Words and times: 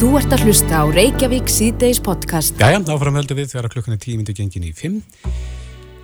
Þú 0.00 0.14
ert 0.16 0.32
að 0.32 0.46
hlusta 0.46 0.78
á 0.80 0.84
Reykjavík 0.88 1.50
síðdeis 1.52 1.98
podcast. 2.00 2.54
Jæja, 2.56 2.78
áfram 2.88 3.18
höldum 3.18 3.36
við 3.36 3.50
þegar 3.50 3.66
klukkan 3.74 3.92
er 3.92 3.98
tíu 4.00 4.16
myndi 4.16 4.32
gengin 4.32 4.64
í 4.64 4.70
fimm. 4.72 5.02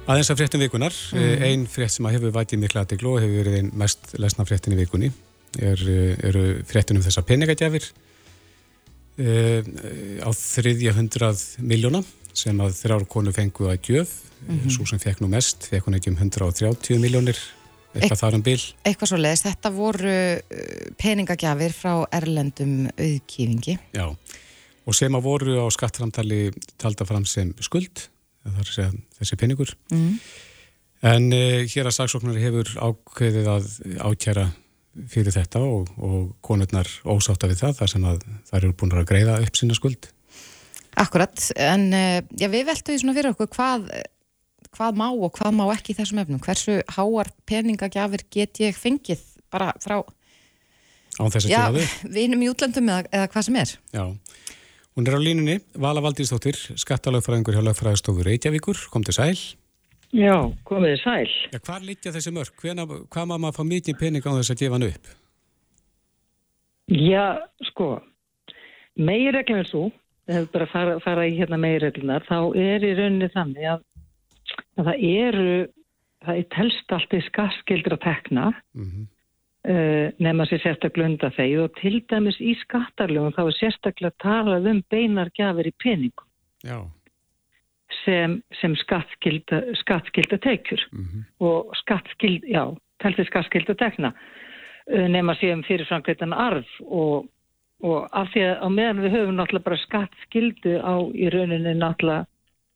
Aðeins 0.04 0.28
af 0.28 0.36
fréttum 0.36 0.60
vikunar. 0.60 0.92
Mm. 1.16 1.44
Einn 1.46 1.62
frétt 1.64 1.94
sem 1.94 2.04
að 2.04 2.18
hefur 2.18 2.34
vætið 2.34 2.60
mikla 2.60 2.82
aðdeglu 2.84 3.14
og 3.14 3.22
hefur 3.24 3.40
verið 3.40 3.56
einn 3.62 3.70
mest 3.80 4.12
lesna 4.20 4.44
fréttin 4.44 4.76
í 4.76 4.80
vikunni 4.82 5.08
er, 5.56 5.80
eru 6.28 6.44
fréttunum 6.68 7.06
þessa 7.06 7.24
peningagjafir 7.24 7.88
e, 9.16 9.64
á 10.20 10.28
þriðja 10.42 10.92
hundrað 10.98 11.46
miljóna 11.64 12.04
sem 12.36 12.60
að 12.60 12.76
þrjár 12.82 13.08
konu 13.16 13.32
fengu 13.32 13.72
að 13.72 13.80
gjöf. 13.80 14.12
Mm 14.44 14.58
-hmm. 14.58 14.76
Svo 14.76 14.84
sem 14.92 15.00
fekk 15.00 15.24
nú 15.24 15.32
mest, 15.32 15.70
fekk 15.72 15.88
hún 15.88 15.96
ekki 15.96 16.12
um 16.12 16.20
130 16.20 17.00
miljónir 17.00 17.40
eitthvað 18.00 18.22
þar 18.22 18.38
um 18.38 18.42
bil. 18.46 18.58
Eitthvað 18.86 19.10
svo 19.12 19.20
leiðist, 19.20 19.46
þetta 19.48 19.72
voru 19.74 20.16
uh, 20.16 20.74
peningagjafir 21.00 21.76
frá 21.76 21.92
erlendum 22.16 22.74
auðkýfingi. 22.94 23.78
Já, 23.96 24.06
og 24.86 24.98
sem 24.98 25.16
að 25.18 25.26
voru 25.26 25.56
á 25.62 25.66
skattframtali 25.74 26.42
talda 26.80 27.06
fram 27.08 27.26
sem 27.28 27.54
skuld, 27.64 28.06
þessi 28.46 29.38
peningur. 29.40 29.72
Mm. 29.92 30.18
En 31.06 31.30
uh, 31.34 31.62
hér 31.68 31.90
að 31.90 31.98
saksóknari 31.98 32.44
hefur 32.44 32.72
ákveðið 32.78 33.50
að 33.52 33.70
ákjæra 34.00 34.48
fyrir 35.12 35.34
þetta 35.34 35.60
og, 35.60 35.90
og 36.00 36.28
konurnar 36.44 36.88
ósáta 37.04 37.50
við 37.50 37.66
það, 37.66 37.80
þar 37.80 37.92
sem 37.92 38.04
að 38.08 38.20
það 38.48 38.60
eru 38.62 38.76
búin 38.80 38.94
að 38.96 39.08
greiða 39.10 39.40
upp 39.44 39.58
sína 39.58 39.76
skuld. 39.76 40.08
Akkurat, 40.96 41.50
en 41.60 41.90
uh, 41.92 42.20
já, 42.40 42.48
við 42.48 42.68
veltum 42.70 42.94
því 42.94 43.02
svona 43.02 43.16
fyrir 43.18 43.34
okkur 43.34 43.50
hvað 43.52 43.90
hvað 44.76 45.00
má 45.00 45.08
og 45.08 45.32
hvað 45.38 45.56
má 45.56 45.64
ekki 45.72 45.94
í 45.94 45.98
þessum 45.98 46.20
efnum? 46.22 46.42
Hversu 46.44 46.78
háar 46.96 47.32
peningagjafir 47.48 48.26
get 48.30 48.60
ég 48.62 48.78
fengið 48.78 49.22
bara 49.52 49.72
frá 49.82 50.02
vinum 51.16 52.42
í 52.44 52.48
útlöndum 52.52 52.90
eða, 52.92 53.06
eða 53.08 53.28
hvað 53.32 53.46
sem 53.46 53.60
er? 53.62 53.70
Já, 53.96 54.04
hún 54.96 55.08
er 55.08 55.16
á 55.16 55.20
línunni 55.20 55.60
Vala 55.80 56.02
Valdísdóttir, 56.04 56.58
skattalögfræðingur 56.76 57.56
hjá 57.56 57.64
lögfræðistofur 57.64 58.28
Reykjavíkur, 58.28 58.82
kom 58.92 59.06
til 59.06 59.16
sæl. 59.16 59.38
Já, 60.16 60.36
komið 60.68 60.98
sæl. 61.02 61.30
Já, 61.52 61.60
Hvar 61.64 61.84
litja 61.84 62.12
þessi 62.14 62.32
mörg? 62.36 62.52
Hvena, 62.60 62.84
hvað 62.84 63.30
má 63.30 63.38
maður 63.38 63.56
fá 63.58 63.64
mikið 63.72 63.98
pening 64.02 64.28
á 64.28 64.36
þess 64.36 64.52
að 64.52 64.60
gefa 64.60 64.76
hann 64.76 64.90
upp? 64.90 65.14
Já, 66.92 67.24
sko 67.72 67.88
megireglum 68.96 69.60
er 69.60 69.68
svo 69.68 69.86
ef 70.26 70.40
við 70.40 70.48
bara 70.54 70.68
fara, 70.70 70.96
fara 71.04 71.26
í 71.28 71.36
hérna 71.38 71.58
megireglunar 71.60 72.24
þá 72.26 72.38
er 72.58 72.84
í 72.86 72.94
rauninni 72.98 73.28
þannig 73.34 73.68
að 73.72 73.82
það 74.76 74.94
eru, 75.02 75.66
það 76.24 76.40
er 76.40 76.48
telst 76.54 76.94
allt 76.96 77.16
í 77.16 77.22
skattskildra 77.26 77.98
tekna 78.02 78.50
mm 78.76 78.86
-hmm. 78.86 79.06
uh, 79.70 80.08
nema 80.18 80.46
sér 80.46 80.62
sérstaklega 80.64 81.10
undan 81.10 81.36
þeir 81.38 81.64
og 81.64 81.74
til 81.80 82.00
dæmis 82.10 82.40
í 82.40 82.54
skattarlegum 82.62 83.34
þá 83.36 83.42
er 83.46 83.58
sérstaklega 83.60 84.20
talað 84.22 84.70
um 84.72 84.82
beinar 84.90 85.30
gafir 85.38 85.66
í 85.66 85.74
peningum 85.82 86.26
Já. 86.64 86.78
sem, 88.04 88.42
sem 88.60 88.74
skattskilda, 88.76 89.62
skattskilda 89.74 90.38
tekjur 90.38 90.82
mm 90.92 91.04
-hmm. 91.04 91.22
og 91.40 91.76
skattskild, 91.76 92.44
já, 92.44 92.76
telst 93.02 93.18
í 93.18 93.24
skattskilda 93.24 93.74
tekna 93.74 94.12
uh, 94.92 95.08
nema 95.08 95.34
sér 95.34 95.52
um 95.52 95.62
fyrirframkvæmdan 95.62 96.32
arf 96.32 96.68
og 96.80 97.26
og 97.84 98.08
af 98.12 98.30
því 98.32 98.40
að 98.40 98.62
á 98.64 98.68
meðan 98.72 99.02
við 99.04 99.14
höfum 99.16 99.36
náttúrulega 99.36 99.68
bara 99.68 99.84
skattskildu 99.84 100.72
á 100.80 100.94
í 101.12 101.28
rauninni 101.32 101.74
náttúrulega 101.76 102.24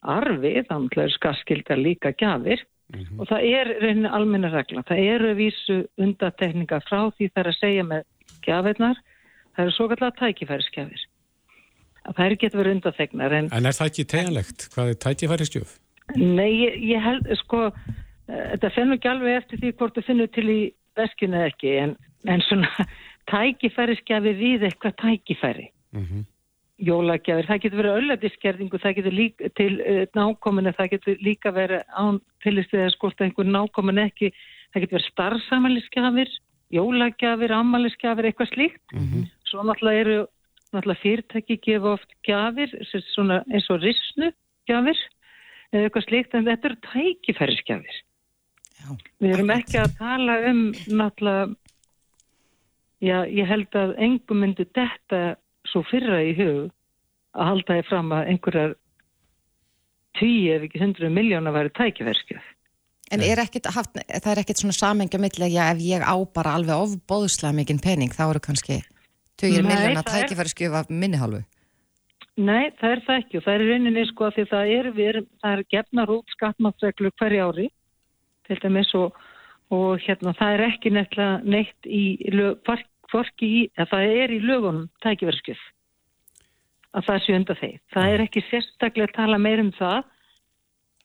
arfi, 0.00 0.52
þannig 0.68 0.98
að 0.98 1.14
skaskildar 1.16 1.80
líka 1.80 2.12
gafir 2.16 2.64
mm 2.94 3.00
-hmm. 3.00 3.20
og 3.20 3.28
það 3.28 3.44
er 3.44 3.72
reyni 3.82 4.08
almenna 4.08 4.50
regla. 4.50 4.82
Það 4.88 4.98
eru 5.14 5.34
vísu 5.34 5.78
undatekninga 5.98 6.80
frá 6.88 7.10
því 7.12 7.30
það 7.30 7.42
er 7.42 7.48
að 7.48 7.60
segja 7.60 7.84
með 7.84 8.02
gafirnar, 8.46 8.96
það 9.54 9.64
eru 9.64 9.72
svo 9.76 9.88
kallar 9.88 10.12
tækifærisgjafir. 10.18 11.06
Það 12.16 12.26
er 12.26 12.36
getur 12.36 12.58
verið 12.58 12.74
undateknar. 12.74 13.32
En, 13.32 13.48
en 13.52 13.66
er 13.66 13.76
það 13.76 13.86
ekki 13.86 14.04
teganlegt? 14.04 14.68
Hvað 14.74 14.88
er 14.88 15.00
tækifærisgjöf? 15.04 15.78
Nei, 16.16 16.50
ég, 16.64 16.74
ég 16.96 17.00
held, 17.02 17.28
sko, 17.44 17.66
uh, 17.68 18.46
þetta 18.56 18.70
fennur 18.74 18.96
ekki 18.96 19.08
alveg 19.08 19.36
eftir 19.36 19.60
því 19.60 19.72
hvort 19.76 19.94
þú 19.94 20.02
finnur 20.06 20.26
til 20.32 20.48
í 20.48 20.60
veskinu 20.96 21.36
eða 21.36 21.52
ekki, 21.52 21.76
en, 21.84 21.96
en 22.26 22.40
svona 22.48 22.88
tækifærisgjafi 23.30 24.32
við 24.32 24.64
eitthvað 24.64 24.96
tækifæri. 25.04 25.70
Mm 25.92 26.06
-hmm 26.06 26.24
jólagjafir, 26.80 27.46
það 27.48 27.62
getur 27.64 27.80
verið 27.82 27.98
ölladiskerðingu, 28.00 28.80
það 28.80 28.96
getur 28.98 29.16
líka 29.16 29.50
til 29.58 29.70
uh, 29.80 30.02
nákominu, 30.16 30.72
það 30.76 30.92
getur 30.94 31.22
líka 31.24 31.52
verið 31.54 31.84
án 31.92 32.20
tilistið 32.44 32.84
að 32.86 32.94
skorta 32.96 33.26
einhver 33.26 33.48
nákominu 33.48 34.04
ekki, 34.06 34.32
það 34.72 34.84
getur 34.84 34.98
verið 34.98 35.10
starfsamælisgjafir, 35.10 36.34
jólagjafir, 36.74 37.54
ammælisgjafir, 37.56 38.28
eitthvað 38.30 38.52
slíkt. 38.54 38.84
Mm 38.94 39.06
-hmm. 39.06 39.30
Svo 39.50 39.64
náttúrulega 39.66 40.00
eru 40.04 40.18
náttúrulega 40.72 41.02
fyrirtæki 41.02 41.56
gefa 41.66 41.96
oft 41.96 42.12
gjafir, 42.26 42.70
eins 43.50 43.70
og 43.70 43.82
risnu 43.82 44.30
gjafir, 44.68 44.98
eða 45.72 45.84
eitthvað 45.84 46.06
slíkt, 46.06 46.34
en 46.34 46.46
þetta 46.46 46.68
eru 46.68 46.78
tækifærisgjafir. 46.86 47.98
Við 49.20 49.34
erum 49.34 49.50
ekki 49.50 49.78
að 49.78 49.96
tala 49.98 50.38
um 50.50 50.62
náttúrulega, 50.88 51.54
já, 53.00 53.18
ég 53.28 53.46
held 53.48 53.76
að 53.76 53.94
engum 53.98 54.40
myndi 54.44 54.64
þetta 54.64 55.36
svo 55.70 55.82
fyrra 55.90 56.20
í 56.26 56.34
hug 56.38 56.70
að 57.38 57.50
halda 57.50 57.76
því 57.76 57.84
fram 57.88 58.14
að 58.14 58.30
einhverjar 58.32 58.72
tíu 60.18 60.54
ef 60.54 60.66
ekki 60.66 60.82
hundru 60.82 61.10
miljóna 61.14 61.52
væri 61.54 61.72
tækifærskjöf. 61.78 62.42
En 63.10 63.22
er 63.26 63.42
ekkit 63.42 63.66
haft, 63.74 63.96
það 63.98 64.32
er 64.32 64.40
ekkit 64.44 64.62
svona 64.62 64.76
samengja 64.76 65.18
mittlega 65.22 65.70
ef 65.72 65.80
ég 65.82 66.02
á 66.06 66.14
bara 66.34 66.54
alveg 66.58 66.84
ofbóðslega 66.86 67.56
mikinn 67.56 67.82
pening 67.82 68.12
þá 68.14 68.28
eru 68.28 68.42
kannski 68.44 68.80
tugir 69.40 69.66
miljóna 69.66 70.04
tækifærskjöf 70.06 70.76
af 70.82 70.92
minnihalvu? 70.92 71.42
Nei, 72.40 72.70
það 72.80 72.94
er 72.94 73.02
það 73.06 73.18
ekki 73.20 73.38
og 73.38 73.44
það 73.44 73.56
er 73.56 73.66
rauninni 73.68 74.04
sko 74.08 74.26
að 74.28 74.36
því 74.36 74.44
það 74.52 74.70
er, 74.76 74.88
er, 75.06 75.18
er 75.50 75.62
gefnar 75.74 76.12
út 76.14 76.36
skattmáttreglu 76.36 77.10
hverja 77.18 77.48
ári 77.50 77.66
til 78.48 78.58
dæmis 78.62 78.92
og, 78.98 79.18
og 79.74 80.00
hérna 80.06 80.32
það 80.38 80.54
er 80.54 80.64
ekki 80.70 80.94
neitt 80.94 81.90
í 81.90 82.04
hvorki 83.10 83.50
í, 83.50 83.60
að 83.78 83.92
það 83.92 84.16
er 84.22 84.32
í 84.34 84.40
lögunum 84.44 84.88
tækifærskjöf 85.04 85.62
að 86.90 87.06
það 87.06 87.22
sé 87.24 87.36
undan 87.36 87.60
þeir. 87.60 87.78
Það 87.94 88.14
er 88.14 88.24
ekki 88.24 88.42
sérstaklega 88.48 89.10
að 89.10 89.16
tala 89.18 89.38
meir 89.38 89.62
um 89.62 89.70
það 89.76 90.00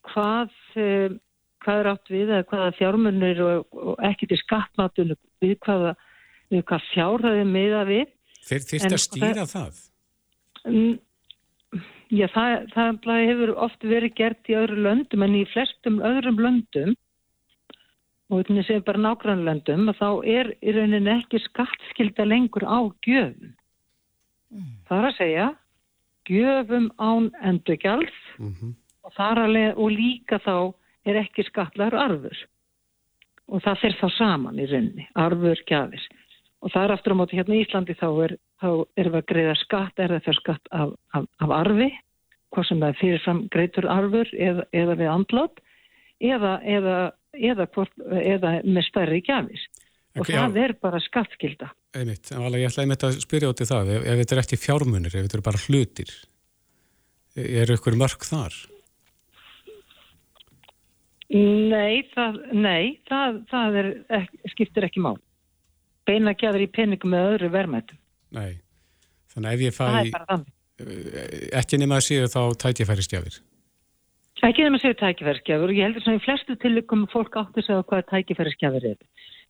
hvað, 0.09 0.55
um, 0.81 1.17
hvað 1.65 1.81
er 1.81 1.89
átt 1.91 2.13
við 2.13 2.27
eða 2.27 2.47
hvaða 2.51 2.75
fjármunir 2.79 3.41
og, 3.45 3.65
og 3.73 4.05
ekki 4.09 4.29
til 4.31 4.39
skattmátunum 4.41 5.19
við 5.43 5.57
hvaða, 5.65 5.95
hvað 6.55 6.87
fjárhæðum 6.91 7.53
miða 7.53 7.83
við. 7.89 8.13
Þeir 8.45 8.69
þýrt 8.69 8.91
að 8.91 9.03
stýra 9.05 9.47
það? 9.49 9.81
það? 10.61 10.95
Já, 12.13 12.27
það, 12.31 12.67
það 12.73 13.23
hefur 13.29 13.51
oft 13.65 13.85
verið 13.85 14.13
gert 14.17 14.49
í 14.49 14.57
öðru 14.57 14.83
löndum 14.85 15.25
en 15.25 15.37
í 15.37 15.45
flestum 15.49 15.97
öðrum 16.05 16.37
löndum 16.41 16.93
og 18.29 18.47
þannig 18.47 18.65
sem 18.65 18.81
bara 18.85 19.01
nágrannlöndum 19.01 19.91
þá 19.99 20.09
er 20.25 20.49
í 20.61 20.73
rauninni 20.73 21.13
ekki 21.13 21.41
skattskilda 21.43 22.25
lengur 22.25 22.65
á 22.65 22.79
gjöfum. 23.05 23.53
Mm. 24.53 24.73
Það 24.87 24.97
er 24.97 25.07
að 25.09 25.17
segja 25.19 25.47
gjöfum 26.25 26.89
án 26.97 27.29
endurgjálf 27.43 28.17
mm 28.39 28.51
-hmm. 28.51 28.73
og, 29.03 29.77
og 29.77 29.91
líka 29.91 30.39
þá 30.39 30.73
er 31.05 31.21
ekki 31.21 31.45
skatlar 31.45 31.93
arfur 31.93 32.37
og 33.47 33.61
það 33.61 33.81
fyrir 33.81 33.99
þá 34.01 34.09
saman 34.17 34.59
í 34.59 34.65
rauninni, 34.65 35.07
arfur, 35.13 35.59
gjafir 35.69 36.01
og 36.61 36.71
það 36.73 36.83
er 36.83 36.91
aftur 36.95 37.13
á 37.13 37.19
móti 37.19 37.37
hérna 37.37 37.55
í 37.55 37.65
Íslandi 37.65 37.93
þá 37.93 38.09
er, 38.25 38.37
þá 38.61 38.69
er 38.97 39.09
við 39.11 39.19
að 39.19 39.29
greiða 39.29 39.55
skatt 39.55 39.99
er 39.99 40.15
það 40.15 40.25
fyrir 40.25 40.39
skatt 40.39 40.71
af, 40.71 40.95
af, 41.13 41.27
af 41.39 41.49
arfi 41.49 41.91
hvað 42.53 42.67
sem 42.67 42.81
það 42.81 42.89
er 42.89 42.99
fyrirfram 43.01 43.47
greitur 43.53 43.87
arfur 43.91 44.31
eða, 44.33 44.65
eða 44.73 44.95
við 44.95 45.11
andlót 45.11 45.61
eða, 46.23 46.53
eða 46.63 46.95
eða, 47.39 47.67
hvort, 47.75 47.91
eða 48.21 48.59
með 48.63 48.87
stærri 48.89 49.23
gjafis 49.25 49.65
og 50.15 50.23
okay, 50.23 50.37
það 50.37 50.59
já. 50.59 50.63
er 50.63 50.75
bara 50.85 51.01
skattskilda 51.03 51.71
einmitt, 51.95 52.31
en 52.31 52.45
alveg 52.45 52.63
ég 52.63 52.71
ætlaði 52.71 52.89
með 52.91 52.97
þetta 52.97 53.09
að 53.11 53.25
spyrja 53.25 53.51
út 53.51 53.63
í 53.63 53.67
það 53.71 53.91
ef, 53.95 54.05
ef 54.05 54.21
þetta 54.21 54.35
er 54.35 54.41
eftir 54.43 54.61
fjármunir, 54.61 55.11
ef 55.11 55.27
þetta 55.27 55.37
er 55.39 55.45
bara 55.49 55.63
hlutir 55.65 56.15
er 57.35 57.75
ykkur 57.75 57.97
mörg 57.99 58.23
þar? 58.23 58.55
Nei 61.35 62.05
það, 62.13 62.37
nei, 62.53 62.83
það, 63.09 63.39
það 63.49 63.79
er, 63.81 63.89
skiptir 64.53 64.87
ekki 64.87 65.03
mál 65.03 65.17
beina 66.05 66.35
gjafir 66.37 66.67
í 66.67 66.69
peningum 66.71 67.15
með 67.15 67.31
öðru 67.33 67.51
verðmættum 67.55 67.99
Nei, 68.35 68.61
þannig 69.33 69.49
að 69.49 69.55
ef 69.55 69.65
ég 69.65 69.75
fæ 69.75 69.85
eh, 69.95 71.49
ekki 71.61 71.79
nema 71.81 71.99
að 71.99 72.07
séu 72.07 72.29
þá 72.31 72.41
tætjafæri 72.61 73.05
stjafir 73.05 73.39
Ekki 74.45 74.61
þegar 74.61 74.73
maður 74.75 74.83
segir 74.83 74.97
tækifæriskjafur 74.99 75.71
og 75.71 75.77
ég 75.77 75.87
heldur 75.87 76.03
svona 76.05 76.19
í 76.19 76.21
flestu 76.21 76.55
tillikum 76.61 77.05
fólk 77.09 77.37
átti 77.39 77.63
að 77.63 77.65
segja 77.65 77.85
hvað 77.89 78.03
tækifæriskjafur 78.11 78.83
er. 78.91 78.97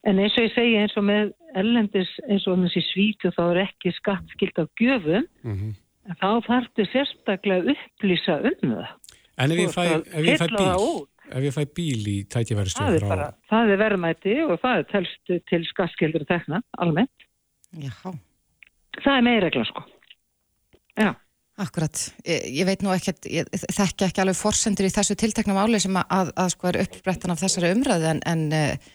En 0.07 0.21
eins 0.21 0.38
og 0.38 0.45
ég 0.45 0.53
segja 0.53 0.83
eins 0.86 0.94
og 0.95 1.03
með 1.09 1.33
ellendis 1.59 2.12
eins 2.30 2.45
og 2.47 2.62
þessi 2.62 2.83
svítu 2.92 3.31
þá 3.36 3.42
er 3.45 3.59
ekki 3.65 3.92
skattskilt 3.97 4.62
af 4.62 4.69
gjöfum 4.80 5.25
mm 5.25 5.57
-hmm. 5.57 5.74
en 6.07 6.19
þá 6.21 6.30
þarftu 6.47 6.86
sérstaklega 6.94 7.74
upplýsa 7.74 8.38
um 8.39 8.71
það. 8.77 8.94
En 9.38 9.51
ef 9.51 9.59
ég 9.65 9.75
fæ, 9.75 9.83
ef 10.15 10.24
ég 10.30 10.39
fæ 10.39 10.47
bíl, 10.56 11.03
ef 11.36 11.44
ég 11.44 11.57
fæ 11.57 11.63
bíl 11.75 12.07
í 12.15 12.18
tækifæriskjafur 12.31 13.03
það, 13.03 13.09
bara, 13.09 13.27
það 13.51 13.71
er 13.74 13.83
verðmæti 13.83 14.38
og 14.47 14.59
það 14.63 14.77
er 14.77 14.88
telst 14.94 15.33
til 15.50 15.65
skattskildur 15.65 16.24
tekna 16.24 16.62
almennt. 16.77 17.27
Jáhá. 17.75 18.15
Það 19.03 19.18
er 19.18 19.21
meira 19.27 19.45
regla 19.50 19.65
sko. 19.65 19.83
Akkurat, 21.56 22.00
ég, 22.28 22.50
ég 22.52 22.68
veit 22.68 22.81
nú 22.84 22.92
ekki 22.92 23.13
ég 23.31 23.48
þekki 23.72 24.10
ekki 24.10 24.22
alveg 24.24 24.36
forsendur 24.36 24.90
í 24.90 24.92
þessu 24.92 25.16
tiltekna 25.16 25.56
máli 25.56 25.80
sem 25.80 25.96
að, 25.96 26.10
að, 26.12 26.31
að 26.44 26.50
sko 26.52 26.68
er 26.68 26.81
uppbrettan 26.84 27.31
af 27.31 27.40
þessari 27.40 27.72
umræðu 27.72 28.10
en, 28.12 28.19
en 28.28 28.44
eh, 28.56 28.90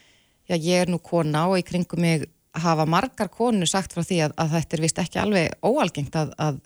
já, 0.45 0.57
ég 0.59 0.83
er 0.83 0.93
nú 0.93 1.01
kona 1.01 1.47
og 1.49 1.57
í 1.57 1.65
kringum 1.65 2.05
mig 2.05 2.27
hafa 2.61 2.85
margar 2.85 3.31
konu 3.33 3.65
sagt 3.69 3.95
frá 3.97 4.05
því 4.05 4.25
að, 4.27 4.37
að 4.43 4.57
þetta 4.59 4.77
er 4.77 4.85
vist 4.85 5.01
ekki 5.01 5.23
alveg 5.23 5.57
óalgengt 5.65 6.19
að 6.21 6.59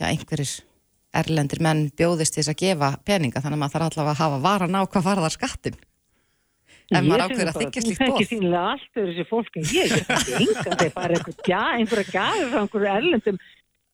já, 0.00 0.08
einhverjir 0.08 0.56
erlendir 1.16 1.62
menn 1.64 1.86
bjóðist 1.96 2.36
þess 2.36 2.52
að 2.52 2.62
gefa 2.64 2.94
peninga 3.06 3.42
þannig 3.42 3.58
að 3.58 3.62
maður 3.62 3.76
þarf 3.76 3.90
allavega 3.90 4.14
að 4.16 4.22
hafa 4.24 4.40
varan 4.44 4.78
á 4.78 4.82
hvað 4.82 5.06
varðar 5.10 5.34
skattin 5.36 5.78
en 6.94 7.06
maður 7.06 7.24
ákveður 7.26 7.50
að 7.50 7.60
þykja 7.62 7.84
slíkt 7.84 8.02
bóð 8.02 8.06
Ég 8.06 8.10
er 8.10 8.16
ekki 8.16 8.28
sínlega 8.30 8.64
alltaf 8.72 9.06
þessi 9.08 9.26
fólk 9.30 9.60
en 9.60 9.70
ég 9.74 9.94
er 9.94 10.02
ekki 10.16 10.36
enga 10.40 10.64
þegar 10.66 10.92
bara 10.96 11.20
einhverja 11.78 12.10
gafir 12.12 12.50
frá 12.52 12.60
einhverju 12.62 12.90
erlendum 12.92 13.40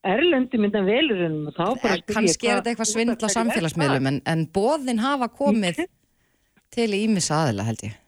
Erlendi 0.03 0.59
myndan 0.59 0.87
velurinn 0.89 1.47
og 1.47 1.55
þá 1.55 1.65
bara 1.79 1.97
spyrja 2.01 2.17
kannski 2.17 2.49
er 2.49 2.59
þetta 2.59 2.73
eitthvað 2.73 2.91
svindla 2.91 3.29
samfélagsmiðlum 3.37 4.09
en, 4.11 4.21
en 4.27 4.45
bóðin 4.51 5.03
hafa 5.03 5.29
komið 5.31 5.85
til 6.75 6.89
ímis 6.97 7.31
aðila 7.31 7.67
held 7.69 7.85
ég. 7.87 7.99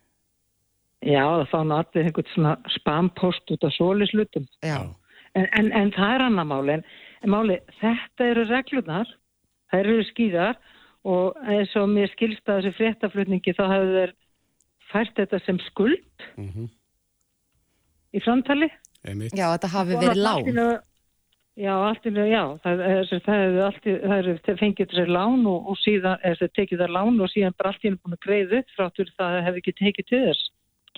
Já 1.05 1.25
þá 1.51 1.59
náttúrulega 1.69 2.09
einhvern 2.09 2.31
svona 2.33 2.55
spampost 2.75 3.53
út 3.55 3.67
af 3.69 3.75
solislutum 3.77 4.47
en, 4.65 5.47
en, 5.47 5.69
en 5.71 5.93
það 5.95 6.15
er 6.17 6.25
annar 6.27 6.49
máli 6.49 6.79
en, 6.79 6.85
en 7.23 7.35
máli 7.35 7.59
þetta 7.83 8.31
eru 8.33 8.47
reglunar 8.49 9.11
það 9.71 9.85
eru 9.85 10.07
skýðar 10.09 10.59
og 11.05 11.39
eins 11.45 11.75
og 11.77 11.91
mér 11.93 12.11
skilsta 12.15 12.59
þessi 12.59 12.73
fréttaflutningi 12.79 13.55
þá 13.55 13.65
hefur 13.69 13.93
þeir 13.99 14.15
fært 14.91 15.15
þetta 15.21 15.41
sem 15.45 15.61
skuld 15.69 16.27
mm 16.35 16.49
-hmm. 16.49 16.69
í 18.15 18.25
framtali. 18.25 18.71
Já 19.37 19.47
þetta 19.53 19.73
hafi 19.77 20.01
verið 20.01 20.23
lág 20.25 20.51
Já, 21.55 21.71
allt 21.71 22.07
í 22.09 22.11
mjög, 22.11 22.29
já, 22.33 22.43
það 22.65 22.81
hefur 22.91 24.57
fengið 24.59 24.89
þessari 24.91 25.13
lán 25.15 25.45
og, 25.47 25.69
og 25.71 25.77
síðan, 25.79 26.19
eða 26.27 26.49
tekið 26.51 26.81
það 26.81 26.95
lán 26.97 27.21
og 27.23 27.29
síðan 27.31 27.55
bara 27.55 27.71
allt 27.71 27.85
í 27.85 27.87
henni 27.87 28.01
búin 28.03 28.17
að 28.17 28.25
greiða 28.27 28.59
upp 28.59 28.73
fráttur 28.75 29.13
það 29.15 29.37
hefur 29.47 29.61
ekki 29.61 29.75
tekið 29.79 30.09
til 30.09 30.21
þess, 30.25 30.49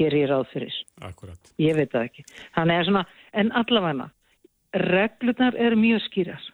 ger 0.01 0.17
ég 0.17 0.31
ráð 0.31 0.47
fyrir. 0.55 0.79
Akkurat. 1.05 1.51
Ég 1.61 1.77
veit 1.77 1.93
það 1.93 2.07
ekki. 2.09 2.25
Þannig 2.57 2.81
er 2.81 2.89
svona, 2.89 3.03
en 3.43 3.51
allavegna, 3.61 4.07
reglunar 4.87 5.59
eru 5.67 5.81
mjög 5.83 6.01
skýrar. 6.07 6.47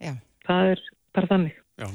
Já. 0.00 0.14
Það 0.48 0.70
er 0.70 0.86
bara 1.18 1.30
þannig. 1.34 1.60
Já. 1.76 1.90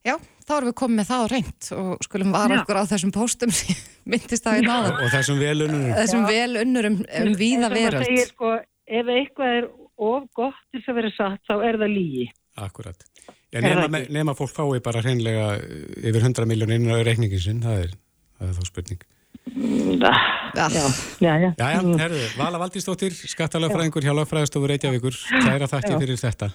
Já, 0.00 0.14
þá 0.48 0.52
erum 0.56 0.70
við 0.72 0.76
komið 0.80 0.98
með 0.98 1.08
það 1.12 1.22
á 1.22 1.26
reynd 1.30 1.70
og 1.76 2.04
skulum 2.08 2.34
vara 2.34 2.58
okkur 2.62 2.78
á 2.80 2.90
þessum 2.90 3.14
póstum 3.14 3.54
sem 3.54 3.78
myndist 4.10 4.46
það 4.48 4.64
í 4.64 4.66
náðan. 4.66 4.98
Og 4.98 5.14
þessum 5.14 5.38
velunnurum. 5.38 5.96
Þessum 6.00 6.26
velunnurum 6.26 7.00
um 7.20 7.32
víða 7.38 7.70
veröld 7.70 8.68
ef 8.90 9.12
eitthvað 9.14 9.56
er 9.60 9.68
of 10.00 10.26
gott 10.36 10.60
til 10.72 10.82
að 10.82 10.98
vera 11.00 11.12
satt 11.14 11.42
þá 11.48 11.54
er 11.68 11.78
það 11.80 11.94
lígi. 11.94 12.26
Akkurat. 12.60 13.06
Já, 13.50 13.60
nema, 13.64 14.02
nema 14.10 14.34
fólk 14.38 14.52
fái 14.54 14.82
bara 14.84 15.02
hreinlega 15.04 15.54
yfir 15.58 16.22
100 16.22 16.46
miljónir 16.50 16.78
inn 16.78 16.90
á 16.90 17.02
reikningin 17.06 17.42
sinn, 17.42 17.62
það 17.64 17.86
er, 17.86 17.96
það 18.38 18.50
er 18.50 18.58
þá 18.58 18.68
spurning. 18.68 19.06
Já, 19.50 20.12
já, 20.54 20.66
já. 20.70 20.84
Já, 21.20 21.32
já, 21.58 21.80
herðu, 22.02 22.24
Vala 22.38 22.60
Valdísdóttir, 22.62 23.14
skattalagfræðingur 23.34 24.06
hjá 24.06 24.14
Lagfræðistofur 24.14 24.70
Reykjavíkur, 24.74 25.18
hlæra 25.44 25.70
þakki 25.70 25.96
fyrir 26.04 26.20
þetta. 26.20 26.50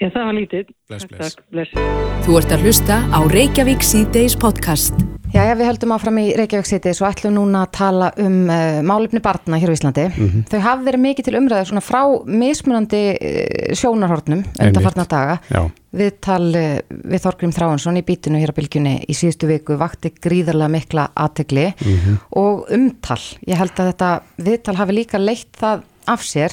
Já, 0.00 0.08
það 0.08 0.28
var 0.30 0.36
lítið. 0.38 0.74
Bless, 0.88 1.08
bless. 1.10 1.34
Takk, 1.36 1.48
bless. 1.52 1.80
Þú 2.26 2.38
ert 2.40 2.54
að 2.56 2.68
hlusta 2.68 3.00
á 3.10 3.20
Reykjavík 3.34 3.84
C-Days 3.84 4.38
podcast. 4.40 5.19
Já, 5.30 5.44
já, 5.46 5.52
við 5.54 5.68
höldum 5.68 5.92
áfram 5.94 6.16
í 6.18 6.24
Reykjavík 6.34 6.66
City 6.66 6.90
og 6.90 7.06
ætlum 7.06 7.36
núna 7.36 7.60
að 7.62 7.74
tala 7.76 8.08
um 8.18 8.38
uh, 8.50 8.80
málefni 8.82 9.20
barna 9.22 9.60
hér 9.62 9.70
á 9.70 9.76
Íslandi. 9.76 10.06
Mm 10.10 10.28
-hmm. 10.30 10.42
Þau 10.50 10.60
hafi 10.64 10.86
verið 10.88 11.00
mikið 11.04 11.24
til 11.24 11.36
umræðu 11.38 11.68
svona 11.68 11.84
frá 11.86 12.02
mismunandi 12.26 13.02
uh, 13.14 13.74
sjónarhortnum 13.78 14.42
undan 14.60 14.82
farna 14.82 15.04
daga. 15.04 15.38
Já. 15.50 15.70
Viðtal 15.92 16.48
uh, 16.54 16.80
við 16.90 17.22
Þorgrim 17.22 17.54
Þráhansson 17.54 18.00
í 18.00 18.02
bítinu 18.02 18.42
hér 18.42 18.50
á 18.50 18.58
bylgjunni 18.58 18.94
í 19.06 19.14
síðustu 19.14 19.46
viku 19.46 19.78
vakti 19.78 20.10
gríðarlega 20.10 20.68
mikla 20.68 21.08
aðtegli 21.14 21.66
mm 21.78 21.96
-hmm. 21.96 22.16
og 22.30 22.66
umtal. 22.70 23.22
Ég 23.46 23.56
held 23.56 23.78
að 23.78 23.86
þetta 23.92 24.20
viðtal 24.36 24.76
hafi 24.76 24.92
líka 24.92 25.18
leitt 25.18 25.54
það 25.54 25.82
af 26.06 26.22
sér 26.22 26.52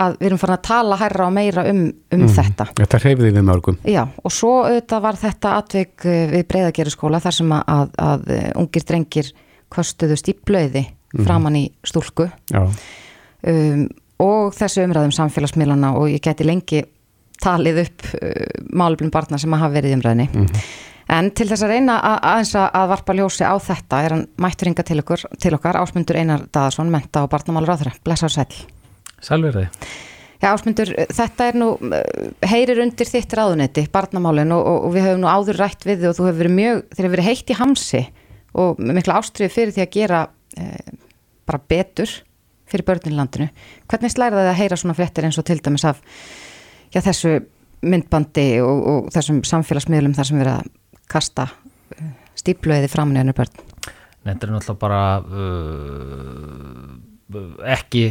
að 0.00 0.16
við 0.18 0.28
erum 0.28 0.40
farin 0.42 0.56
að 0.56 0.64
tala 0.66 0.98
hærra 0.98 1.26
og 1.28 1.34
meira 1.34 1.64
um, 1.70 1.82
um 1.86 2.22
mm, 2.24 2.30
þetta. 2.34 2.66
Þetta 2.80 3.00
hreyfiði 3.04 3.32
við 3.36 3.46
mörgum. 3.46 3.76
Já, 3.86 4.02
og 4.02 4.34
svo 4.34 4.54
auðvitað 4.64 5.04
var 5.06 5.18
þetta 5.20 5.52
atvik 5.60 6.06
eh, 6.10 6.24
við 6.32 6.46
breyðagerðskóla 6.50 7.20
þar 7.22 7.36
sem 7.38 7.52
að, 7.54 7.64
að, 7.74 7.92
að 8.08 8.32
eh, 8.34 8.48
ungir 8.62 8.86
drengir 8.88 9.30
kostuðu 9.74 10.18
stíplauði 10.18 10.84
mm. 10.86 11.22
framann 11.26 11.58
í 11.58 11.64
stúlku 11.86 12.28
um, 12.54 13.86
og 14.22 14.56
þessu 14.56 14.84
umræðum 14.84 15.14
samfélagsmiðlana 15.14 15.94
og 15.98 16.10
ég 16.12 16.22
geti 16.24 16.46
lengi 16.46 16.82
talið 17.42 17.84
upp 17.84 18.08
uh, 18.18 18.42
málefnum 18.74 19.12
barna 19.14 19.40
sem 19.40 19.54
að 19.54 19.64
hafa 19.64 19.78
verið 19.78 19.96
umræðinni. 19.98 20.28
Mm. 20.32 20.68
En 21.14 21.28
til 21.36 21.44
þess 21.50 21.66
að 21.66 21.74
reyna 21.74 21.98
að, 22.00 22.14
aðeins 22.30 22.54
að 22.62 22.86
varpa 22.94 23.16
ljósi 23.18 23.44
á 23.44 23.54
þetta 23.60 23.98
er 24.00 24.14
hann 24.14 24.22
mættur 24.40 24.70
yngar 24.70 24.86
til, 24.88 25.02
til 25.42 25.52
okkar 25.58 25.76
ásmundur 25.82 26.16
Einar 26.16 26.46
Daðarsson, 26.48 26.92
menta 26.92 27.26
og 27.26 27.34
barnamálur 27.34 27.76
á 27.76 27.78
þeirra. 27.82 27.98
Blessa 28.06 28.30
og 28.30 28.32
sæl. 28.32 28.64
Sælverði. 29.24 29.68
Já, 30.42 30.50
Ásmundur, 30.52 30.90
þetta 31.14 31.46
er 31.48 31.56
nú, 31.56 31.70
eh, 31.94 32.26
heyrir 32.50 32.82
undir 32.82 33.08
þitt 33.08 33.32
ráðunetti, 33.32 33.86
barnamálinn 33.92 34.52
og, 34.52 34.60
og, 34.60 34.78
og 34.88 34.92
við 34.92 35.06
höfum 35.06 35.22
nú 35.22 35.30
áður 35.30 35.60
rætt 35.62 35.86
við 35.86 36.02
þið 36.02 36.10
og 36.10 36.16
þú 36.18 36.26
hefur 36.26 36.40
verið 36.42 36.54
mjög, 36.58 36.82
þeir 36.90 37.04
hefur 37.06 37.14
verið 37.14 37.28
heitt 37.30 37.52
í 37.52 37.56
hamsi 37.56 38.02
og 38.60 38.82
mikla 38.90 39.16
ástriði 39.22 39.54
fyrir 39.54 39.72
því 39.72 39.84
að 39.84 39.94
gera 39.94 40.20
eh, 40.60 40.92
bara 41.48 41.62
betur 41.72 42.12
fyrir 42.68 42.88
börninlandinu. 42.90 43.48
Hvernig 43.88 44.12
slæra 44.12 44.42
það 44.42 44.50
að 44.50 44.60
heyra 44.60 44.80
svona 44.82 44.98
fréttir 44.98 45.28
eins 45.28 45.40
og 45.40 45.48
til 45.48 45.58
dæmis 45.64 45.86
af 45.88 46.02
já, 46.92 47.00
þessu 47.00 47.38
myndbandi 47.84 48.46
og, 48.64 48.84
og 48.90 49.08
þessum 49.14 49.40
samfélagsmiðlum 49.48 50.16
þar 50.18 50.28
sem 50.28 50.44
erum 50.44 50.58
að 50.58 50.70
kasta 51.14 51.48
eh, 51.96 52.12
stíplöði 52.36 52.92
fram 52.92 53.16
nefnir 53.16 53.38
börn? 53.40 53.64
Þetta 54.24 54.44
er 54.44 54.56
náttúrulega 54.58 54.80
bara... 54.84 55.02
Uh 55.24 57.13
ekki 57.32 58.02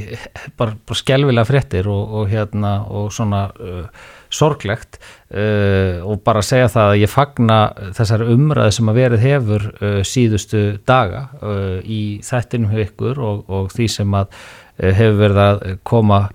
bara, 0.58 0.74
bara 0.74 0.98
skjálfilega 0.98 1.46
fréttir 1.46 1.90
og, 1.92 2.16
og 2.18 2.32
hérna 2.32 2.74
og 2.90 3.12
svona 3.14 3.46
uh, 3.62 4.08
sorglegt 4.34 4.98
uh, 4.98 6.02
og 6.02 6.24
bara 6.26 6.42
segja 6.46 6.72
það 6.74 6.94
að 6.94 7.04
ég 7.04 7.12
fagna 7.12 7.60
þessar 7.94 8.26
umræði 8.34 8.78
sem 8.80 8.90
að 8.90 9.00
verið 9.04 9.28
hefur 9.28 9.68
uh, 9.70 10.00
síðustu 10.08 10.64
daga 10.90 11.28
uh, 11.42 11.78
í 11.86 12.02
þettinum 12.26 12.74
hjá 12.74 12.88
ykkur 12.88 13.22
og, 13.22 13.46
og 13.54 13.70
því 13.76 13.90
sem 14.00 14.18
að 14.18 14.34
uh, 14.34 14.90
hefur 14.90 15.22
verið 15.22 15.44
að 15.46 15.64
koma 15.86 16.26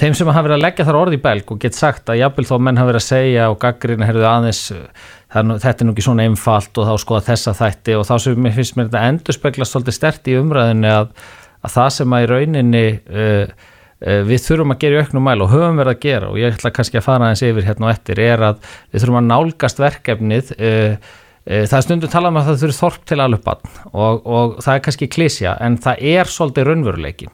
þeim 0.00 0.16
sem 0.16 0.32
hafa 0.32 0.46
verið 0.48 0.58
að 0.58 0.64
leggja 0.66 0.88
þar 0.88 1.00
orði 1.04 1.20
í 1.20 1.24
belg 1.24 1.54
og 1.54 1.62
gett 1.62 1.78
sagt 1.78 2.10
að 2.10 2.22
jafnvel 2.24 2.48
þó 2.48 2.54
menn 2.58 2.80
hafa 2.80 2.90
verið 2.90 3.04
að 3.04 3.10
segja 3.10 3.50
og 3.52 3.58
gaggrina 3.62 4.08
herðu 4.08 4.26
aðeins 4.26 4.62
þetta 5.30 5.76
er 5.76 5.86
nú 5.86 5.92
ekki 5.94 6.02
svona 6.02 6.24
einfalt 6.26 6.78
og 6.80 6.88
þá 6.88 7.02
skoða 7.04 7.26
þessa 7.28 7.52
þætti 7.54 7.94
og 8.00 8.06
þá 8.08 8.14
sem 8.24 8.40
mér 8.42 8.56
finnst 8.56 8.78
mér 8.78 8.88
þetta 8.88 9.02
endur 9.12 9.36
speglast 9.36 9.76
svolítið 9.76 9.94
stert 9.94 10.30
í 10.32 10.38
umræðinu 10.40 10.90
að 10.90 11.12
að 11.60 11.76
það 11.76 11.90
sem 11.96 12.16
að 12.16 12.24
í 12.24 12.28
rauninni 12.30 12.84
uh, 12.90 13.54
uh, 14.04 14.20
við 14.28 14.44
þurfum 14.46 14.74
að 14.74 14.82
gera 14.84 14.98
í 14.98 15.04
auknum 15.04 15.26
mæl 15.28 15.38
og 15.44 15.54
höfum 15.54 15.80
verið 15.80 15.96
að 15.96 16.04
gera 16.04 16.30
og 16.30 16.38
ég 16.40 16.54
ætla 16.56 16.74
kannski 16.76 17.00
að 17.00 17.06
fara 17.08 17.28
aðeins 17.28 17.46
yfir 17.48 17.68
hérna 17.68 17.88
og 17.88 17.94
eftir 17.94 18.22
er 18.26 18.46
að 18.50 18.70
við 18.90 19.02
þurfum 19.02 19.20
að 19.22 19.28
nálgast 19.30 19.82
verkefnið 19.82 20.54
uh, 20.56 21.10
það 21.50 21.78
er 21.78 21.86
stundum 21.86 22.12
talað 22.12 22.34
um 22.34 22.40
að 22.40 22.50
það 22.50 22.62
þurfur 22.62 22.78
þorp 22.78 23.08
til 23.10 23.20
aðlupann 23.24 23.74
og, 23.90 24.26
og 24.26 24.60
það 24.60 24.74
er 24.74 24.84
kannski 24.86 25.10
klísja 25.10 25.56
en 25.64 25.80
það 25.82 26.06
er 26.12 26.30
svolítið 26.30 26.68
raunveruleikin 26.68 27.32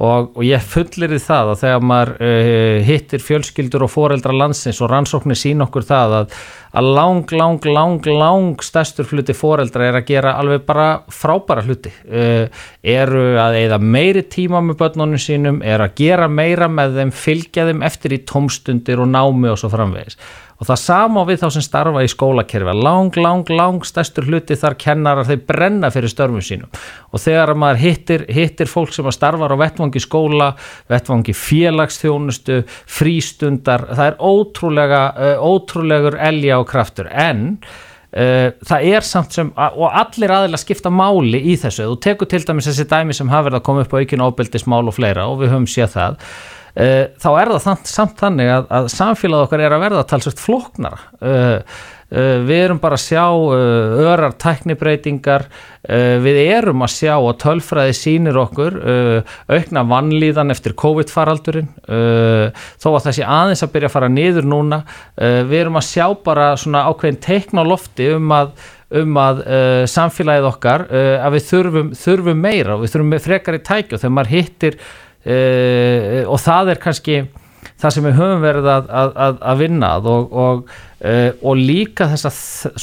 og, 0.00 0.30
og 0.38 0.44
ég 0.46 0.62
fullir 0.64 1.12
í 1.12 1.20
það 1.20 1.52
að 1.52 1.62
þegar 1.62 1.82
maður 1.84 2.12
uh, 2.24 2.76
hittir 2.86 3.20
fjölskyldur 3.20 3.84
og 3.84 3.92
foreldra 3.92 4.32
landsins 4.32 4.80
og 4.80 4.88
rannsóknir 4.92 5.36
sín 5.36 5.60
okkur 5.66 5.84
það 5.84 6.14
að, 6.16 6.36
að 6.80 6.88
lang, 6.96 7.34
lang, 7.36 7.68
lang, 7.68 8.08
lang 8.08 8.64
stærstur 8.64 9.10
hluti 9.12 9.36
foreldra 9.36 9.90
er 9.90 9.98
að 10.00 10.06
gera 10.08 10.32
alveg 10.40 10.64
bara 10.68 10.86
frábæra 11.12 11.66
hluti. 11.66 11.92
Uh, 12.08 12.48
eru 12.80 13.26
að 13.42 13.58
eða 13.66 13.80
meiri 13.84 14.24
tíma 14.32 14.62
með 14.64 14.80
börnunum 14.80 15.20
sínum, 15.20 15.60
er 15.60 15.84
að 15.84 15.98
gera 16.00 16.30
meira 16.30 16.70
með 16.72 16.96
þeim, 17.00 17.12
fylgja 17.12 17.68
þeim 17.68 17.84
eftir 17.84 18.16
í 18.16 18.22
tómstundir 18.28 19.04
og 19.04 19.12
námi 19.12 19.52
og 19.52 19.60
svo 19.60 19.72
framvegis 19.72 20.16
og 20.62 20.68
það 20.68 20.78
sama 20.78 21.24
við 21.26 21.40
þá 21.42 21.46
sem 21.56 21.64
starfa 21.66 22.04
í 22.06 22.10
skólakerfi. 22.10 22.72
Lang, 22.86 23.16
lang, 23.18 23.48
lang 23.50 23.82
stærstur 23.86 24.28
hluti 24.30 24.54
þar 24.58 24.76
kennarar 24.78 25.26
þeir 25.26 25.40
brenna 25.48 25.90
fyrir 25.90 26.12
störfum 26.12 26.44
sínum. 26.44 26.70
Og 27.10 27.18
þegar 27.18 27.50
maður 27.58 27.80
hittir, 27.82 28.24
hittir 28.30 28.70
fólk 28.70 28.94
sem 28.94 29.08
að 29.10 29.16
starfa 29.16 29.50
á 29.50 29.58
vettvangi 29.58 30.02
skóla 30.04 30.52
vettvangi 30.92 31.34
félagsþjónustu 31.34 32.60
frístundar, 32.70 33.88
það 33.90 34.12
er 34.12 34.20
ótrúlega 34.22 35.02
uh, 35.10 35.42
ótrúlegur 35.50 36.20
elja 36.30 36.62
og 36.62 36.70
kraftur. 36.70 37.10
En 37.10 37.58
uh, 37.58 38.54
það 38.62 38.88
er 38.94 39.10
samt 39.10 39.34
sem, 39.34 39.52
og 39.58 39.86
allir 39.90 40.38
aðeins 40.38 40.62
skipta 40.62 40.94
máli 40.94 41.42
í 41.42 41.58
þessu, 41.58 41.90
þú 41.90 42.00
tekur 42.06 42.30
til 42.30 42.44
dæmis 42.46 42.70
þessi 42.70 42.86
dæmi 42.86 43.18
sem 43.18 43.34
hafa 43.34 43.50
verið 43.50 43.64
að 43.64 43.68
koma 43.72 43.82
upp 43.82 43.98
á 43.98 44.00
aukinn 44.00 44.26
ábyldismál 44.30 44.84
og 44.86 45.00
fleira 45.00 45.26
og 45.26 45.42
við 45.42 45.56
höfum 45.56 45.70
séð 45.74 45.96
það 45.98 46.26
þá 46.72 47.26
er 47.36 47.50
það 47.52 47.82
samt 47.84 48.20
þannig 48.20 48.48
að, 48.48 48.68
að 48.72 48.86
samfélag 48.94 49.42
okkar 49.44 49.60
er 49.60 49.74
að 49.76 49.82
verða 49.82 50.06
talsvægt 50.08 50.40
floknara 50.40 51.02
Uh, 52.12 52.42
við 52.44 52.66
erum 52.66 52.80
bara 52.80 52.98
að 52.98 53.06
sjá 53.06 53.22
uh, 53.24 53.92
örar 54.04 54.34
tæknibreitingar, 54.40 55.46
uh, 55.88 56.16
við 56.20 56.40
erum 56.42 56.84
að 56.84 56.92
sjá 56.92 57.14
og 57.16 57.38
tölfræði 57.40 57.94
sínir 57.96 58.36
okkur 58.36 58.76
aukna 59.48 59.84
vannlíðan 59.88 60.52
eftir 60.52 60.74
COVID-faraldurinn, 60.78 61.70
þó 61.86 62.88
að 62.90 63.08
sé 63.16 63.24
aðeins 63.24 63.62
að 63.64 63.72
byrja 63.74 63.88
að 63.90 63.94
fara 63.94 64.10
niður 64.12 64.46
núna, 64.48 64.80
við 65.16 65.58
erum 65.58 65.78
að 65.80 65.88
sjá 65.88 66.06
bara 66.24 66.52
svona 66.60 66.84
ákveðin 66.90 67.20
teikn 67.22 67.62
á 67.62 67.64
lofti 67.66 68.08
um 68.14 68.32
að, 68.34 68.52
um 69.02 69.20
að 69.20 69.42
samfélagið 69.92 70.48
okkar, 70.50 70.86
að 70.92 71.36
við 71.36 71.46
þurfum, 71.50 71.92
þurfum 72.02 72.42
meira 72.44 72.76
og 72.76 72.84
við 72.84 72.94
þurfum 72.94 73.16
frekar 73.26 73.58
í 73.58 73.64
tækju 73.68 74.02
þegar 74.02 74.16
maður 74.18 74.34
hittir 74.36 74.78
og 75.22 76.38
það 76.42 76.72
er 76.72 76.80
kannski 76.82 77.16
það 77.82 77.94
sem 77.94 78.06
við 78.06 78.18
höfum 78.18 78.42
verið 78.44 78.68
að, 78.70 78.90
að, 78.92 79.38
að 79.50 79.62
vinna 79.62 79.92
og, 79.98 80.34
og, 80.44 80.74
uh, 81.02 81.30
og 81.42 81.60
líka 81.60 82.08
þess 82.12 82.28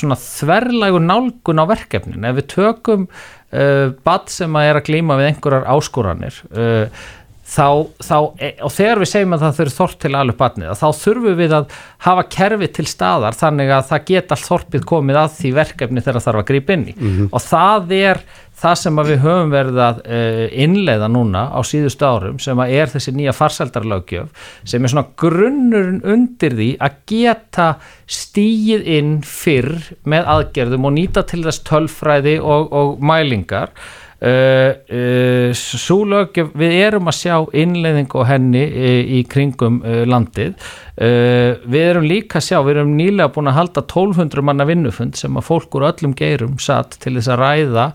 að 0.04 0.24
þverlægu 0.24 1.04
nálgun 1.04 1.64
á 1.64 1.66
verkefnin. 1.70 2.28
Ef 2.28 2.40
við 2.40 2.50
tökum 2.56 3.06
uh, 3.08 3.86
bad 4.06 4.34
sem 4.34 4.60
að 4.60 4.72
er 4.72 4.82
að 4.82 4.90
glýma 4.90 5.20
við 5.20 5.32
einhverjar 5.32 5.70
áskoranir 5.76 6.42
uh, 6.52 7.06
þá, 7.50 7.68
þá, 8.04 8.18
e, 8.38 8.52
og 8.66 8.74
þegar 8.74 9.02
við 9.02 9.12
segjum 9.14 9.36
að 9.36 9.46
það 9.46 9.56
þurfur 9.60 9.76
þorp 9.78 9.96
til 10.04 10.12
alveg 10.20 10.38
badnið, 10.40 10.74
þá 10.80 10.88
þurfum 11.00 11.40
við 11.40 11.56
að 11.58 11.78
hafa 12.06 12.26
kerfi 12.36 12.70
til 12.78 12.86
staðar 12.90 13.38
þannig 13.40 13.74
að 13.74 13.88
það 13.90 14.06
geta 14.12 14.40
þorpið 14.44 14.86
komið 14.94 15.22
að 15.24 15.32
því 15.40 15.56
verkefni 15.58 16.04
þegar 16.06 16.20
það 16.20 16.28
þarf 16.28 16.44
að 16.44 16.50
grípa 16.52 16.76
inn 16.76 16.86
í 16.86 16.94
mm 16.96 17.10
-hmm. 17.10 17.32
og 17.34 17.46
það 17.46 17.96
er 18.00 18.22
það 18.60 18.76
sem 18.82 19.00
við 19.08 19.22
höfum 19.24 19.54
verið 19.54 19.80
að 19.84 20.02
uh, 20.04 20.46
innleiða 20.66 21.08
núna 21.12 21.46
á 21.56 21.60
síðustu 21.64 22.08
árum 22.08 22.40
sem 22.44 22.60
að 22.60 22.74
er 22.76 22.92
þessi 22.92 23.14
nýja 23.16 23.36
farseldarlaugjöf 23.38 24.52
sem 24.68 24.84
er 24.84 24.94
svona 24.94 25.08
grunnurinn 25.20 26.02
undir 26.04 26.58
því 26.58 26.70
að 26.84 27.00
geta 27.10 27.70
stíið 28.10 28.86
inn 28.98 29.16
fyrr 29.24 29.72
með 30.04 30.28
aðgerðum 30.36 30.90
og 30.90 30.96
nýta 30.98 31.24
til 31.30 31.44
þess 31.46 31.64
tölfræði 31.70 32.38
og, 32.44 32.70
og 32.76 33.00
mælingar 33.00 33.72
Uh, 34.20 34.76
uh, 34.92 35.52
svo 35.56 36.02
lögjöf, 36.04 36.50
við 36.60 36.74
erum 36.82 37.08
að 37.08 37.16
sjá 37.22 37.36
innleiðingu 37.56 38.26
henni 38.28 38.64
uh, 38.68 39.12
í 39.16 39.22
kringum 39.32 39.80
landið. 40.10 40.72
Við 41.00 41.80
erum 41.80 42.04
líka 42.04 42.42
að 42.42 42.44
sjá, 42.50 42.58
við 42.66 42.74
erum 42.74 42.98
nýlega 42.98 43.32
búin 43.32 43.48
að 43.48 43.56
halda 43.56 43.84
1200 43.86 44.44
manna 44.44 44.66
vinnufund 44.68 45.16
sem 45.16 45.38
að 45.40 45.46
fólk 45.48 45.78
úr 45.80 45.86
öllum 45.94 46.12
geirum 46.20 46.58
satt 46.60 46.98
til 47.00 47.14
þess 47.16 47.32
að 47.32 47.40
ræða 47.46 47.86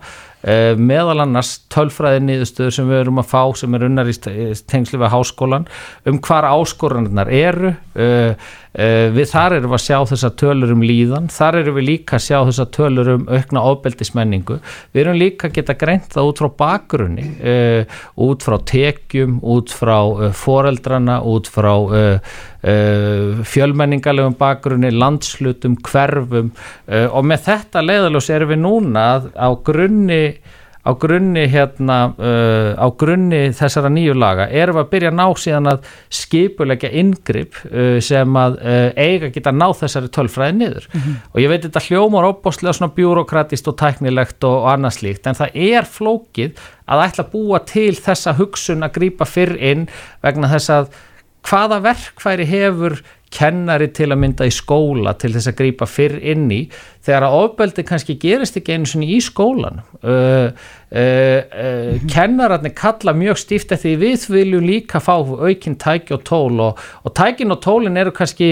Uh, 0.45 0.75
meðal 0.77 1.23
annars 1.23 1.55
tölfræði 1.73 2.19
niðurstöður 2.21 2.73
sem 2.75 2.89
við 2.91 2.99
erum 2.99 3.17
að 3.17 3.31
fá 3.31 3.39
sem 3.57 3.73
er 3.73 3.85
unnar 3.87 4.09
í 4.11 4.13
tengslu 4.69 4.99
við 5.01 5.09
háskólan 5.09 5.63
um 6.05 6.19
hvar 6.21 6.45
áskoranarnar 6.51 7.31
eru 7.33 7.71
uh, 7.73 8.03
uh, 8.05 8.35
við 8.75 9.29
þar 9.31 9.53
erum 9.55 9.71
við 9.71 9.77
að 9.77 9.83
sjá 9.85 9.99
þessa 10.09 10.29
tölur 10.35 10.71
um 10.73 10.81
líðan, 10.83 11.29
þar 11.31 11.61
erum 11.61 11.77
við 11.77 11.85
líka 11.87 12.17
að 12.17 12.25
sjá 12.25 12.37
þessa 12.49 12.65
tölur 12.75 13.11
um 13.13 13.21
aukna 13.31 13.61
ofbeldismenningu. 13.71 14.57
Við 14.91 15.01
erum 15.05 15.15
líka 15.21 15.47
að 15.47 15.55
geta 15.55 15.77
greint 15.79 16.09
það 16.11 16.31
út 16.31 16.41
frá 16.41 16.49
bakgrunni 16.59 17.27
út 18.25 18.43
frá 18.43 18.57
tekjum, 18.67 19.39
út 19.39 19.71
frá 19.71 19.97
foreldrana, 20.35 21.21
út 21.23 21.47
frá 21.47 21.71
fjölmenningalegum 23.45 24.35
bakgrunni, 24.39 24.91
landslutum, 24.91 25.77
hverfum. 25.85 26.51
Og 26.89 27.23
með 27.27 27.47
þetta 27.47 27.83
leiðalós 27.85 28.29
erum 28.33 28.51
við 28.51 28.63
núna 28.65 29.05
á 29.31 29.49
grunni 29.63 30.23
á 30.85 30.91
grunni 31.01 31.47
hérna 31.49 31.97
uh, 32.13 32.77
á 32.77 32.87
grunni 32.97 33.49
þessara 33.57 33.89
nýju 33.89 34.13
laga 34.17 34.45
erum 34.53 34.77
við 34.77 34.83
að 34.83 34.91
byrja 34.91 35.11
að 35.11 35.17
ná 35.17 35.25
síðan 35.41 35.69
að 35.71 35.87
skipulegja 36.19 36.91
yngripp 37.01 37.57
uh, 37.65 37.97
sem 38.05 38.37
að 38.41 38.59
uh, 38.61 38.89
eiga 38.93 39.31
geta 39.33 39.53
ná 39.55 39.65
þessari 39.79 40.11
tölfræði 40.13 40.57
niður 40.59 40.87
mm 40.91 41.01
-hmm. 41.01 41.17
og 41.33 41.41
ég 41.41 41.51
veit 41.51 41.65
þetta 41.65 41.85
hljómar 41.87 42.29
óbáslega 42.29 42.77
svona 42.77 42.93
bjúrokratist 42.95 43.67
og 43.67 43.77
tæknilegt 43.81 44.43
og, 44.43 44.61
og 44.61 44.71
annað 44.75 44.97
slíkt 44.99 45.27
en 45.27 45.41
það 45.41 45.59
er 45.73 45.89
flókið 45.89 46.63
að 46.85 47.03
ætla 47.07 47.25
að 47.25 47.33
búa 47.33 47.59
til 47.65 47.95
þessa 47.97 48.37
hugsun 48.37 48.85
að 48.85 48.95
grýpa 48.99 49.25
fyrr 49.25 49.57
inn 49.57 49.87
vegna 50.21 50.51
þess 50.53 50.69
að 50.69 50.93
hvaða 51.45 51.81
verkfæri 51.81 52.45
hefur 52.45 53.01
kennari 53.35 53.89
til 53.95 54.09
að 54.13 54.21
mynda 54.21 54.47
í 54.47 54.53
skóla 54.53 55.15
til 55.19 55.33
þess 55.35 55.51
að 55.51 55.57
grýpa 55.59 55.87
fyrr 55.89 56.17
inn 56.33 56.47
í 56.53 56.61
þegar 57.05 57.27
að 57.27 57.37
ofbeldi 57.41 57.85
kannski 57.87 58.17
gerist 58.21 58.57
ekki 58.59 58.77
einu 58.77 58.89
svona 58.89 59.09
í 59.11 59.19
skólan 59.23 59.81
uh, 60.01 60.49
uh, 60.49 61.39
uh, 61.43 61.91
kennararnir 62.11 62.75
kalla 62.77 63.15
mjög 63.17 63.41
stíft 63.43 63.75
eftir 63.75 63.99
við 64.01 64.27
viljum 64.33 64.65
líka 64.65 65.03
fá 65.03 65.13
aukinn 65.19 65.77
tæki 65.81 66.15
og 66.17 66.25
tól 66.27 66.61
og, 66.69 66.83
og 67.03 67.15
tækin 67.17 67.53
og 67.53 67.61
tólin 67.65 67.99
eru 68.01 68.15
kannski 68.15 68.51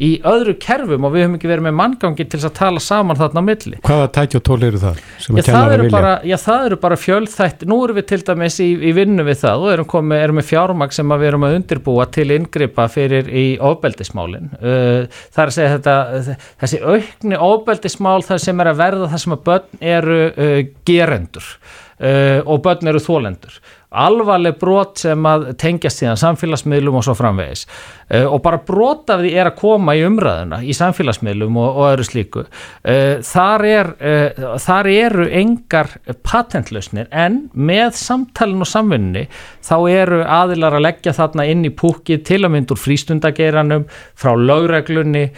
í 0.00 0.10
öðru 0.26 0.54
kerfum 0.60 1.06
og 1.06 1.12
við 1.14 1.24
höfum 1.26 1.36
ekki 1.36 1.50
verið 1.50 1.66
með 1.66 1.74
manngangi 1.80 2.26
til 2.32 2.40
að 2.40 2.54
tala 2.56 2.82
saman 2.82 3.18
þarna 3.18 3.42
á 3.42 3.48
milli. 3.48 3.80
Hvaða 3.84 4.06
tæki 4.16 4.38
og 4.38 4.44
tól 4.48 4.58
eru 4.66 4.80
það? 4.80 5.00
Já 5.26 5.42
það 5.50 5.74
eru, 5.76 5.88
bara, 5.92 6.12
já, 6.26 6.36
það 6.40 6.66
eru 6.68 6.78
bara 6.84 6.98
fjölþætt, 7.00 7.66
nú 7.68 7.80
erum 7.84 7.98
við 8.00 8.06
til 8.12 8.20
dæmis 8.30 8.56
í, 8.64 8.68
í 8.90 8.94
vinnu 8.96 9.26
við 9.28 9.42
það 9.42 9.66
og 9.66 9.74
erum, 9.74 9.90
komið, 9.90 10.24
erum 10.24 10.40
með 10.40 10.48
fjármag 10.50 10.96
sem 10.96 11.14
við 11.14 11.26
erum 11.32 11.46
að 11.48 11.58
undirbúa 11.58 12.06
til 12.16 12.28
inngripa 12.36 12.86
fyrir 12.92 13.28
í 13.28 13.44
ofbeldismálin. 13.70 14.48
Uh, 14.60 15.20
það 15.34 15.44
er 15.44 15.52
að 15.52 15.58
segja 15.58 15.74
þetta, 15.76 16.38
þessi 16.64 16.82
aukni 16.86 17.42
ofbeldismál 17.50 18.18
það 18.26 18.42
sem 18.46 18.64
er 18.64 18.72
að 18.72 18.80
verða 18.80 19.12
það 19.12 19.24
sem 19.26 19.36
að 19.36 19.44
börn 19.50 19.84
eru 19.96 20.20
uh, 20.30 20.56
gerendur 20.88 21.52
uh, 22.00 22.40
og 22.46 22.64
börn 22.64 22.92
eru 22.92 23.04
þólendur 23.04 23.60
alvarleg 23.90 24.58
brot 24.60 25.00
sem 25.02 25.26
að 25.26 25.48
tengjast 25.58 26.00
síðan 26.00 26.18
samfélagsmiðlum 26.20 27.00
og 27.00 27.04
svo 27.06 27.16
framvegis. 27.18 27.64
Uh, 28.10 28.26
og 28.30 28.40
bara 28.44 28.60
brot 28.66 29.10
af 29.10 29.22
því 29.22 29.32
er 29.34 29.50
að 29.50 29.58
koma 29.58 29.96
í 29.98 30.04
umræðuna 30.06 30.60
í 30.62 30.74
samfélagsmiðlum 30.76 31.58
og, 31.58 31.68
og 31.80 31.88
öðru 31.88 32.06
slíku. 32.06 32.44
Uh, 32.86 33.18
þar, 33.26 33.66
er, 33.66 33.92
uh, 33.98 34.56
þar 34.62 34.90
eru 34.94 35.26
engar 35.42 35.92
patentlausnir 36.26 37.10
en 37.10 37.42
með 37.54 37.98
samtalin 37.98 38.62
og 38.62 38.70
samfunni 38.70 39.26
þá 39.66 39.76
eru 39.90 40.22
aðilar 40.24 40.78
að 40.78 40.86
leggja 40.86 41.16
þarna 41.18 41.46
inn 41.50 41.66
í 41.66 41.74
púkið 41.74 42.24
til 42.30 42.42
að 42.44 42.54
myndur 42.54 42.80
frístundageiranum 42.80 43.86
frá 44.18 44.32
lögreglunni 44.38 45.28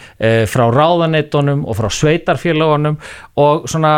frá 0.49 0.63
ráðaneitunum 0.73 1.65
og 1.67 1.77
frá 1.77 1.89
sveitarfélagunum 1.93 2.97
og 3.41 3.67
svona 3.69 3.93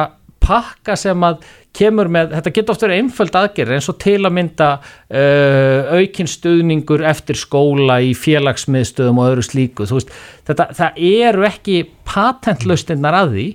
pakka 0.46 0.96
sem 1.00 1.26
að 1.26 1.46
kemur 1.76 2.10
með, 2.12 2.36
þetta 2.38 2.54
getur 2.56 2.74
oft 2.76 2.84
verið 2.86 3.02
einföld 3.02 3.38
aðgerð 3.40 3.76
eins 3.76 3.90
og 3.92 3.98
til 4.00 4.20
að 4.22 4.36
mynda 4.38 4.70
uh, 4.80 5.96
aukinn 6.00 6.30
stuðningur 6.32 7.04
eftir 7.10 7.40
skóla 7.40 8.00
í 8.06 8.14
félagsmiðstöðum 8.18 9.20
og 9.22 9.32
öðru 9.32 9.48
slíku, 9.50 9.88
veist, 9.90 10.14
þetta, 10.48 10.70
það 10.78 11.02
eru 11.10 11.48
ekki 11.50 11.82
patentlaustinnar 12.08 13.20
að 13.24 13.36
því 13.36 13.48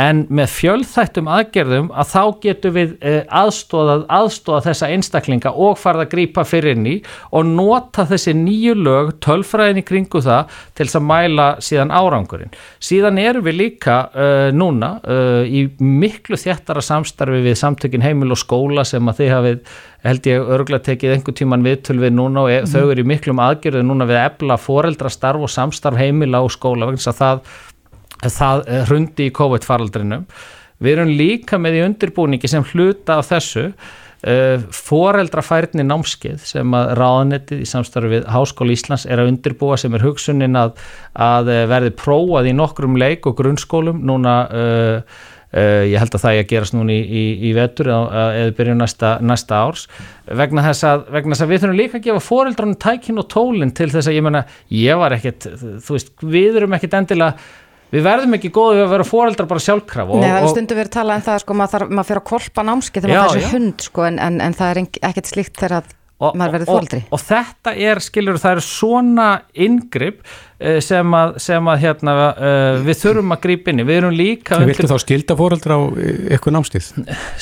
en 0.00 0.24
með 0.34 0.50
fjölþættum 0.50 1.28
aðgerðum 1.30 1.90
að 1.94 2.08
þá 2.10 2.22
getum 2.42 2.74
við 2.74 2.94
eh, 2.98 3.20
aðstóðað 3.30 4.04
aðstóða 4.16 4.64
þessa 4.66 4.90
einstaklinga 4.90 5.52
og 5.54 5.78
farða 5.78 6.06
að 6.08 6.12
grýpa 6.16 6.44
fyrir 6.48 6.80
í 6.90 6.96
og 7.30 7.46
nota 7.46 8.06
þessi 8.08 8.34
nýju 8.34 8.74
lög, 8.80 9.12
tölfræðin 9.22 9.82
í 9.84 9.86
kringu 9.86 10.22
það 10.24 10.50
til 10.74 10.86
þess 10.88 10.98
að 10.98 11.06
mæla 11.06 11.48
síðan 11.62 11.94
árangurinn. 11.94 12.54
Síðan 12.82 13.20
erum 13.22 13.46
við 13.46 13.58
líka 13.60 13.98
uh, 14.10 14.48
núna 14.54 14.96
uh, 15.06 15.42
í 15.46 15.68
miklu 15.78 16.38
þjættara 16.40 16.82
samstarfi 16.82 17.44
við 17.44 17.58
samtökin 17.60 18.04
heimil 18.04 18.34
og 18.34 18.40
skóla 18.40 18.84
sem 18.88 19.06
að 19.10 19.20
þið 19.20 19.34
hafið 19.34 19.76
held 20.04 20.26
ég 20.28 20.50
örgulega 20.56 20.88
tekið 20.90 21.14
einhver 21.14 21.36
tíman 21.38 21.64
viðtöl 21.64 22.00
við 22.02 22.16
núna 22.16 22.44
og 22.44 22.50
mm. 22.52 22.72
þau 22.72 22.90
eru 22.92 23.04
í 23.04 23.08
miklum 23.08 23.40
aðgerðu 23.40 23.84
núna 23.86 24.08
við 24.08 24.20
ebla 24.20 24.58
foreldrastarf 24.60 25.46
og 25.46 25.52
samstarf 25.52 26.00
heimila 26.00 26.42
og 26.44 26.52
skóla 26.52 26.90
vegna 26.90 27.14
að 27.14 27.20
það 27.22 27.54
það 28.32 28.64
eh, 28.68 28.84
hrundi 28.88 29.28
í 29.28 29.34
COVID-faraldrinum. 29.34 30.24
Við 30.84 30.96
erum 30.96 31.12
líka 31.18 31.58
með 31.60 31.78
í 31.78 31.84
undirbúningi 31.84 32.50
sem 32.50 32.64
hluta 32.72 33.20
af 33.20 33.28
þessu 33.30 33.68
uh, 33.68 34.64
foreldrafærni 34.74 35.84
námskeið 35.86 36.42
sem 36.48 36.74
að 36.76 36.90
ráðanettið 36.98 37.62
í 37.62 37.68
samstarfi 37.68 38.10
við 38.16 38.26
Háskóli 38.34 38.76
Íslands 38.76 39.06
er 39.06 39.22
að 39.22 39.30
undirbúa 39.32 39.78
sem 39.80 39.94
er 39.94 40.04
hugsunin 40.04 40.58
að, 40.58 40.74
að 41.14 41.52
eh, 41.54 41.62
verði 41.70 41.94
prófað 42.00 42.50
í 42.50 42.56
nokkrum 42.58 42.98
leik 43.00 43.30
og 43.30 43.38
grunnskólum 43.40 44.02
núna 44.08 44.40
uh, 44.50 45.22
Uh, 45.54 45.84
ég 45.86 46.00
held 46.02 46.16
að 46.16 46.22
það 46.24 46.32
er 46.34 46.40
að 46.42 46.48
gerast 46.50 46.74
núni 46.74 46.94
í, 46.98 47.02
í, 47.04 47.20
í 47.46 47.50
vetur 47.54 47.86
eða 47.94 48.46
byrju 48.58 48.72
næsta, 48.74 49.12
næsta 49.22 49.60
árs 49.68 49.84
vegna 50.26 50.64
þess, 50.64 50.82
að, 50.88 51.04
vegna 51.14 51.36
þess 51.36 51.44
að 51.44 51.52
við 51.52 51.60
þurfum 51.62 51.78
líka 51.78 51.98
að 52.00 52.06
gefa 52.08 52.22
fóreldrann 52.26 52.72
tækin 52.82 53.20
og 53.22 53.28
tólinn 53.30 53.70
til 53.70 53.86
þess 53.92 54.10
að 54.10 54.16
ég 54.16 54.24
menna, 54.26 54.40
ég 54.74 54.98
var 54.98 55.14
ekkert 55.14 55.46
þú 55.54 55.94
veist, 55.94 56.10
við 56.26 56.58
erum 56.58 56.74
ekkert 56.74 56.98
endilega 56.98 57.38
við 57.94 58.06
verðum 58.08 58.38
ekki 58.38 58.52
góðið 58.54 58.80
við 58.80 58.86
að 58.86 58.94
vera 58.94 59.08
fóreldrar 59.08 59.50
bara 59.50 59.64
sjálfkraf 59.66 60.14
Nei, 60.14 60.28
það 60.28 60.38
er 60.40 60.48
stundu 60.52 60.78
verið 60.78 60.90
að 60.90 60.96
tala 60.98 61.18
en 61.18 61.26
það 61.28 61.42
sko, 61.44 61.58
maður, 61.60 61.86
maður 61.90 62.10
fyrir 62.10 62.22
að 62.22 62.30
kolpa 62.30 62.64
námski 62.66 63.02
þegar 63.04 63.20
maður 63.20 63.36
fyrir 63.38 63.52
hund 63.54 63.84
sko, 63.88 64.08
en, 64.08 64.22
en, 64.26 64.40
en 64.44 64.56
það 64.58 64.72
er 64.72 64.82
ekkert 65.10 65.30
slíkt 65.30 65.60
þegar 65.60 65.78
að 65.80 65.92
og, 66.22 66.34
maður 66.38 66.56
verður 66.56 66.70
fóreldri 66.72 67.00
og, 67.04 67.14
og 67.16 67.22
þetta 67.24 67.74
er, 67.88 68.00
skiljur, 68.04 68.40
það 68.42 68.56
er 68.56 68.64
svona 68.66 69.28
yngripp 69.66 70.20
uh, 70.22 70.28
sem 70.84 71.16
að, 71.18 71.34
sem 71.44 71.70
að 71.72 71.80
hérna, 71.84 72.14
uh, 72.14 72.78
við 72.84 73.00
þurfum 73.02 73.36
að 73.36 73.42
grípa 73.46 73.72
inn 73.72 73.82
í, 73.82 73.86
við 73.88 74.00
erum 74.00 74.16
líka 74.16 74.58
undir... 74.58 74.72
Viltu 74.74 74.90
þá 74.90 75.04
skilda 75.04 75.36
fóreldra 75.38 75.78
á 75.78 75.82
eitthvað 76.34 76.56
námstíð? 76.58 76.90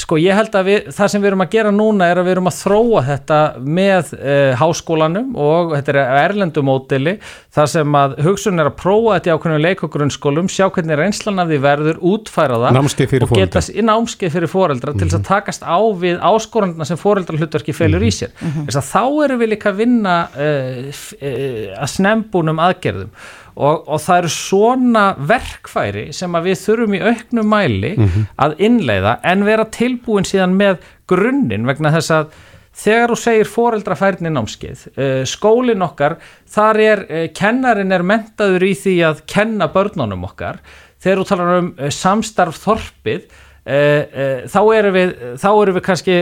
Sko 0.03 0.19
ég 0.23 0.39
held 0.39 0.59
að 0.59 0.71
við, 0.71 0.91
það 0.97 1.13
sem 1.13 1.23
við 1.23 1.33
erum 1.33 1.47
að 1.47 1.53
gera 1.57 1.75
núna 1.75 2.11
er 2.11 2.23
að 2.23 2.29
við 2.29 2.37
erum 2.37 2.51
að 2.51 2.59
þróa 2.61 3.05
þetta 3.11 3.41
með 3.79 4.13
háskólanum 4.61 5.33
og 5.37 5.75
þetta 5.77 5.95
er 5.95 6.01
erlendumódili 6.27 7.17
þar 7.53 7.69
sem 7.69 7.97
að 7.99 8.17
hugsun 8.27 8.63
er 8.63 8.71
að 8.71 8.79
prófa 8.81 9.19
þetta 9.19 9.31
í 9.31 9.35
ákveðinu 9.37 9.63
leik 9.63 9.83
og 9.85 9.93
grunnskólum, 9.93 10.49
sjá 10.53 10.67
hvernig 10.73 10.99
reynslan 10.99 11.43
af 11.43 11.51
því 11.51 11.59
verður, 11.63 12.01
útfæra 12.13 12.59
það 12.63 12.77
námskeið 12.79 13.13
fyrir 13.13 13.31
fóreldra, 13.31 13.63
námskeið 13.89 14.35
fyrir 14.37 14.53
fóreldra 14.53 14.93
mm 14.93 14.97
-hmm. 14.97 15.03
til 15.03 15.09
þess 15.09 15.19
að 15.19 15.23
mhm. 15.23 15.29
takast 15.29 15.63
á 15.63 15.79
við 16.05 16.17
áskorundna 16.21 16.89
sem 16.89 17.01
fóreldra 17.01 17.39
hlutverki 17.39 17.73
felur 17.77 18.01
mm 18.01 18.05
-hmm. 18.05 18.09
í 18.09 18.19
sér. 18.19 18.31
Mm 18.41 18.51
-hmm. 18.51 18.81
Þá 18.93 19.25
erum 19.25 19.41
við 19.41 19.49
líka 19.53 19.71
að 19.71 19.77
vinna 19.77 20.17
uh, 20.33 20.79
uh, 20.89 21.83
að 21.83 21.89
snembunum 21.93 22.59
aðgerðum 22.59 23.12
og, 23.57 23.89
og 23.89 23.99
það 24.01 24.23
eru 24.23 24.33
svona 24.35 25.05
verkfæri 25.33 26.07
sem 26.17 26.39
að 26.39 26.49
við 26.49 26.63
þurfum 26.63 26.97
í 26.97 27.03
auknum 27.03 27.53
mæli 27.53 27.93
að 28.37 28.57
innleiða 28.59 29.19
en 29.33 29.45
vera 29.45 29.69
tilbúin 29.69 30.29
síðan 30.29 30.57
með 30.57 30.81
grunninn 31.11 31.69
vegna 31.69 31.93
þess 31.93 32.11
að 32.17 32.33
þegar 32.73 33.13
þú 33.13 33.19
segir 33.21 33.51
foreldrafærni 33.53 34.33
námskeið, 34.33 34.85
uh, 34.97 35.23
skólin 35.29 35.85
okkar, 35.85 36.17
þar 36.49 36.81
er, 36.81 37.05
uh, 37.09 37.27
kennarin 37.37 37.93
er 37.93 38.05
mentaður 38.07 38.65
í 38.65 38.73
því 38.79 38.97
að 39.11 39.25
kenna 39.29 39.69
börnunum 39.73 40.25
okkar, 40.29 40.63
þegar 41.03 41.21
þú 41.21 41.27
talar 41.29 41.59
um 41.59 41.73
uh, 41.77 41.91
samstarf 41.93 42.61
þorpið, 42.63 43.27
þá 43.63 44.59
erum 44.75 44.97
við, 44.97 45.13
þá 45.39 45.49
erum 45.53 45.77
við 45.77 45.85
kannski, 45.87 46.17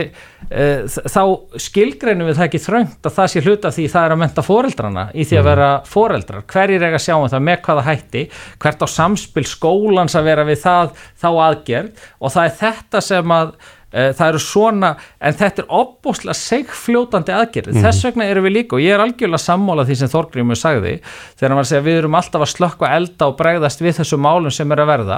þá 1.09 1.21
skilgreinum 1.65 2.29
við 2.29 2.37
það 2.37 2.47
ekki 2.47 2.61
þröngt 2.61 3.09
að 3.09 3.15
það 3.15 3.31
sé 3.33 3.43
hluta 3.47 3.73
því 3.73 3.87
það 3.95 4.05
er 4.05 4.15
að 4.15 4.21
menta 4.21 4.45
foreldrana 4.45 5.07
í 5.15 5.25
því 5.25 5.39
að 5.39 5.41
mhm. 5.41 5.49
vera 5.49 5.71
foreldrar, 5.89 6.45
hverjir 6.53 6.85
er 6.85 6.97
að 6.99 7.05
sjá 7.07 7.15
um 7.17 7.27
það 7.33 7.45
með 7.49 7.61
hvaða 7.65 7.87
hætti, 7.89 8.23
hvert 8.61 8.85
á 8.85 8.87
samspil 8.93 9.47
skólans 9.49 10.17
að 10.19 10.29
vera 10.29 10.45
við 10.45 10.63
það, 10.67 10.95
þá 11.17 11.29
aðgerð 11.49 12.09
og 12.21 12.35
það 12.35 12.47
er 12.47 12.57
þetta 12.61 13.05
sem 13.09 13.37
að 13.41 13.55
Eh, 13.91 14.13
það 14.15 14.29
eru 14.29 14.39
svona, 14.39 14.89
en 15.19 15.33
þetta 15.35 15.65
er 15.65 15.73
opbúslega 15.75 16.37
segfljótandi 16.39 17.33
aðgerð, 17.35 17.73
mm. 17.73 17.83
þess 17.83 18.05
vegna 18.07 18.27
eru 18.31 18.43
við 18.45 18.53
líka 18.55 18.77
og 18.77 18.83
ég 18.85 18.95
er 18.95 19.01
algjörlega 19.03 19.43
sammála 19.43 19.83
því 19.89 19.97
sem 19.99 20.11
Þorgrymur 20.13 20.59
sagði, 20.59 20.93
þegar 21.35 21.51
hann 21.51 21.59
var 21.59 21.67
að 21.67 21.71
segja 21.73 21.85
við 21.89 21.99
erum 21.99 22.15
alltaf 22.15 22.45
að 22.45 22.53
slökka 22.53 22.91
elda 22.95 23.27
og 23.27 23.35
bregðast 23.41 23.83
við 23.83 23.97
þessu 23.99 24.21
málum 24.23 24.55
sem 24.55 24.71
er 24.71 24.83
að 24.85 24.91
verða 24.93 25.17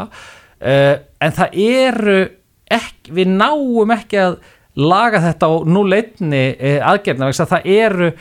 uh, 0.64 0.96
en 1.24 1.38
það 1.38 1.58
eru 1.68 2.20
ekki, 2.74 3.14
við 3.14 3.34
náum 3.38 3.96
ekki 3.96 4.22
að 4.24 4.38
laga 4.74 5.22
þetta 5.22 5.50
á 5.50 5.54
núleitni 5.70 6.46
eh, 6.58 6.80
aðgerðna, 6.82 7.30
það 7.30 7.68
eru 7.70 8.14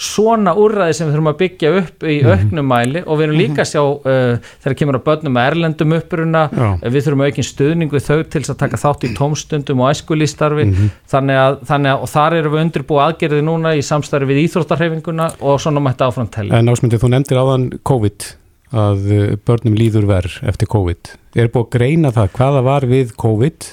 svona 0.00 0.54
úrræði 0.56 0.94
sem 0.96 1.08
við 1.08 1.12
þurfum 1.12 1.28
að 1.28 1.38
byggja 1.42 1.70
upp 1.76 2.04
í 2.08 2.14
mhm. 2.22 2.30
auknum 2.30 2.68
mæli 2.70 3.02
og 3.04 3.18
við 3.18 3.26
erum 3.26 3.36
líka 3.36 3.60
að 3.66 3.68
sjá 3.68 3.82
uh, 3.82 4.52
þegar 4.64 4.76
kemur 4.80 4.96
að 4.96 5.04
börnum 5.10 5.34
með 5.36 5.48
erlendum 5.50 5.94
uppruna, 5.98 6.44
uh, 6.48 6.86
við 6.86 7.04
þurfum 7.04 7.24
að 7.24 7.30
aukinn 7.30 7.48
stuðning 7.50 7.92
við 7.92 8.06
þau 8.06 8.22
til 8.32 8.42
að 8.46 8.58
taka 8.62 8.80
þátt 8.80 9.04
í 9.04 9.12
tómstundum 9.18 9.84
og 9.84 9.92
æskulístarfi, 9.92 10.66
mm 10.70 10.74
-hmm. 10.78 10.94
þannig, 11.14 11.40
að, 11.42 11.60
þannig 11.68 11.92
að 11.92 12.06
og 12.06 12.12
þar 12.14 12.38
erum 12.38 12.56
við 12.56 12.64
undirbúið 12.64 13.04
aðgerði 13.06 13.44
núna 13.50 13.74
í 13.76 13.84
samstarfi 13.84 14.30
við 14.32 14.42
íþróttarhefinguna 14.46 15.30
og 15.40 15.60
svona 15.60 15.84
mætti 15.84 16.08
áframtæli. 16.08 16.56
En 16.56 16.72
ásmyndið, 16.72 17.04
þú 17.04 17.12
nefndir 17.12 17.42
áðan 17.44 17.68
COVID, 17.84 18.30
að 18.70 19.06
uh, 19.10 19.26
börnum 19.46 19.76
líður 19.78 20.08
verð 20.10 20.40
eftir 20.46 20.70
COVID. 20.70 21.14
Er 21.34 21.52
búið 21.52 21.66
að 21.66 21.76
greina 21.76 22.14
það 22.14 22.34
hvaða 22.38 22.64
var 22.66 22.86
við 22.90 23.14
COVID 23.20 23.70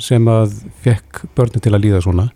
sem 0.00 0.32
að 0.32 0.56
fekk 0.84 1.26
börnum 1.36 1.64
til 1.64 1.74
að 1.74 1.84
líða 1.84 2.02
svona? 2.04 2.30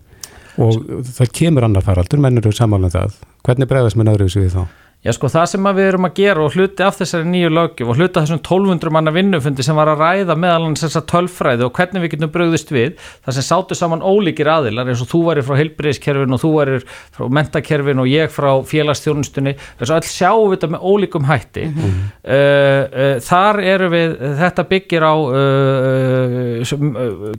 og 0.59 0.85
það 1.07 1.33
kemur 1.39 1.67
annar 1.67 1.85
faraldur, 1.85 2.21
menn 2.21 2.39
eru 2.41 2.51
samanlega 2.55 3.05
um 3.05 3.13
það 3.13 3.17
hvernig 3.47 3.69
bregðast 3.69 3.99
menn 3.99 4.11
öðru 4.11 4.27
þessu 4.27 4.43
við 4.43 4.55
þá? 4.57 4.63
Já 4.99 5.13
sko 5.15 5.29
það 5.31 5.45
sem 5.47 5.67
við 5.77 5.85
erum 5.93 6.05
að 6.09 6.17
gera 6.17 6.41
og 6.43 6.55
hluti 6.57 6.83
af 6.83 6.97
þessari 6.99 7.23
nýju 7.31 7.49
lögjum 7.55 7.87
og 7.93 7.95
hluti 7.95 8.19
af 8.19 8.25
þessum 8.25 8.41
1200 8.41 8.91
manna 8.91 9.11
vinnufundi 9.15 9.63
sem 9.63 9.77
var 9.79 9.87
að 9.93 10.01
ræða 10.03 10.35
meðal 10.35 10.65
hans 10.65 10.81
þessa 10.83 11.01
tölfræði 11.07 11.63
og 11.63 11.71
hvernig 11.77 12.03
við 12.03 12.11
getum 12.17 12.31
bröðist 12.33 12.73
við 12.75 12.97
það 13.23 13.37
sem 13.37 13.45
sátu 13.47 13.77
saman 13.79 14.03
ólíkir 14.03 14.49
aðilar 14.51 14.91
eins 14.91 14.99
og 14.99 15.07
þú 15.07 15.21
varir 15.29 15.45
frá 15.47 15.55
heilbriðiskerfin 15.55 16.35
og 16.35 16.41
þú 16.41 16.51
varir 16.57 16.83
frá 17.15 17.23
mentakerfin 17.37 18.03
og 18.03 18.09
ég 18.11 18.27
frá 18.35 18.49
félagstjórnustunni 18.67 19.53
þess 19.55 19.87
að 19.87 19.95
all 20.01 20.09
sjáum 20.09 20.43
við 20.49 20.57
þetta 20.57 20.71
með 20.73 20.83
ólíkum 20.91 21.29
hætti. 21.29 21.63
Mm 21.69 21.79
-hmm. 21.79 22.01
uh, 22.35 22.83
uh, 23.05 23.15
þar 23.23 23.55
eru 23.63 23.87
við, 23.95 24.09
þetta 24.41 24.63
byggir 24.73 25.03
á 25.07 25.15
uh, 25.15 26.59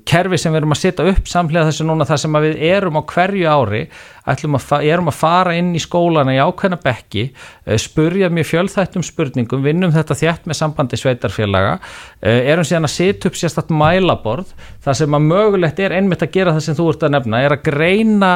kerfi 0.09 0.41
sem 0.41 0.49
við 0.53 0.63
erum 0.63 0.73
að 0.73 0.81
setja 0.81 1.05
upp 1.13 1.29
samlega 1.29 1.69
þessu 1.69 1.85
núna 1.85 2.09
þar 2.09 2.25
sem 2.25 2.33
við 2.41 2.57
erum 2.73 2.97
á 2.97 3.03
hverju 3.05 3.45
ári 3.45 3.85
að 4.31 4.85
erum 4.89 5.09
að 5.11 5.17
fara 5.17 5.55
inn 5.57 5.75
í 5.75 5.81
skólana 5.83 6.35
í 6.35 6.41
ákveðna 6.41 6.79
bekki, 6.83 7.31
spurja 7.81 8.31
mjög 8.33 8.49
fjölþættum 8.51 9.05
spurningum, 9.07 9.65
vinnum 9.65 9.93
þetta 9.95 10.17
þjætt 10.19 10.49
með 10.49 10.59
sambandi 10.59 10.99
sveitarfélaga, 11.01 11.79
eh, 12.23 12.51
erum 12.53 12.67
síðan 12.67 12.89
að 12.89 12.97
setja 12.97 13.31
upp 13.31 13.39
sérstatt 13.39 13.71
mælaborð, 13.75 14.55
það 14.85 14.99
sem 15.03 15.19
að 15.19 15.29
mögulegt 15.29 15.79
er 15.81 15.97
einmitt 15.99 16.23
að 16.23 16.33
gera 16.33 16.57
það 16.57 16.67
sem 16.69 16.79
þú 16.81 16.89
ert 16.95 17.07
að 17.07 17.15
nefna, 17.17 17.45
er 17.45 17.57
að 17.57 17.63
greina 17.71 18.33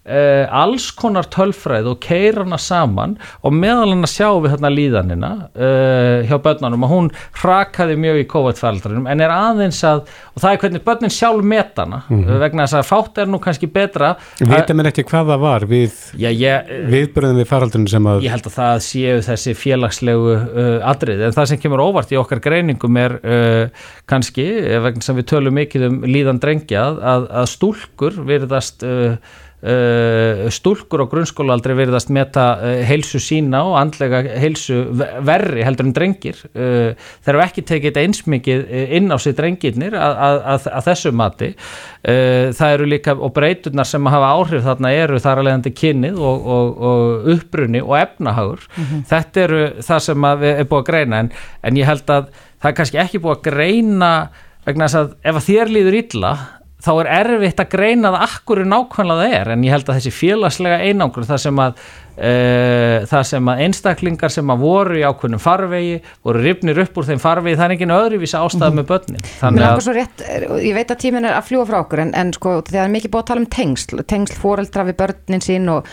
Uh, 0.00 0.46
alls 0.48 0.86
konar 0.96 1.26
tölfræð 1.28 1.90
og 1.90 1.98
keirana 2.00 2.56
saman 2.56 3.18
og 3.44 3.52
meðal 3.52 3.90
hann 3.90 4.06
að 4.06 4.08
sjá 4.14 4.30
við 4.40 4.54
hérna 4.54 4.68
líðanina 4.72 5.28
uh, 5.52 6.22
hjá 6.24 6.38
börnunum 6.40 6.86
og 6.86 6.88
hún 6.94 7.10
rakaði 7.36 7.98
mjög 8.00 8.22
í 8.22 8.24
COVID-fældrinum 8.32 9.10
en 9.12 9.20
er 9.20 9.34
aðeins 9.34 9.82
að, 9.84 10.06
og 10.32 10.40
það 10.40 10.54
er 10.54 10.62
hvernig 10.62 10.84
börnin 10.86 11.12
sjálf 11.12 11.44
metana 11.44 11.98
mm 12.06 12.22
-hmm. 12.22 12.38
vegna 12.40 12.64
þess 12.64 12.78
að 12.78 12.88
fátt 12.88 13.20
er 13.20 13.28
nú 13.28 13.42
kannski 13.44 13.68
betra 13.68 14.14
Vita 14.40 14.72
mér 14.78 14.88
ekki 14.88 15.04
hvað 15.04 15.34
það 15.34 15.44
var 15.44 15.66
við 15.68 15.92
viðbörðum 16.16 17.42
við 17.42 17.50
faraldunum 17.52 17.92
sem 17.92 18.06
að 18.06 18.24
Ég 18.24 18.32
held 18.32 18.48
að 18.48 18.56
það 18.56 18.80
séu 18.88 19.20
þessi 19.28 19.54
félagslegu 19.54 20.32
uh, 20.32 20.80
adrið 20.94 21.26
en 21.28 21.36
það 21.36 21.52
sem 21.52 21.60
kemur 21.60 21.84
óvart 21.84 22.16
í 22.16 22.16
okkar 22.16 22.40
greiningum 22.40 22.96
er 22.96 23.20
kannski, 24.08 24.48
vegna 24.80 25.04
sem 25.04 25.20
við 25.20 25.28
tölum 25.28 25.60
mikið 25.60 25.86
um 25.90 26.02
líðan 26.08 26.40
drengja 26.40 26.88
að, 26.88 27.28
að 27.28 27.46
stúlkur 27.52 28.16
verðast 28.24 28.82
Uh, 29.60 30.46
stúlkur 30.48 31.02
á 31.04 31.06
grunnskólaaldri 31.12 31.74
verðast 31.76 32.08
meta 32.08 32.44
uh, 32.56 32.78
heilsu 32.88 33.18
sína 33.20 33.58
og 33.68 33.74
andlega 33.76 34.22
heilsu 34.40 34.78
verri 35.26 35.66
heldur 35.66 35.84
en 35.84 35.92
drengir. 35.96 36.38
Uh, 36.54 36.96
þeir 37.20 37.34
eru 37.34 37.42
ekki 37.44 37.64
tekið 37.68 37.98
eins 38.00 38.22
mikið 38.24 38.62
inn 38.96 39.12
á 39.12 39.20
sig 39.20 39.36
drengirnir 39.36 39.96
að, 40.00 40.16
að, 40.54 40.68
að 40.72 40.86
þessu 40.88 41.12
mati. 41.12 41.50
Það 42.00 42.72
eru 42.72 42.86
líka 42.88 43.12
og 43.12 43.34
breyturnar 43.36 43.84
sem 43.88 44.06
hafa 44.08 44.30
áhrif 44.32 44.64
þarna 44.64 44.92
eru 44.96 45.18
þar 45.20 45.42
að 45.42 45.48
leiðandi 45.48 45.72
kynnið 45.76 46.22
og, 46.24 46.46
og, 46.54 46.70
og 46.90 47.28
uppbrunni 47.34 47.82
og 47.84 47.98
efnahagur. 47.98 48.64
Mm 48.70 48.84
-hmm. 48.84 49.02
þetta 49.10 49.42
eru 49.42 49.60
það 49.90 50.00
sem 50.06 50.24
er 50.30 50.70
búið 50.70 50.80
að 50.80 50.88
greina. 50.88 51.18
En, 51.20 51.30
en 51.62 51.76
ég 51.76 51.90
held 51.90 52.08
að 52.08 52.32
það 52.62 52.70
er 52.70 52.78
kannski 52.80 53.02
ekki 53.04 53.20
búið 53.20 53.36
að 53.36 53.44
greina 53.50 54.12
vegna 54.64 54.88
þess 54.88 55.00
að 55.02 55.12
ef 55.22 55.36
að 55.36 55.46
þér 55.50 55.74
líður 55.76 55.98
illa 56.00 56.32
þá 56.80 56.92
er 56.92 57.10
erfitt 57.20 57.62
að 57.62 57.72
greina 57.74 58.12
það 58.14 58.22
akkur 58.26 58.62
nákvæmlega 58.68 59.24
það 59.24 59.34
er 59.40 59.50
en 59.54 59.64
ég 59.66 59.74
held 59.74 59.88
að 59.88 59.98
þessi 59.98 60.12
félagslega 60.14 60.78
einangur 60.86 61.26
það 61.28 61.42
sem 61.44 61.60
að 61.64 61.80
uh, 61.80 63.08
það 63.10 63.24
sem 63.30 63.50
að 63.52 63.62
einstaklingar 63.66 64.34
sem 64.34 64.52
að 64.54 64.62
voru 64.64 65.00
í 65.00 65.04
ákveðnum 65.06 65.42
farvegi 65.42 65.98
voru 66.26 66.44
ripnir 66.44 66.80
upp 66.84 67.00
úr 67.00 67.08
þeim 67.10 67.22
farvegi 67.22 67.58
það 67.60 67.66
er 67.66 67.74
engin 67.76 67.96
öðruvísa 67.96 68.44
ástæð 68.44 68.78
með 68.78 68.88
börnin. 68.92 69.26
Þannig 69.40 69.66
að 69.66 69.90
rétt, 69.98 70.24
ég 70.60 70.78
veit 70.78 70.94
að 70.94 71.02
tímin 71.04 71.28
er 71.28 71.36
að 71.36 71.50
fljúa 71.50 71.66
frá 71.68 71.80
okkur 71.82 72.04
en, 72.06 72.14
en 72.18 72.32
sko 72.36 72.56
það 72.68 72.80
er 72.84 72.94
mikið 72.94 73.14
búið 73.14 73.24
að 73.24 73.28
tala 73.32 73.44
um 73.44 73.50
tengsl 73.58 74.06
tengsl 74.14 74.40
fóreldra 74.40 74.86
við 74.88 74.98
börnin 75.02 75.44
sín 75.44 75.68
og, 75.72 75.90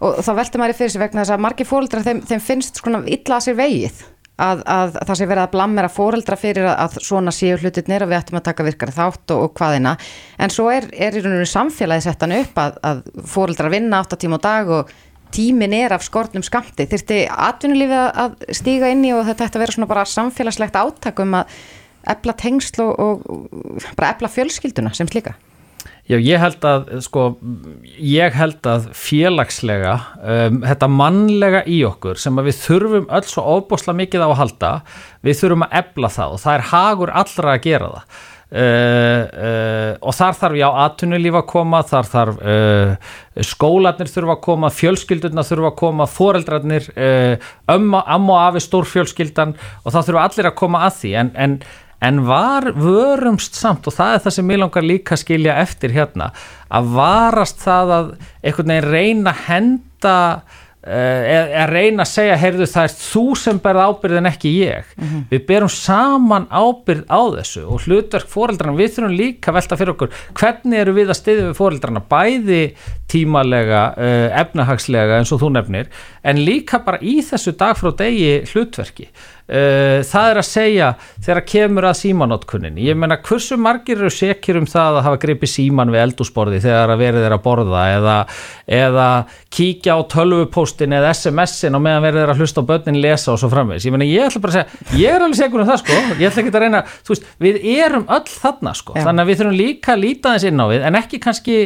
og 0.00 0.22
þá 0.24 0.32
veldur 0.40 0.64
maður 0.64 0.76
í 0.76 0.80
fyrir 0.80 0.94
sig 0.94 1.04
vegna 1.04 1.24
þess 1.24 1.36
að 1.36 1.44
margi 1.48 1.68
fóreldra 1.68 2.06
þeim, 2.06 2.24
þeim 2.28 2.44
finnst 2.44 2.80
sko 2.80 2.96
illa 3.00 3.36
að 3.36 3.46
sér 3.48 3.60
vegið 3.60 4.02
að, 4.40 4.62
að 4.64 4.96
það 4.98 5.18
sé 5.18 5.28
verið 5.28 5.44
að 5.44 5.52
blammera 5.54 5.90
fóreldra 5.92 6.38
fyrir 6.40 6.68
að, 6.70 6.78
að 6.84 6.96
svona 7.06 7.34
séu 7.34 7.58
hlutirnir 7.60 8.04
og 8.04 8.10
við 8.10 8.20
ættum 8.20 8.40
að 8.40 8.46
taka 8.48 8.66
virkari 8.66 8.96
þátt 8.96 9.34
og, 9.34 9.44
og 9.46 9.54
hvaðina 9.60 9.94
en 10.40 10.54
svo 10.54 10.70
er, 10.72 10.88
er 10.92 11.16
í 11.16 11.22
rauninu 11.24 11.48
samfélagi 11.48 12.06
settan 12.06 12.36
upp 12.38 12.60
að, 12.62 12.80
að 12.90 13.02
fóreldra 13.30 13.72
vinna 13.72 14.02
8 14.04 14.20
tíma 14.20 14.40
á 14.40 14.46
dag 14.46 14.72
og 14.80 14.94
tímin 15.34 15.74
er 15.76 15.94
af 15.94 16.06
skortnum 16.06 16.44
skamti 16.46 16.88
þurfti 16.90 17.20
atvinnulífið 17.30 18.22
að 18.24 18.40
stíga 18.56 18.90
inn 18.90 19.04
í 19.06 19.12
og 19.14 19.26
þetta 19.28 19.46
ætti 19.46 19.60
að 19.60 19.64
vera 19.66 19.76
svona 19.76 19.90
bara 19.92 20.08
samfélagslegt 20.08 20.80
átakum 20.80 21.36
að 21.38 21.60
ebla 22.10 22.34
tengsl 22.40 22.82
og, 22.86 23.04
og 23.04 23.86
bara 23.98 24.14
ebla 24.14 24.32
fjölskylduna 24.32 24.94
sem 24.96 25.08
slíka 25.10 25.36
Já, 26.10 26.16
ég 26.18 26.40
held 26.42 26.64
að, 26.66 26.88
sko, 27.04 27.24
ég 28.02 28.34
held 28.34 28.66
að 28.66 28.88
félagslega, 28.98 29.92
um, 30.18 30.56
þetta 30.64 30.88
mannlega 30.90 31.60
í 31.70 31.76
okkur 31.86 32.18
sem 32.18 32.40
við 32.42 32.56
þurfum 32.64 33.06
öll 33.14 33.28
svo 33.30 33.44
óbúsla 33.46 33.94
mikið 33.94 34.24
á 34.26 34.28
að 34.32 34.40
halda, 34.40 34.70
við 35.22 35.38
þurfum 35.38 35.64
að 35.68 35.76
ebla 35.84 36.10
það 36.10 36.34
og 36.34 36.40
það 36.42 36.56
er 36.56 36.64
hagur 36.72 37.12
allra 37.22 37.54
að 37.54 37.62
gera 37.68 37.90
það. 37.94 38.20
Uh, 38.50 39.20
uh, 39.30 39.90
og 40.02 40.14
þar 40.18 40.34
þarf 40.40 40.56
já 40.58 40.66
atunulíf 40.82 41.36
að 41.38 41.44
koma, 41.52 41.82
þar 41.86 42.08
þarf 42.10 42.40
uh, 42.42 43.12
skólanir 43.46 44.10
þurfa 44.10 44.34
að 44.34 44.40
koma, 44.48 44.70
fjölskyldurna 44.74 45.44
þurfa 45.46 45.70
að 45.70 45.76
koma, 45.78 46.08
foreldrarnir, 46.10 46.88
ömma, 47.70 48.00
amma 48.10 48.34
og 48.34 48.42
afi 48.48 48.64
stórfjölskyldan 48.64 49.54
og 49.84 49.94
það 49.94 50.10
þurfa 50.10 50.26
allir 50.26 50.50
að 50.50 50.58
koma 50.58 50.82
að 50.88 50.98
því 51.04 51.14
en, 51.22 51.32
en 51.46 51.56
en 52.00 52.22
var 52.26 52.70
vörumst 52.76 53.58
samt 53.58 53.86
og 53.88 53.96
það 53.96 54.14
er 54.14 54.24
það 54.24 54.36
sem 54.36 54.54
ég 54.54 54.62
langar 54.62 54.86
líka 54.86 55.16
að 55.16 55.22
skilja 55.24 55.58
eftir 55.60 55.94
hérna 55.96 56.30
að 56.70 56.94
varast 56.96 57.60
það 57.60 57.94
að 57.98 58.10
einhvern 58.42 58.74
veginn 58.74 58.90
reyna 58.90 59.34
að 59.34 59.44
henda 59.48 60.16
að 60.30 60.58
uh, 60.86 61.64
reyna 61.70 62.04
að 62.04 62.10
segja, 62.10 62.36
heyrðu 62.40 62.68
það 62.70 62.86
er 62.86 62.94
þú 62.96 63.24
sem 63.38 63.58
berð 63.62 63.82
ábyrð 63.84 64.20
en 64.20 64.30
ekki 64.30 64.52
ég. 64.60 64.92
Mm 64.96 65.08
-hmm. 65.08 65.24
við 65.30 65.46
berum 65.46 65.68
saman 65.68 66.46
ábyrð 66.50 67.04
á 67.08 67.20
þessu 67.36 67.64
og 67.66 67.82
hlutverk 67.84 68.28
fóreldrarna, 68.28 68.76
við 68.76 68.94
þurfum 68.94 69.16
líka 69.16 69.52
velta 69.52 69.76
fyrir 69.76 69.92
okkur, 69.92 70.10
hvernig 70.34 70.78
eru 70.80 70.92
við 70.92 71.08
að 71.08 71.20
stiðja 71.20 71.48
við 71.48 71.58
fóreldrarna, 71.60 72.02
bæði 72.08 72.74
tímalega, 73.08 73.82
uh, 73.96 74.40
efnahagslega 74.40 75.18
eins 75.18 75.32
og 75.32 75.40
þú 75.40 75.50
nefnir, 75.52 75.86
en 76.24 76.36
líka 76.36 76.78
bara 76.78 76.98
í 77.02 77.20
þessu 77.20 77.52
dag 77.56 77.76
frá 77.76 77.90
degi 77.96 78.44
hlutverki 78.52 79.08
Uh, 79.50 80.04
það 80.06 80.28
er 80.30 80.38
að 80.38 80.46
segja 80.46 80.88
þegar 81.26 81.40
kemur 81.48 81.86
að 81.88 81.96
símanótkunnin 81.98 82.76
ég 82.78 82.94
menna 82.94 83.16
hversu 83.18 83.56
margir 83.58 83.98
eru 83.98 84.10
sekir 84.14 84.60
um 84.60 84.68
það 84.70 85.00
að 85.00 85.06
hafa 85.08 85.18
gripið 85.24 85.50
síman 85.50 85.90
við 85.90 86.04
eldúsborði 86.04 86.60
þegar 86.62 86.92
að 86.94 87.02
verið 87.02 87.26
er 87.26 87.34
að 87.34 87.42
borða 87.48 87.82
eða, 87.96 88.14
eða 88.78 89.08
kíkja 89.50 89.98
á 89.98 90.06
tölvupóstin 90.14 90.94
eða 90.94 91.10
SMS-in 91.16 91.74
og 91.74 91.82
meðan 91.82 92.06
verið 92.06 92.22
er 92.22 92.34
að 92.36 92.44
hlusta 92.44 92.62
á 92.62 92.68
börnin 92.70 93.00
lesa 93.02 93.34
og 93.34 93.42
svo 93.42 93.50
framvegs 93.50 93.88
ég 93.88 93.96
menna 93.96 94.06
ég 94.06 94.28
ætla 94.28 94.44
bara 94.44 94.54
að 94.54 94.58
segja, 94.60 95.00
ég 95.02 95.16
er 95.16 95.26
alveg 95.26 95.40
segur 95.42 95.64
um 95.64 95.70
það 95.72 95.82
sko. 95.82 96.00
Ég 96.20 96.26
ætla 96.30 96.44
ekki 96.44 96.54
að 96.54 96.64
reyna, 96.68 96.82
þú 97.02 97.16
veist, 97.16 97.30
við 97.42 97.62
erum 97.74 98.06
öll 98.06 98.26
þarna 98.30 98.76
sko, 98.78 98.94
Já. 98.94 99.02
þannig 99.08 99.24
að 99.24 99.32
við 99.32 99.40
þurfum 99.40 99.58
líka 99.64 99.96
að 99.96 100.04
líta 100.04 100.36
þess 100.36 100.50
inn 100.52 100.62
á 100.62 100.66
við 100.70 100.86
en 100.86 101.00
ekki 101.00 101.20
kannski 101.26 101.58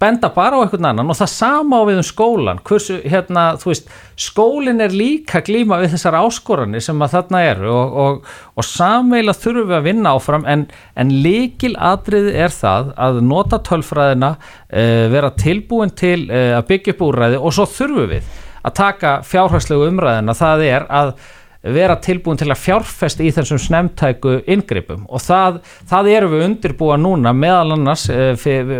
benda 0.00 0.30
bara 0.34 0.58
á 0.58 0.62
einhvern 0.64 0.88
annan. 0.90 1.10
Og 1.12 1.18
það 1.18 1.30
sama 1.32 1.80
á 1.80 1.82
við 1.88 2.00
um 2.00 2.06
skólan 2.06 2.60
hversu, 2.66 2.98
hérna, 3.04 3.44
veist, 3.62 3.88
skólin 4.20 4.82
er 4.84 4.94
líka 4.94 5.42
glíma 5.46 5.80
við 5.82 5.94
þessar 5.94 6.18
áskoranir 6.20 6.84
sem 6.84 7.00
að 7.02 7.16
þarna 7.16 7.42
eru. 7.48 7.72
Og, 7.72 7.96
og, 8.04 8.28
og 8.56 8.68
samveila 8.68 9.36
þurfum 9.36 9.72
við 9.72 9.78
að 9.78 9.88
vinna 9.88 10.14
áfram. 10.18 10.46
En, 10.50 10.66
en 10.98 11.16
líkil 11.24 11.74
atrið 11.76 12.30
er 12.34 12.54
það 12.54 12.94
að 13.08 13.24
nota 13.30 13.62
tölfræðina 13.70 14.34
e, 14.68 14.86
vera 15.12 15.32
tilbúin 15.38 15.94
til 15.96 16.28
e, 16.28 16.46
að 16.58 16.68
byggja 16.70 16.96
upp 16.96 17.04
úræði 17.08 17.40
og 17.40 17.56
svo 17.56 17.68
þurfum 17.70 18.14
við 18.14 18.38
að 18.60 18.76
taka 18.76 19.12
fjárhagslegu 19.24 19.86
umræðina, 19.88 20.34
það 20.36 20.64
er 20.66 20.88
að 20.92 21.14
vera 21.60 21.96
tilbúin 22.00 22.38
til 22.40 22.48
að 22.48 22.60
fjárfesta 22.62 23.24
í 23.24 23.32
þessum 23.36 23.60
snemtæku 23.60 24.38
inngripum. 24.50 25.02
Og 25.12 25.20
það, 25.20 25.60
það 25.90 26.10
eru 26.14 26.30
við 26.32 26.44
undirbúa 26.46 26.96
núna 27.00 27.34
meðal 27.36 27.76
annars 27.76 28.06
uh, 28.12 28.32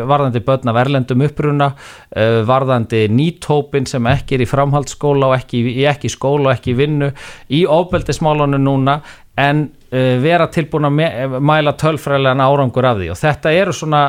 varðandi 0.09 0.43
börna 0.47 0.75
verlendum 0.77 1.25
uppruna 1.27 1.73
uh, 1.75 2.41
varðandi 2.49 3.05
nýtópin 3.13 3.89
sem 3.89 4.09
ekki 4.11 4.39
er 4.39 4.47
í 4.47 4.51
framhaldsskóla 4.51 5.31
og 5.31 5.37
ekki, 5.37 5.65
ekki 5.91 6.09
í 6.09 6.15
skóla 6.15 6.51
og 6.51 6.57
ekki 6.57 6.77
vinnu 6.79 7.13
í 7.53 7.67
óbeldismálunum 7.69 8.65
núna 8.65 9.01
en 9.41 9.67
uh, 9.69 10.17
vera 10.25 10.49
tilbúin 10.53 10.89
að 10.89 11.41
mæla 11.41 11.77
tölfræðilegan 11.81 12.45
árangur 12.49 12.89
af 12.89 13.01
því. 13.03 13.13
Og 13.13 13.21
þetta 13.21 13.57
eru 13.61 13.77
svona 13.77 14.05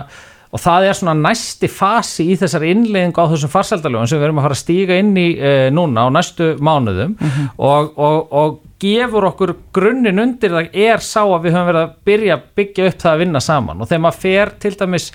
og 0.51 0.59
það 0.59 0.87
er 0.87 0.97
svona 0.99 1.15
næsti 1.15 1.69
fasi 1.71 2.25
í 2.33 2.37
þessar 2.39 2.65
innlegging 2.67 3.15
á 3.15 3.23
þessum 3.31 3.51
farsaldalögum 3.53 4.09
sem 4.09 4.19
við 4.19 4.27
erum 4.27 4.41
að 4.41 4.47
fara 4.47 4.57
að 4.57 4.61
stíga 4.61 4.97
inn 4.99 5.13
í 5.15 5.27
e, 5.39 5.53
núna 5.71 6.03
á 6.03 6.07
næstu 6.11 6.49
mánuðum 6.59 7.13
mm 7.15 7.29
-hmm. 7.29 7.49
og, 7.57 7.93
og, 7.95 8.33
og 8.41 8.59
gefur 8.81 9.29
okkur 9.31 9.55
grunninn 9.73 10.19
undir 10.19 10.51
það 10.51 10.75
er 10.75 10.99
sá 11.05 11.21
að 11.23 11.43
við 11.45 11.55
höfum 11.55 11.69
verið 11.71 11.85
að 11.85 11.93
byrja 12.09 12.35
að 12.35 12.47
byggja 12.59 12.87
upp 12.89 12.99
það 13.03 13.13
að 13.13 13.23
vinna 13.23 13.39
saman 13.39 13.81
og 13.81 13.87
þegar 13.87 14.03
maður 14.05 14.21
fer 14.25 14.53
til 14.59 14.73
dæmis 14.79 15.11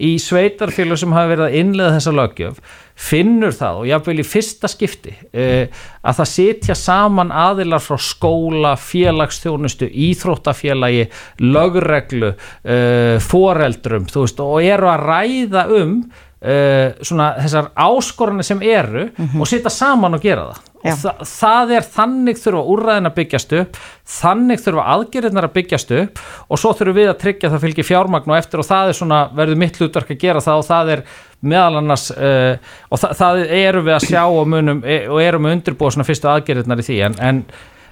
í 0.00 0.14
sveitarfélag 0.22 1.00
sem 1.00 1.12
hafa 1.14 1.30
verið 1.32 1.46
að 1.46 1.58
innlega 1.60 1.96
þessa 1.96 2.14
lögjöf 2.16 2.62
finnur 3.00 3.54
það 3.56 3.80
og 3.80 3.88
jáfnveil 3.88 4.20
í 4.20 4.26
fyrsta 4.28 4.70
skipti 4.70 5.12
uh, 5.16 5.84
að 6.04 6.18
það 6.20 6.30
setja 6.32 6.76
saman 6.78 7.32
aðilar 7.32 7.84
frá 7.84 7.96
skóla, 8.04 8.74
félagsþjónustu, 8.80 9.88
íþróttafélagi, 10.08 11.06
lögreglu, 11.44 12.34
uh, 12.34 13.14
foreldrum 13.24 14.08
veist, 14.10 14.42
og 14.44 14.60
eru 14.64 14.90
að 14.90 15.06
ræða 15.08 15.68
um 15.80 15.94
uh, 16.40 17.04
svona, 17.04 17.30
þessar 17.40 17.70
áskorunni 17.76 18.44
sem 18.46 18.60
eru 18.62 19.06
mm 19.06 19.26
-hmm. 19.26 19.40
og 19.40 19.48
setja 19.48 19.70
saman 19.70 20.14
og 20.14 20.22
gera 20.22 20.50
það. 20.50 20.66
Og 20.80 20.96
þa 20.96 21.12
það 21.28 21.72
er 21.76 21.86
þannig 21.94 22.38
þurfa 22.40 22.60
úrræðin 22.72 23.08
að 23.10 23.16
byggjast 23.18 23.50
upp 23.52 23.80
þannig 24.08 24.60
þurfa 24.64 24.84
aðgerðinar 24.94 25.44
að 25.44 25.56
byggjast 25.58 25.90
upp 25.92 26.20
og 26.48 26.58
svo 26.58 26.72
þurfum 26.72 26.96
við 26.96 27.08
að 27.10 27.18
tryggja 27.20 27.50
það 27.50 27.64
fylgir 27.64 27.84
fjármagn 27.84 28.30
og 28.30 28.38
eftir 28.38 28.62
og 28.62 28.66
það 28.66 28.88
er 28.88 28.96
svona 28.96 29.18
verður 29.36 29.60
mitt 29.60 29.76
hlutverk 29.76 30.10
að 30.10 30.22
gera 30.22 30.40
það 30.40 30.62
og 30.62 30.64
það 30.70 30.92
er 30.94 31.02
meðal 31.40 31.76
annars 31.80 32.06
uh, 32.10 32.56
og 32.88 32.98
það, 33.00 33.12
það 33.20 33.42
eru 33.60 33.82
við 33.82 33.94
að 33.94 34.06
sjá 34.08 34.22
og, 34.24 34.46
munum, 34.48 34.80
e, 34.84 35.02
og 35.08 35.20
erum 35.22 35.44
við 35.44 35.58
undirbúið 35.58 35.92
svona 35.92 36.08
fyrstu 36.08 36.28
aðgerðinar 36.28 36.80
í 36.80 36.86
því. 36.88 36.98
En, 37.08 37.18
en, 37.20 37.42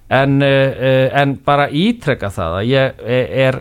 en, 0.08 0.40
uh, 0.40 1.20
en 1.20 1.36
bara 1.44 1.68
ítrekka 1.68 2.32
það 2.32 2.58
að 2.62 2.72
ég 2.72 3.04
e, 3.04 3.20
er 3.44 3.60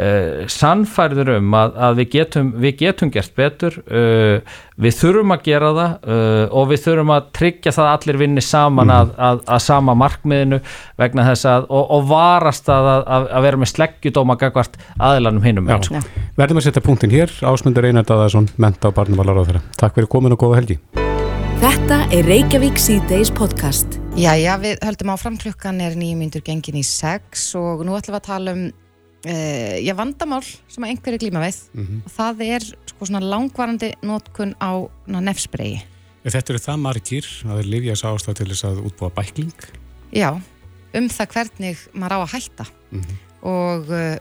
uh, 0.00 0.48
sannfærður 0.50 1.34
um 1.36 1.54
að, 1.58 1.76
að 1.86 2.00
við, 2.00 2.08
getum, 2.14 2.50
við 2.62 2.76
getum 2.80 3.12
gert 3.14 3.34
betur 3.36 3.76
uh, 3.84 4.56
við 4.80 4.96
þurfum 4.96 5.34
að 5.36 5.44
gera 5.46 5.72
það 5.76 6.08
uh, 6.14 6.44
og 6.56 6.70
við 6.70 6.82
þurfum 6.86 7.12
að 7.16 7.28
tryggja 7.36 7.74
það 7.76 7.88
að 7.88 7.92
allir 7.98 8.20
vinni 8.24 8.44
saman 8.44 8.88
mm. 8.88 8.96
að, 8.96 9.12
að, 9.28 9.42
að 9.56 9.62
sama 9.66 9.96
markmiðinu 10.00 10.60
vegna 11.00 11.26
þess 11.28 11.50
að 11.52 11.68
og, 11.68 11.84
og 11.98 12.08
varast 12.10 12.72
að 12.72 13.38
vera 13.44 13.60
með 13.60 13.72
sleggjudóma 13.74 14.38
gagvart 14.40 14.80
aðilanum 14.96 15.44
hinnum 15.44 15.70
ja. 15.70 15.80
Verðum 16.40 16.60
að 16.60 16.68
setja 16.68 16.84
punktin 16.84 17.12
hér. 17.12 17.32
Ásmundur 17.44 17.86
Einard 17.88 18.10
Aðarsson, 18.10 18.48
menta 18.60 18.88
á 18.88 18.96
barnavalar 18.96 19.42
á 19.42 19.44
þeirra 19.44 19.62
Takk 19.80 19.98
fyrir 19.98 20.10
komin 20.10 20.36
og 20.36 20.40
góða 20.40 20.60
helgi. 20.62 20.80
Þetta 21.60 21.96
er 22.16 22.24
Reykjavík 22.24 22.78
C-Days 22.80 23.28
podcast. 23.36 23.98
Jæja, 24.16 24.54
við 24.62 24.78
höldum 24.80 25.10
áfram. 25.12 25.34
Klukkan 25.36 25.82
er 25.84 25.92
nýjumyndur 25.98 26.40
gengin 26.46 26.78
í 26.80 26.84
sex 26.86 27.50
og 27.58 27.82
nú 27.84 27.98
ætlum 27.98 28.16
við 28.16 28.20
að 28.22 28.28
tala 28.30 28.54
um 28.56 28.62
Uh, 29.20 29.76
já, 29.84 29.92
vandamál 29.92 30.44
sem 30.68 30.84
einhverju 30.84 31.18
glíma 31.20 31.42
við 31.44 31.56
mm 31.74 31.86
-hmm. 31.86 32.04
og 32.06 32.12
það 32.16 32.40
er 32.46 32.62
sko 32.88 33.04
langvarandi 33.20 33.94
nótkun 34.00 34.54
á 34.56 34.88
nefnsbregi 35.06 35.82
Þetta 36.20 36.52
eru 36.52 36.60
það 36.60 36.80
margir 36.84 37.26
að 37.48 37.60
þeir 37.60 37.68
lifja 37.72 37.94
þess 37.94 38.08
ástæð 38.10 38.36
til 38.36 38.48
þess 38.50 38.66
að 38.68 38.80
útbúa 38.84 39.10
bækling? 39.16 39.66
Já, 40.12 40.30
um 40.92 41.08
það 41.08 41.34
hvernig 41.34 41.84
maður 41.96 42.16
á 42.16 42.18
að 42.20 42.32
hætta. 42.34 42.66
Mm 42.90 43.00
-hmm. 43.00 43.16
og, 43.40 43.88
uh, 43.88 44.16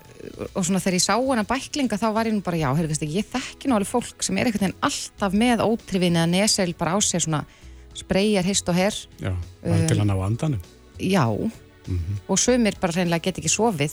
og 0.56 0.64
svona 0.64 0.80
þegar 0.80 0.96
ég 0.96 1.04
sá 1.04 1.16
hana 1.20 1.44
bæklinga 1.44 2.00
þá 2.00 2.08
var 2.14 2.26
ég 2.28 2.34
nú 2.34 2.42
bara 2.42 2.58
já, 2.58 2.70
heyrðu 2.72 2.88
veist 2.88 3.04
ekki, 3.04 3.20
ég 3.20 3.28
þekki 3.28 3.68
nú 3.68 3.76
alveg 3.76 3.92
fólk 3.92 4.24
sem 4.24 4.38
er 4.38 4.46
einhvern 4.46 4.64
veginn 4.64 4.82
alltaf 4.82 5.34
með 5.34 5.60
ótrifin 5.60 6.16
eða 6.16 6.32
neseil 6.32 6.74
bara 6.74 6.96
á 6.96 6.98
sér 7.04 7.20
svona 7.20 7.46
spreyjar 7.94 8.46
hist 8.46 8.70
og 8.70 8.76
herr 8.76 8.96
Já, 9.20 9.36
það 9.64 9.76
er 9.76 9.88
til 9.88 10.00
að 10.00 10.08
ná 10.08 10.16
andanum. 10.24 10.62
Já, 11.00 11.28
mm 11.28 11.52
-hmm. 11.88 12.16
og 12.28 12.38
sömur 12.40 12.80
bara 12.80 12.94
reynilega 12.96 13.24
get 13.24 13.38
ekki 13.40 13.50
sofið 13.50 13.92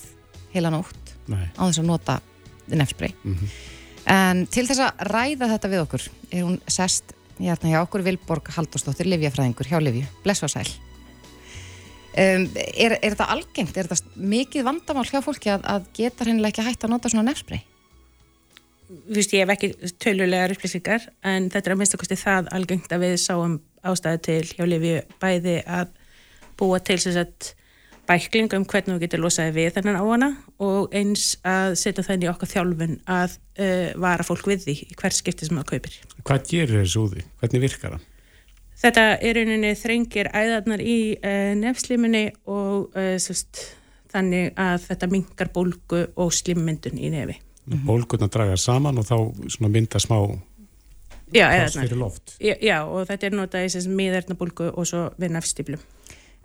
heila 0.57 0.73
nótt 0.75 1.13
Nei. 1.31 1.47
á 1.55 1.63
þess 1.67 1.83
að 1.83 1.91
nota 1.91 2.21
nefnspray. 2.67 3.13
Mm 3.23 3.37
-hmm. 3.37 3.61
en 4.15 4.47
til 4.47 4.67
þess 4.67 4.83
að 4.87 5.07
ræða 5.13 5.53
þetta 5.53 5.73
við 5.73 5.85
okkur 5.85 6.09
er 6.31 6.43
hún 6.43 6.59
sest 6.67 7.15
hérna 7.39 7.71
hjá 7.71 7.81
okkur 7.83 8.05
Vilborg 8.07 8.51
Haldurstóttir, 8.57 9.09
livjafræðingur 9.11 9.69
hjá 9.69 9.79
Livju, 9.83 10.07
bless 10.25 10.43
og 10.43 10.51
sæl. 10.51 10.69
Um, 12.17 12.47
er, 12.57 12.97
er 13.03 13.13
þetta 13.13 13.29
algengt? 13.29 13.77
Er 13.77 13.89
þetta 13.91 14.17
mikið 14.17 14.65
vandamál 14.65 15.05
hjá 15.05 15.21
fólki 15.21 15.51
að, 15.53 15.67
að 15.69 15.89
geta 15.99 16.25
hennilega 16.25 16.55
ekki 16.55 16.65
hægt 16.65 16.87
að 16.87 16.95
nota 16.95 17.11
svona 17.13 17.27
nefnspray? 17.29 17.61
Þú 18.87 19.19
veist, 19.19 19.35
ég 19.35 19.43
hef 19.43 19.53
ekki 19.53 19.93
tölulegar 20.01 20.55
upplýsingar 20.55 21.05
en 21.27 21.51
þetta 21.51 21.69
er 21.69 21.75
að 21.75 21.81
minnst 21.83 21.97
okkur 21.99 22.17
það 22.17 22.49
algengt 22.57 22.95
að 22.95 23.05
við 23.05 23.17
sáum 23.21 23.59
ástæðu 23.85 24.23
til 24.25 24.43
hjá 24.49 24.65
Livju 24.65 25.03
bæði 25.21 25.57
að 25.67 25.93
búa 26.57 26.81
til 26.81 26.97
þess 27.03 27.21
að 27.21 27.51
bækling 28.09 28.53
um 28.57 28.65
hvernig 28.69 28.97
við 28.97 29.07
getum 29.07 29.25
losaði 29.25 29.55
við 29.57 29.73
þennan 29.77 29.99
á 30.01 30.05
hana 30.07 30.29
og 30.63 30.95
eins 30.97 31.37
að 31.47 31.77
setja 31.81 32.05
þenni 32.07 32.29
okkar 32.31 32.51
þjálfun 32.51 32.99
að 33.11 33.39
uh, 33.61 33.89
vara 34.03 34.27
fólk 34.27 34.47
við 34.51 34.67
því 34.67 34.77
hver 34.97 35.17
skipti 35.17 35.49
sem 35.49 35.59
það 35.61 35.71
kaupir. 35.73 35.97
Hvað 36.27 36.47
gerir 36.51 36.83
þessu 36.83 37.07
úði? 37.07 37.25
Hvernig 37.41 37.65
virkar 37.67 37.97
það? 37.97 38.13
Þetta 38.77 39.05
er 39.25 39.39
rauninni 39.39 39.73
þrengir 39.81 40.29
æðarnar 40.37 40.83
í 40.85 40.99
uh, 41.17 41.53
nefnsliminni 41.57 42.25
og 42.53 42.93
uh, 42.93 43.15
sest, 43.23 43.63
þannig 44.13 44.53
að 44.61 44.91
þetta 44.91 45.11
mingar 45.13 45.53
bólgu 45.55 46.03
og 46.15 46.35
slimmyndun 46.37 47.01
í 47.01 47.11
nefi. 47.15 47.39
Mm 47.67 47.79
-hmm. 47.79 47.87
Bólgurna 47.89 48.29
draga 48.31 48.57
saman 48.57 48.99
og 48.99 49.09
þá 49.09 49.17
mynda 49.67 49.99
smá 49.99 50.19
já, 51.33 51.49
æðarnar. 51.49 52.21
Já, 52.39 52.79
og 52.85 53.09
þetta 53.09 53.27
er 53.27 53.33
notað 53.33 53.67
í 53.67 53.89
miðarna 53.89 54.37
bólgu 54.37 54.71
og 54.71 54.87
svo 54.87 55.11
við 55.19 55.33
nefnstiplum. 55.35 55.81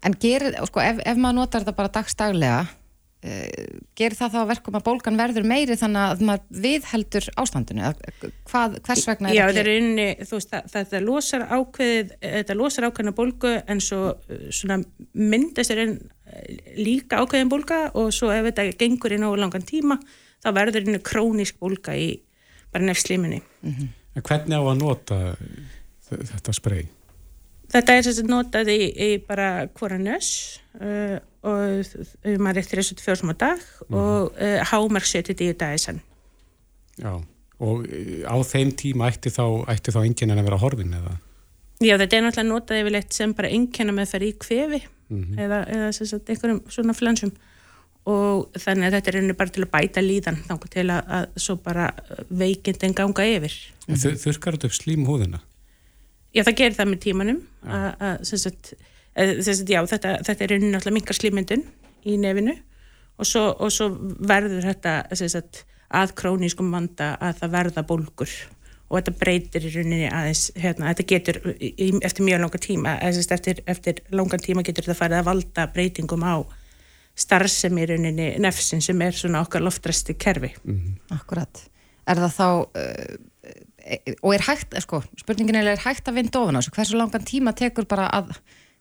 En 0.01 0.17
gerir, 0.17 0.55
sko, 0.65 0.81
ef, 0.83 1.01
ef 1.05 1.17
maður 1.17 1.37
notar 1.41 1.61
þetta 1.61 1.77
bara 1.77 1.91
dagstaglega 1.93 2.61
uh, 2.65 3.75
gerir 3.97 4.17
það 4.17 4.35
þá 4.35 4.39
verkum 4.49 4.77
að 4.79 4.85
bólgan 4.87 5.19
verður 5.19 5.45
meiri 5.51 5.77
þannig 5.77 6.05
að 6.07 6.23
maður 6.29 6.63
viðheldur 6.65 7.27
ástandinu 7.43 7.91
Hvað, 8.49 8.79
hvers 8.87 9.05
vegna 9.09 9.29
er 9.29 9.37
Já, 9.37 9.43
þetta 9.49 9.63
er 9.63 9.71
inni, 9.75 10.07
þú 10.23 10.39
veist, 10.39 10.55
það, 10.55 10.71
þetta 10.73 11.03
losar 11.05 11.45
ákveðið, 11.51 12.15
þetta 12.25 12.57
losar 12.57 12.89
ákveðina 12.89 13.15
bólgu 13.21 13.53
en 13.61 13.83
svo 13.83 14.01
svona 14.49 14.81
myndast 15.13 15.75
er 15.75 15.85
einn 15.85 15.95
líka 16.79 17.21
ákveðin 17.21 17.51
bólga 17.51 17.83
og 17.99 18.11
svo 18.15 18.31
ef 18.33 18.45
þetta 18.49 18.69
gengur 18.79 19.13
í 19.13 19.19
náðu 19.21 19.41
langan 19.41 19.65
tíma 19.67 19.99
þá 20.41 20.53
verður 20.55 20.87
inni 20.87 21.01
krónísk 21.03 21.59
bólga 21.61 21.95
í 21.99 22.13
bara 22.71 22.87
nefnsliminni 22.87 23.41
mm 23.41 23.73
-hmm. 23.73 23.97
En 24.15 24.23
hvernig 24.27 24.57
á 24.59 24.63
að 24.63 24.79
nota 24.79 25.17
þetta 26.09 26.53
sprei? 26.53 26.87
Þetta 27.71 27.95
er 27.95 28.07
að 28.11 28.21
notað 28.27 28.71
í, 28.73 28.79
í 28.91 29.09
bara 29.23 29.67
hvora 29.77 29.97
nöss 30.01 30.59
uh, 30.81 31.17
og 31.47 32.39
maður 32.41 32.61
er 32.61 32.67
34 32.67 33.19
sem 33.21 33.31
á 33.31 33.35
dag 33.45 33.61
mm. 33.61 33.97
og 33.97 34.31
uh, 34.35 34.57
hámark 34.71 35.07
70 35.07 35.53
dagi 35.59 35.79
sann. 35.81 36.01
Já, 36.99 37.13
og 37.63 37.85
uh, 37.85 38.23
á 38.27 38.35
þeim 38.47 38.73
tíma 38.77 39.11
ætti 39.11 39.31
þá, 39.31 39.45
ætti 39.71 39.93
þá 39.95 40.01
enginn 40.03 40.35
en 40.35 40.41
að 40.41 40.49
vera 40.49 40.63
horfin 40.63 40.97
eða? 40.99 41.15
Já, 41.81 41.95
þetta 41.97 42.17
er 42.17 42.25
náttúrulega 42.27 42.49
notað 42.49 42.81
yfirleitt 42.83 43.15
sem 43.15 43.31
bara 43.37 43.53
einnkjana 43.55 43.95
með 43.95 44.11
það 44.11 44.25
í 44.27 44.33
kvefi 44.43 44.81
mm 44.81 45.21
-hmm. 45.21 45.39
eða, 45.45 45.61
eða 45.77 45.87
sagt 45.95 46.29
einhverjum 46.29 46.61
svona 46.69 46.93
flansum 46.97 47.31
og 48.11 48.51
þannig 48.57 48.87
að 48.87 48.95
þetta 48.97 49.11
er 49.11 49.17
einnig 49.19 49.37
bara 49.37 49.53
til 49.53 49.63
að 49.63 49.71
bæta 49.71 50.01
líðan 50.01 50.37
þá 50.47 50.53
til 50.73 50.85
að, 50.89 51.01
að 51.17 51.25
svo 51.37 51.55
bara 51.61 51.87
veikindin 52.29 52.97
ganga 52.97 53.25
yfir. 53.25 53.55
-hmm. 53.87 54.17
Þurkar 54.17 54.57
þetta 54.57 54.67
upp 54.67 54.77
slím 54.77 55.05
húðina? 55.05 55.41
Já, 56.31 56.43
það 56.47 56.57
gerir 56.61 56.77
það 56.77 56.89
með 56.91 57.01
tímanum 57.03 57.41
að, 57.67 57.87
að 57.99 58.21
sem 58.29 58.39
sagt, 58.39 58.73
sagt 59.43 59.73
já, 59.73 59.81
þetta, 59.91 60.13
þetta 60.27 60.45
er 60.47 60.53
náttúrulega 60.63 60.95
minkar 60.95 61.17
slímyndun 61.17 61.65
í 62.07 62.15
nefinu 62.21 62.55
og 63.19 63.27
svo, 63.27 63.43
og 63.59 63.73
svo 63.73 63.89
verður 64.29 64.69
þetta 64.69 64.95
sagt, 65.19 65.65
að 65.91 66.15
krónískum 66.21 66.71
vanda 66.71 67.13
að 67.19 67.41
það 67.41 67.53
verða 67.57 67.85
bólgur 67.89 68.35
og 68.91 68.97
þetta 68.99 69.13
breytir 69.19 69.67
í 69.67 69.73
rauninni 69.75 70.07
aðeins, 70.11 70.45
hérna, 70.59 70.91
þetta 70.91 71.07
getur 71.07 71.37
eftir 71.51 72.25
mjög 72.27 72.41
langa 72.43 72.59
tíma, 72.63 72.95
eftir, 73.07 73.61
eftir 73.71 74.01
langan 74.11 74.43
tíma 74.43 74.63
getur 74.67 74.87
þetta 74.87 74.99
farið 74.99 75.21
að 75.21 75.29
valda 75.29 75.67
breytingum 75.71 76.25
á 76.27 76.35
starfsemi 77.21 77.85
í 77.85 77.89
rauninni 77.91 78.27
nefsin 78.43 78.83
sem 78.83 78.99
er 79.03 79.15
svona 79.15 79.43
okkar 79.45 79.63
loftræsti 79.63 80.15
kerfi. 80.19 80.51
Mm 80.63 80.77
-hmm. 80.77 81.15
Akkurat. 81.19 81.63
Er 82.07 82.19
það 82.19 82.35
þá, 82.35 82.47
uh, 82.59 83.15
og 84.21 84.33
er 84.35 84.43
hægt, 84.47 84.75
sko, 84.83 85.01
spurningin 85.19 85.59
er, 85.59 85.75
hægt 85.81 86.09
að 86.09 86.19
vinda 86.19 86.41
ofan 86.41 86.57
á 86.57 86.61
þessu, 86.61 86.73
hversu 86.75 86.99
langan 86.99 87.27
tíma 87.27 87.53
tekur 87.57 87.87
bara 87.89 88.07
að 88.13 88.35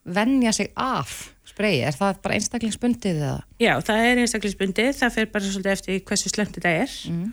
vennja 0.04 0.52
sig 0.56 0.70
af 0.80 1.30
spreyi, 1.48 1.82
er 1.84 1.96
það 1.96 2.22
bara 2.24 2.38
einstaklingsbundið 2.38 3.20
eða? 3.20 3.42
Já, 3.60 3.74
það 3.84 4.06
er 4.06 4.22
einstaklingsbundið, 4.22 4.94
það 4.96 5.14
fer 5.16 5.28
bara 5.34 5.48
svolítið 5.48 5.74
eftir 5.74 6.00
hversu 6.08 6.32
slemt 6.32 6.56
þetta 6.56 6.74
er. 6.84 6.96
Mm. 7.10 7.28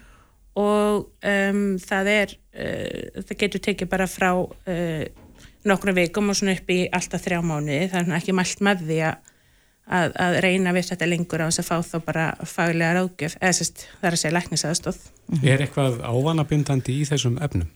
og 0.57 1.07
um, 1.29 1.63
það 1.77 2.11
er, 2.15 2.35
uh, 2.57 3.21
það 3.21 3.39
getur 3.43 3.65
tekið 3.67 3.89
bara 3.91 4.07
frá 4.09 4.31
uh, 4.33 5.03
nokkru 5.67 5.93
vikum 5.93 6.31
og 6.31 6.39
svona 6.39 6.55
upp 6.57 6.71
í 6.73 6.79
alltaf 6.89 7.23
þrjá 7.25 7.43
mánuði, 7.45 7.89
það 7.91 8.07
er 8.07 8.17
ekki 8.17 8.35
mælt 8.35 8.63
með 8.65 8.85
því 8.87 9.01
að 9.11 9.26
að, 9.87 10.13
að 10.19 10.37
reyna 10.43 10.73
við 10.75 10.91
þetta 10.91 11.09
lengur 11.09 11.43
á 11.43 11.47
þess 11.47 11.63
að 11.63 11.69
fá 11.69 11.77
þá 11.87 11.97
bara 12.05 12.27
faglega 12.43 12.93
ráðgjöf 12.97 13.37
eða 13.39 13.57
sérst 13.57 13.83
það 13.87 14.07
er 14.09 14.17
að 14.17 14.21
segja 14.21 14.35
læknisaðstóð 14.35 14.99
mm 14.99 15.35
-hmm. 15.37 15.49
Er 15.51 15.65
eitthvað 15.65 15.99
ávanabindandi 16.03 16.95
í 17.01 17.07
þessum 17.07 17.37
efnum? 17.41 17.67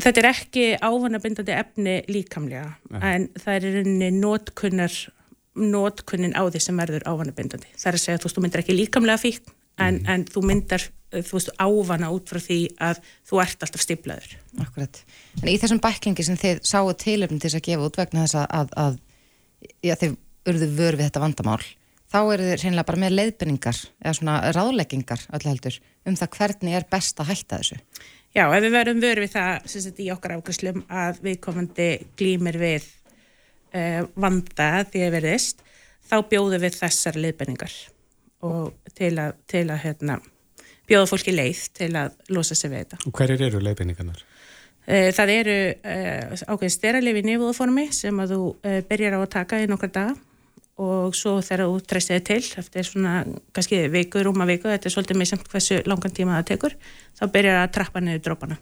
Þetta 0.00 0.20
er 0.20 0.28
ekki 0.30 0.66
ávanabindandi 0.80 1.56
efni 1.56 1.96
líkamlega 2.08 2.76
Nei. 2.90 3.00
en 3.02 3.28
það 3.34 3.54
er 3.54 3.74
rauninni 3.76 4.10
nótkunnar 4.20 4.94
nótkunnin 5.60 6.36
á 6.38 6.42
því 6.46 6.60
sem 6.60 6.76
verður 6.76 7.04
ávanabindandi 7.06 7.68
það 7.76 7.90
er 7.90 7.98
að 7.98 8.04
segja 8.04 8.16
að 8.16 8.22
þú 8.22 8.28
veist, 8.28 8.36
þú 8.36 8.42
myndar 8.42 8.62
ekki 8.64 8.78
líkamlega 8.78 9.18
fík 9.18 9.42
en, 9.80 10.00
mm. 10.00 10.06
en 10.06 10.24
þú 10.24 10.44
myndar 10.46 10.86
þú 11.10 11.36
veist, 11.36 11.50
ávana 11.58 12.10
út 12.14 12.30
frá 12.30 12.38
því 12.38 12.60
að 12.78 13.02
þú 13.26 13.42
ert 13.42 13.62
alltaf 13.66 13.82
stiplaður 13.82 14.36
Akkurat, 14.62 15.02
en 15.42 15.50
í 15.50 15.58
þessum 15.58 15.82
bæklingi 15.82 16.24
sem 16.24 16.38
þið 16.38 16.62
sáu 16.62 16.92
tilöfnum 16.94 17.40
til 17.40 17.50
þess 17.50 17.58
að 17.58 17.66
gefa 17.66 17.88
út 17.88 17.98
vegna 17.98 18.26
þess 18.26 18.38
að, 18.38 18.46
að, 18.60 18.68
að 18.84 18.98
já, 19.82 19.94
þið 19.98 20.16
urðu 20.48 20.70
vör 20.78 20.96
við 20.96 21.08
þetta 21.08 21.24
vandamál 21.24 21.62
þá 22.10 22.20
eru 22.34 22.46
þið 22.46 22.56
reynilega 22.58 22.88
bara 22.88 23.00
með 23.04 23.16
leiðbyrningar 23.16 23.80
eða 24.02 24.14
svona 24.18 24.36
ráðleggingar 24.56 25.26
öllu 25.36 25.52
heldur 25.52 25.76
um 26.08 26.16
það 26.18 26.32
hvernig 26.36 26.78
er 26.78 26.86
best 26.90 27.20
að 27.22 27.30
hætta 27.30 27.60
þessu. 27.60 27.78
Já, 28.34 28.44
ef 28.46 28.62
við 28.62 28.74
verum 28.74 29.02
vör 29.02 29.20
við 29.22 29.32
það 29.34 29.68
sagt, 29.72 30.00
í 30.02 30.08
okkar 30.14 30.36
ákvæmslum 30.38 30.82
að 30.86 31.20
við 31.26 31.38
komandi 31.44 31.88
glýmir 32.18 32.58
við 32.60 32.88
uh, 33.74 34.02
vanda 34.14 34.68
því 34.90 35.04
að 35.06 35.14
verðist 35.18 35.62
þá 36.10 36.16
bjóðum 36.30 36.64
við 36.64 36.78
þessar 36.78 37.18
leiðbyrningar 37.18 37.76
og 38.46 38.90
til 38.96 39.12
að, 39.20 39.36
til 39.50 39.66
að 39.68 39.82
hérna, 39.84 40.16
bjóða 40.88 41.10
fólki 41.10 41.34
leið 41.34 41.62
til 41.76 41.92
að 41.98 42.16
losa 42.32 42.56
sig 42.56 42.72
við 42.72 42.84
þetta. 42.84 43.00
Og 43.06 43.14
hverjir 43.18 43.46
eru 43.50 43.62
leiðbyrningarnar? 43.66 44.24
Uh, 44.90 45.10
það 45.14 45.34
eru 45.36 45.58
uh, 45.70 46.42
ákveðin 46.48 46.74
styrralefi 46.74 47.22
nefúðaformi 47.28 47.86
sem 47.94 48.22
að 48.22 48.34
þú 48.34 48.42
byrjar 48.90 49.18
á 49.18 49.20
að 49.20 49.30
taka 49.36 49.62
í 49.62 49.70
nokkar 49.70 49.94
daga 49.94 50.18
og 50.80 51.14
svo 51.16 51.36
þegar 51.44 51.66
þú 51.68 51.78
treystiði 51.92 52.24
til 52.30 52.40
eftir 52.62 52.88
svona 52.88 53.14
kannski 53.56 53.84
viku, 53.92 54.22
rúma 54.24 54.46
viku 54.48 54.70
þetta 54.70 54.88
er 54.88 54.94
svolítið 54.94 55.20
með 55.20 55.30
semt 55.32 55.52
hversu 55.52 55.80
langan 55.88 56.16
tíma 56.16 56.38
það 56.38 56.50
tekur 56.54 56.76
þá 57.18 57.24
byrjar 57.34 57.58
það 57.58 57.66
að 57.66 57.74
trappa 57.76 58.04
niður 58.04 58.22
drópana 58.28 58.60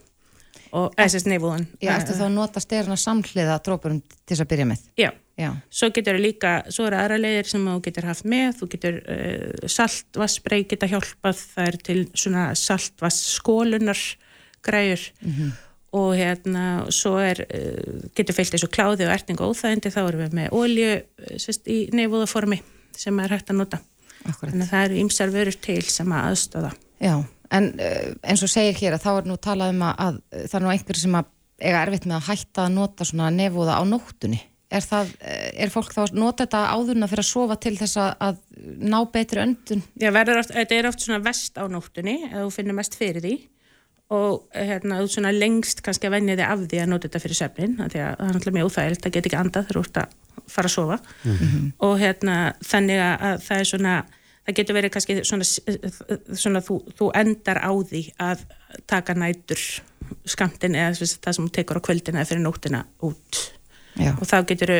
og 0.78 0.98
SS 1.00 1.28
nefúðan 1.28 1.66
Já, 1.80 1.94
eftir 1.96 2.18
þá 2.18 2.26
nota 2.32 2.60
styrna 2.60 2.98
samhliða 3.00 3.60
drópurum 3.64 4.02
til 4.02 4.34
þess 4.34 4.44
að 4.44 4.50
byrja 4.52 4.66
með? 4.68 4.82
Já, 5.00 5.10
Já. 5.38 5.48
svo 5.80 5.90
getur 5.96 6.18
líka, 6.20 6.54
svo 6.74 6.88
eru 6.88 6.98
aðra 6.98 7.20
leiðir 7.22 7.48
sem 7.48 7.64
þú 7.70 7.76
getur 7.86 8.08
haft 8.08 8.26
með, 8.28 8.50
þú 8.58 8.68
getur 8.74 8.98
uh, 9.00 9.70
saltvassbrei 9.78 10.60
geta 10.68 10.90
hjálpað. 10.90 11.40
Það 11.54 11.70
er 11.70 11.78
til 11.88 11.98
svona 12.12 12.44
saltvassskólunar 12.58 14.02
græur 14.66 15.08
mm 15.22 15.32
-hmm 15.32 15.56
og 15.96 16.10
hérna 16.18 16.64
svo 16.92 17.16
er, 17.22 17.40
eh, 17.48 18.08
getur 18.16 18.36
fyllt 18.36 18.52
þessu 18.52 18.68
kláði 18.68 19.06
og 19.06 19.14
erting 19.14 19.40
og 19.40 19.54
óþægindi 19.54 19.92
þá 19.92 20.00
erum 20.02 20.20
við 20.20 20.36
með 20.36 20.50
ólju 20.52 20.90
eh, 20.90 21.38
sest, 21.40 21.64
í 21.68 21.88
nefúðaformi 21.96 22.60
sem 22.96 23.18
er 23.20 23.32
hægt 23.32 23.48
að 23.50 23.62
nota 23.62 23.80
Akkurat. 24.26 24.52
þannig 24.52 24.66
að 24.66 24.72
það 24.74 24.84
eru 24.84 25.00
ymsar 25.04 25.32
vörur 25.32 25.58
til 25.64 25.82
sem 25.88 26.12
að 26.12 26.28
aðstöða 26.28 26.72
Já, 27.00 27.14
en 27.56 27.72
eh, 27.80 28.12
eins 28.22 28.44
og 28.44 28.52
segir 28.52 28.76
hér 28.76 28.98
að 28.98 29.06
þá 29.06 29.10
er 29.14 29.30
nú 29.30 29.38
talað 29.40 29.72
um 29.72 29.82
að, 29.88 29.94
að 30.04 30.20
það 30.44 30.58
er 30.58 30.66
nú 30.66 30.72
einhverju 30.74 31.04
sem 31.06 31.18
að 31.18 31.32
eiga 31.58 31.82
erfitt 31.82 32.06
með 32.06 32.18
að 32.18 32.28
hætta 32.28 32.66
að 32.66 32.76
nota 32.76 33.08
svona 33.08 33.32
nefúða 33.32 33.80
á 33.80 33.82
nóttunni 33.88 34.42
er, 34.68 34.84
það, 34.84 35.14
er 35.24 35.72
fólk 35.72 35.94
þá 35.94 36.02
að 36.04 36.18
nota 36.20 36.44
þetta 36.44 36.64
áðurna 36.76 37.08
fyrir 37.08 37.24
að 37.24 37.30
sofa 37.30 37.56
til 37.56 37.72
þess 37.78 37.96
að 37.98 38.42
ná 38.84 38.98
betri 39.08 39.40
öndun? 39.40 39.80
Já, 39.96 40.10
oft, 40.12 40.52
þetta 40.52 40.76
er 40.76 40.88
oft 40.90 41.00
svona 41.00 41.22
vest 41.24 41.56
á 41.56 41.64
nóttunni 41.72 42.18
eða 42.28 42.44
þú 42.44 42.52
finnir 42.52 42.76
mest 42.76 42.98
fyrir 42.98 43.24
því 43.24 43.38
og 44.08 44.46
hérna, 44.56 45.02
þú 45.02 45.10
svona 45.12 45.32
lengst 45.34 45.82
kannski 45.84 46.08
að 46.08 46.14
venja 46.16 46.36
þig 46.38 46.46
af 46.46 46.62
því 46.64 46.78
að 46.82 46.92
nota 46.92 47.08
þetta 47.08 47.20
fyrir 47.24 47.38
söfnin 47.38 47.74
því 47.76 48.00
að 48.00 48.14
það 48.14 48.28
er 48.28 48.36
náttúrulega 48.36 48.56
mjög 48.56 48.70
óþægilt, 48.70 49.02
það 49.04 49.14
get 49.16 49.28
ekki 49.28 49.40
andað 49.40 49.66
þegar 49.66 49.78
þú 49.78 49.82
ert 49.84 50.00
að 50.02 50.14
fara 50.48 50.70
að 50.70 50.74
sofa 50.74 50.98
mm 50.98 51.34
-hmm. 51.36 51.66
og 51.78 51.98
hérna 52.00 52.36
þannig 52.64 53.00
að 53.04 53.42
það 53.44 53.58
er 53.58 53.68
svona 53.72 53.94
það 54.46 54.56
getur 54.56 54.78
verið 54.78 54.92
kannski 54.94 55.18
svona, 55.24 55.44
svona 56.32 56.60
þú, 56.64 56.78
þú 56.96 57.10
endar 57.14 57.60
á 57.60 57.72
því 57.90 58.02
að 58.18 58.44
taka 58.86 59.14
nætur 59.14 59.60
skamtin 60.24 60.74
eða 60.74 60.94
það 60.96 61.32
sem 61.32 61.44
þú 61.44 61.52
tekur 61.52 61.76
á 61.76 61.86
kvöldina 61.86 62.20
eða 62.22 62.30
fyrir 62.30 62.42
nóttina 62.42 62.84
út 63.02 63.52
Já. 63.98 64.14
og 64.16 64.24
þá 64.24 64.46
getur 64.48 64.72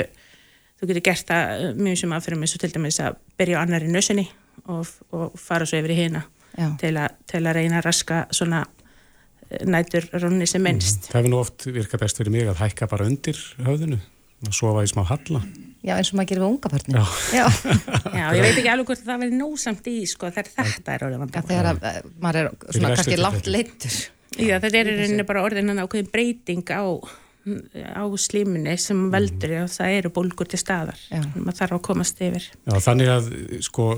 þú 0.78 0.88
getur 0.88 1.04
gert 1.04 1.28
það 1.28 1.74
mjög 1.76 2.00
sem 2.00 2.12
að 2.12 2.24
fyrir 2.24 2.38
mig 2.38 2.48
svo 2.48 2.58
til 2.62 2.72
dæmis 2.72 3.00
að 3.00 3.20
byrja 3.36 3.60
á 3.60 3.62
annari 3.62 3.92
nössinni 3.92 4.28
og, 4.66 4.86
og 5.12 5.38
fara 5.38 5.66
svo 5.66 5.78
yfir 5.78 5.94
í 5.94 6.00
hina 6.04 6.22
til, 6.80 6.96
a, 6.96 7.08
til 7.26 7.44
að 7.44 7.58
reyna 7.58 7.80
að 7.80 7.88
raska 7.90 8.24
svona 8.34 8.64
nætur 9.68 10.06
ronni 10.18 10.46
sem 10.48 10.62
minnst. 10.64 11.06
Mm. 11.06 11.10
Það 11.12 11.20
hefur 11.20 11.32
nú 11.32 11.40
oft 11.40 11.66
virkað 11.68 12.04
best 12.04 12.20
fyrir 12.20 12.34
mig 12.34 12.50
að 12.50 12.62
hækka 12.62 12.88
bara 12.90 13.08
undir 13.08 13.40
höfðinu 13.64 14.00
og 14.46 14.54
sofa 14.54 14.84
í 14.86 14.90
smá 14.90 15.02
halla. 15.08 15.42
Já, 15.78 15.94
eins 15.94 16.10
og 16.10 16.18
maður 16.18 16.30
gerir 16.32 16.42
við 16.42 16.48
unga 16.48 16.70
börnum. 16.72 16.98
Já. 16.98 17.38
Já. 17.38 17.46
Já, 18.18 18.24
ég 18.34 18.42
veit 18.42 18.58
ekki 18.58 18.70
alveg 18.72 18.90
hvort 18.90 19.04
það 19.06 19.22
verður 19.22 19.38
nósamt 19.38 19.88
í, 19.90 19.94
sko, 20.10 20.30
þegar 20.34 20.50
þetta 20.56 20.94
er 20.94 21.04
orðið 21.06 21.22
vandamál. 21.22 21.48
Þegar 21.48 21.68
að, 21.70 21.78
uh, 21.78 22.10
maður 22.24 22.40
er 22.40 22.50
svona 22.74 22.90
kannski 22.98 23.18
látt 23.20 23.50
leittur. 23.50 23.96
Já, 24.38 24.58
þetta 24.58 24.80
er 24.82 24.92
reyni 24.98 25.26
bara 25.26 25.44
orðin 25.46 25.72
hann 25.72 25.82
ákveðin 25.82 26.10
breyting 26.12 26.72
á, 26.74 26.84
á 27.94 28.04
slíminni 28.20 28.74
sem 28.78 28.98
mhm. 28.98 29.12
veldur, 29.14 29.54
já, 29.54 29.62
það 29.78 29.98
eru 30.00 30.12
bólgur 30.18 30.50
til 30.50 30.60
staðar. 30.60 31.04
Maður 31.38 31.60
þarf 31.62 31.78
að 31.78 31.84
komast 31.88 32.24
yfir. 32.26 32.48
Já, 32.66 32.74
þannig 32.84 33.12
að, 33.14 33.30
sko, 33.66 33.90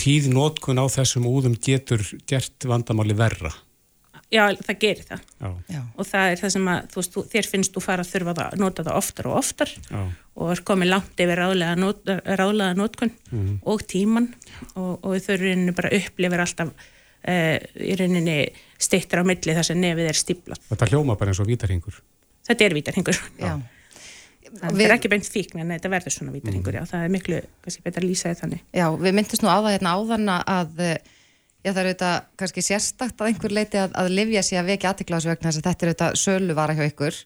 tíð 0.00 0.32
nótkun 0.32 0.80
á 0.82 0.86
þessum 0.92 1.28
úðum 1.30 1.58
getur 1.60 2.02
gert 2.28 2.68
vandamáli 2.68 3.16
verra. 3.16 3.52
Já, 4.32 4.46
það 4.64 4.78
gerir 4.80 5.04
það 5.08 5.24
Já. 5.68 5.80
og 5.82 6.06
það 6.08 6.30
er 6.30 6.40
það 6.40 6.52
sem 6.54 6.68
að 6.72 6.86
þú 6.92 7.00
veist, 7.02 7.18
þér 7.34 7.48
finnst 7.50 7.74
þú 7.74 7.82
fara 7.84 8.04
að 8.04 8.12
þurfa 8.14 8.34
að 8.46 8.56
nota 8.62 8.84
það 8.86 9.00
oftar 9.02 9.28
og 9.28 9.36
oftar 9.42 9.72
Já. 9.76 10.00
og 10.40 10.52
er 10.54 10.62
komið 10.70 10.90
langt 10.92 11.22
yfir 11.24 11.42
ráðlega, 11.42 11.74
not, 11.76 12.12
ráðlega 12.40 12.78
notkun 12.78 13.12
mm. 13.28 13.52
og 13.68 13.84
tíman 13.92 14.30
og, 14.72 15.04
og 15.04 15.18
þau 15.20 15.36
rauninni 15.36 15.76
bara 15.76 15.92
upplifir 15.98 16.44
alltaf 16.46 16.72
uh, 16.72 17.58
í 17.76 17.98
rauninni 18.00 18.38
steittir 18.80 19.20
á 19.20 19.24
milli 19.28 19.56
þar 19.58 19.68
sem 19.68 19.80
nefið 19.82 20.08
er 20.08 20.18
stíplað. 20.18 20.64
Þetta 20.72 20.88
hljóma 20.94 21.18
bara 21.20 21.34
eins 21.34 21.42
og 21.44 21.50
vítarhingur. 21.52 22.00
Þetta 22.48 22.68
er 22.68 22.76
vítarhingur. 22.80 23.22
Það 24.52 24.74
við... 24.76 24.82
er 24.84 24.92
ekki 24.92 25.08
beint 25.08 25.28
fíkn 25.32 25.62
en 25.62 25.70
þetta 25.72 25.88
verður 25.88 26.12
svona 26.12 26.32
vítarhingur, 26.34 26.74
mm. 26.74 26.82
já, 26.82 26.90
það 26.90 27.04
er 27.06 27.12
miklu, 27.14 27.36
kannski 27.64 27.84
betra 27.86 28.02
að 28.02 28.08
lýsa 28.10 28.28
þetta 28.28 28.42
þannig. 28.42 28.64
Já, 28.76 28.82
við 29.00 29.14
myndist 29.16 29.44
nú 29.44 29.48
á 29.48 29.56
það 29.56 29.68
hérna 29.70 29.92
áðan 29.96 30.32
að 30.34 30.82
Já 31.62 31.70
það 31.70 31.80
eru 31.82 31.90
auðvitað 31.92 32.14
kannski 32.40 32.62
sérstakt 32.66 33.20
að 33.22 33.28
einhver 33.30 33.52
leiti 33.54 33.78
að, 33.78 33.92
að 33.94 34.08
livja 34.16 34.42
sig 34.42 34.58
að 34.58 34.70
vekja 34.72 34.90
aðtiklásu 34.90 35.30
vegna 35.30 35.50
þess 35.50 35.60
að 35.60 35.66
þetta 35.68 35.84
eru 35.86 35.92
auðvitað 35.92 36.16
sölu 36.18 36.56
vara 36.58 36.74
hjá 36.74 36.84
ykkur 36.88 37.18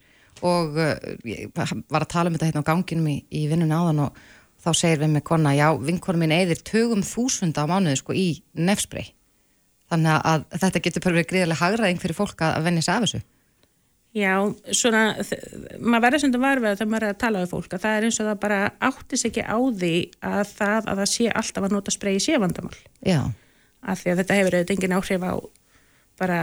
og 0.44 0.76
uh, 0.76 0.90
ég 1.24 1.52
var 1.56 2.04
að 2.04 2.10
tala 2.12 2.28
um 2.28 2.36
þetta 2.36 2.50
hérna 2.50 2.60
á 2.60 2.68
ganginum 2.68 3.06
í, 3.08 3.16
í 3.32 3.46
vinnunni 3.48 3.78
áðan 3.78 4.02
og 4.04 4.18
þá 4.60 4.68
segir 4.76 5.00
við 5.00 5.14
með 5.14 5.24
konna, 5.30 5.54
já 5.56 5.70
vinkonum 5.80 6.24
minn 6.24 6.34
eðir 6.36 6.60
tögum 6.68 7.04
þúsunda 7.06 7.64
á 7.64 7.70
mánuði 7.70 8.00
sko 8.02 8.16
í 8.16 8.26
nefsprey 8.58 9.08
þannig 9.88 10.28
að 10.28 10.44
þetta 10.58 10.84
getur 10.84 11.06
bara 11.06 11.18
verið 11.20 11.30
gríðilega 11.32 11.62
hagraðing 11.62 12.02
fyrir 12.02 12.18
fólk 12.18 12.44
að, 12.44 12.58
að 12.58 12.68
venja 12.68 12.84
sig 12.84 12.92
af 12.92 13.06
þessu. 13.06 13.22
Já, 14.16 14.32
svona, 14.72 15.02
maður 15.76 16.04
verður 16.06 16.22
sem 16.22 16.30
þetta 16.32 16.42
varfið 16.42 16.78
þegar 16.78 16.92
maður 16.92 17.06
er 17.06 17.14
að 17.14 17.18
tala 17.20 17.42
við 17.42 17.50
fólk 17.52 17.74
að 17.76 17.82
það 17.82 17.96
er 17.96 18.06
eins 18.06 18.20
og 18.20 18.28
það 18.30 18.38
bara 18.46 18.60
áttis 18.88 19.26
ekki 19.28 19.44
á 19.44 19.58
því 19.60 19.94
að 20.24 20.52
það 20.56 20.78
að 20.78 21.02
það 21.02 21.10
sé 21.12 21.26
alltaf 21.40 21.66
að 21.66 21.74
nota 21.76 21.94
sprey 21.94 22.16
í 22.16 22.22
sévandamál. 22.24 22.78
Já 23.04 23.20
af 23.86 24.02
því 24.02 24.12
að 24.12 24.20
þetta 24.22 24.38
hefur 24.40 24.56
auðvitað 24.58 24.76
engin 24.76 24.96
áhrif 24.96 25.26
á 25.26 25.34
bara 26.16 26.40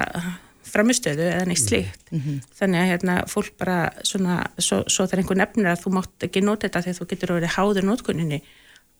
framistöðu 0.74 1.26
eða 1.28 1.46
neitt 1.48 1.62
slíkt. 1.62 2.04
Mm 2.12 2.20
-hmm. 2.20 2.42
þannig 2.60 2.80
að 2.80 2.90
hérna 2.92 3.16
fólk 3.28 3.56
bara 3.60 3.78
svona, 4.04 4.38
svo, 4.58 4.84
svo 4.88 5.06
þegar 5.06 5.24
einhver 5.24 5.40
nefnir 5.42 5.72
að 5.72 5.82
þú 5.84 5.94
mátt 5.98 6.28
ekki 6.28 6.44
nota 6.44 6.68
þetta 6.68 6.84
þegar 6.86 7.00
þú 7.00 7.08
getur 7.10 7.32
að 7.32 7.40
vera 7.40 7.56
háður 7.58 7.88
nótkunninni 7.90 8.40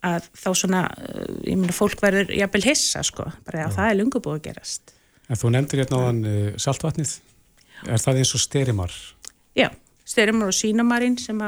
að 0.04 0.28
þá 0.36 0.48
svona, 0.54 0.82
uh, 0.84 1.36
ég 1.48 1.56
meina 1.56 1.72
fólk 1.72 2.02
verður 2.02 2.32
jafnvel 2.36 2.64
hissa 2.66 3.02
sko, 3.02 3.30
bara 3.46 3.66
að 3.66 3.76
það 3.78 3.90
er 3.90 3.98
lungu 4.00 4.20
búið 4.20 4.36
að 4.40 4.46
gerast. 4.48 4.94
En 5.28 5.40
þú 5.40 5.52
nefndir 5.54 5.80
hérna 5.80 5.96
á 5.96 6.02
hann 6.04 6.24
uh, 6.28 6.50
saltvatnið, 6.60 7.14
er 7.88 8.02
það 8.04 8.20
eins 8.20 8.34
og 8.36 8.44
styrimar? 8.44 8.92
Já, 9.56 9.70
styrimar 10.04 10.52
og 10.52 10.58
sínamarinn 10.58 11.16
sem, 11.18 11.40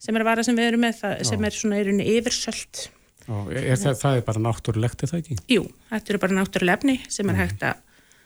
sem 0.00 0.16
er 0.16 0.24
að 0.24 0.30
vara 0.30 0.46
sem 0.46 0.56
við 0.56 0.70
erum 0.70 0.80
með, 0.86 1.00
það, 1.02 1.24
sem 1.28 1.44
er 1.44 1.58
svona 1.58 1.80
í 1.80 1.84
rauninni 1.84 2.08
yfirsöld 2.16 2.88
Er 3.24 3.78
það, 3.80 3.94
það 4.02 4.18
er 4.18 4.24
bara 4.26 4.40
náttúrulegt, 4.44 5.02
er 5.02 5.10
það 5.10 5.20
ekki? 5.22 5.36
Jú, 5.48 5.62
þetta 5.90 6.12
eru 6.12 6.22
bara 6.26 6.38
náttúrulefni 6.38 6.96
sem 7.08 7.28
er 7.28 7.32
mm. 7.32 7.40
hægt 7.40 7.62
að 7.70 7.82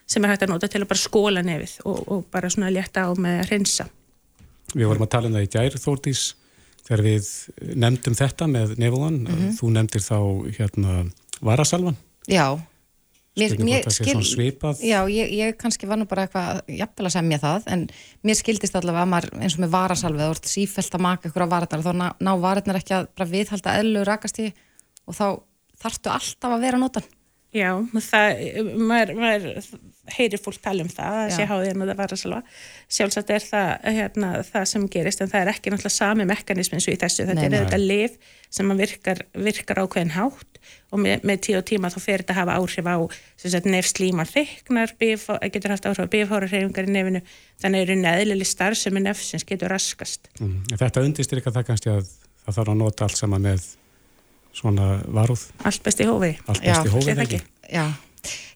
sem 0.09 0.25
er 0.25 0.33
hægt 0.33 0.47
að 0.47 0.55
nota 0.55 0.71
til 0.73 0.83
að 0.83 0.91
bara 0.91 1.03
skóla 1.03 1.45
nefið 1.45 1.75
og, 1.85 1.99
og 2.09 2.25
bara 2.33 2.51
svona 2.53 2.73
létta 2.73 3.05
á 3.05 3.11
með 3.13 3.43
að 3.43 3.53
reynsa. 3.53 3.89
Við 4.73 4.89
vorum 4.89 5.05
að 5.05 5.13
tala 5.15 5.29
um 5.29 5.37
það 5.37 5.45
í 5.45 5.51
gær 5.53 5.77
Þórtís, 5.83 6.25
þegar 6.89 7.05
við 7.05 7.29
nefndum 7.85 8.17
þetta 8.17 8.49
með 8.49 8.75
nefúan, 8.81 9.21
mm 9.21 9.29
-hmm. 9.35 9.55
þú 9.61 9.71
nefndir 9.77 10.05
þá 10.05 10.19
hérna 10.59 10.97
varasalvan. 11.45 11.97
Já. 12.29 12.59
Mér, 13.39 13.53
mér 13.63 13.85
skil, 13.95 14.19
já, 14.83 15.07
ég, 15.07 15.29
ég 15.31 15.55
kannski 15.55 15.87
var 15.87 16.01
nú 16.01 16.09
bara 16.11 16.25
eitthvað 16.27 16.73
jafnvel 16.75 17.07
að 17.07 17.13
semja 17.15 17.39
það, 17.39 17.69
en 17.71 17.85
mér 18.27 18.35
skildist 18.35 18.75
allavega 18.75 19.05
að 19.05 19.13
maður 19.13 19.29
eins 19.39 19.55
og 19.55 19.61
með 19.63 19.71
varasalvið, 19.77 20.25
þú 20.25 20.35
ert 20.35 20.49
sífælt 20.51 20.97
að 20.97 21.05
maka 21.05 21.29
ykkur 21.29 21.45
á 21.47 21.53
varatnar 21.53 21.79
og 21.79 21.87
þá 21.87 21.95
ná, 21.95 22.09
ná 22.19 22.33
varatnar 22.43 22.81
ekki 22.81 22.97
að 22.97 23.07
bara 23.15 23.31
viðhalda 23.31 23.77
ellu 23.79 24.03
rakast 24.09 24.41
í 24.43 24.49
og 25.09 25.16
þá 25.16 25.27
þarftu 25.79 26.12
alltaf 26.12 26.55
að 26.55 26.66
vera 26.66 26.81
notan. 26.81 27.14
Já, 27.49 27.71
það, 28.05 28.42
maður, 28.77 29.14
maður 29.16 29.47
heyrir 30.12 30.40
fólk 30.40 30.59
tala 30.61 30.85
um 30.85 30.90
það 30.92 31.14
að 31.23 31.31
sé 31.33 31.47
háðið 31.49 31.71
en 31.71 31.85
það 31.87 31.92
var 31.97 32.12
að 32.12 32.21
salva 32.21 32.40
sjálfsagt 32.92 33.33
er 33.33 33.47
það, 33.47 33.71
hérna, 33.97 34.33
það 34.44 34.66
sem 34.68 34.85
gerist 34.92 35.23
en 35.25 35.31
það 35.33 35.40
er 35.40 35.51
ekki 35.55 35.73
náttúrulega 35.73 35.94
sami 35.94 36.27
mekanismi 36.29 36.77
eins 36.77 36.88
og 36.90 36.92
í 36.92 37.01
þessu, 37.01 37.25
þetta 37.25 37.47
nei, 37.47 37.49
er 37.49 37.64
þetta 37.64 37.81
liv 37.81 38.18
sem 38.53 38.75
virkar, 38.83 39.25
virkar 39.33 39.81
ákveðin 39.81 40.14
hátt 40.18 40.61
og 40.92 41.03
með, 41.07 41.25
með 41.31 41.40
tíu 41.49 41.57
og 41.62 41.66
tíma 41.73 41.92
þá 41.94 41.99
fer 42.05 42.25
þetta 42.25 42.37
að 42.37 42.40
hafa 42.42 42.59
áhrif 42.61 42.92
á 42.92 42.97
nefnslímar 43.73 44.33
þyknar, 44.35 44.94
getur 45.49 45.73
haft 45.73 45.88
áhrif 45.88 46.05
á 46.05 46.12
bifhórarhefingar 46.18 46.88
í 46.88 46.97
nefnu, 46.99 47.25
þannig 47.64 47.88
er 47.88 47.97
það 48.05 48.23
eðlileg 48.27 48.53
starf 48.53 48.81
sem 48.81 49.01
er 49.01 49.09
nefnsins 49.09 49.49
getur 49.49 49.73
raskast. 49.73 50.29
Mm, 50.37 50.68
Þetta 50.77 51.05
undistir 51.09 51.40
ekki 51.40 51.53
að 51.53 51.61
það 51.62 51.68
kannski 51.73 51.94
að 51.97 52.09
það 52.44 52.59
þarf 52.61 52.73
að 52.75 52.81
nota 52.85 53.09
allt 53.09 53.21
sama 53.21 53.40
með 53.40 53.71
svona 54.59 54.99
varúð. 55.07 55.47
Allt 55.68 55.87
besti 55.87 56.07
hófi. 56.09 56.35
Allt 56.47 56.62
besti 56.66 56.92
hófi, 56.92 57.16
ekki. 57.25 57.40
Já. 57.71 57.87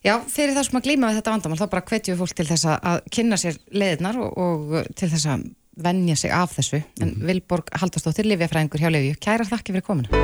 Já, 0.03 0.17
fyrir 0.27 0.57
það 0.57 0.65
sem 0.67 0.79
að 0.81 0.87
glýma 0.89 1.09
við 1.11 1.21
þetta 1.21 1.35
vandamál, 1.37 1.59
þá 1.61 1.67
bara 1.71 1.85
hvetjum 1.87 2.17
við 2.17 2.23
fólk 2.25 2.39
til 2.39 2.47
þess 2.49 2.71
að 2.75 3.03
kynna 3.15 3.39
sér 3.39 3.59
leðinar 3.71 4.19
og, 4.19 4.33
og 4.35 4.95
til 4.99 5.09
þess 5.13 5.29
að 5.31 5.45
vennja 5.83 6.17
sig 6.19 6.35
af 6.35 6.57
þessu. 6.57 6.83
En 7.01 7.15
mm. 7.15 7.29
Vilborg 7.29 7.71
Haldastóttir, 7.81 8.27
Livjafræðingur 8.29 8.83
hjá 8.83 8.91
Livju, 8.93 9.15
kæra 9.23 9.47
þakki 9.49 9.77
fyrir 9.77 9.87
kominu. 9.87 10.23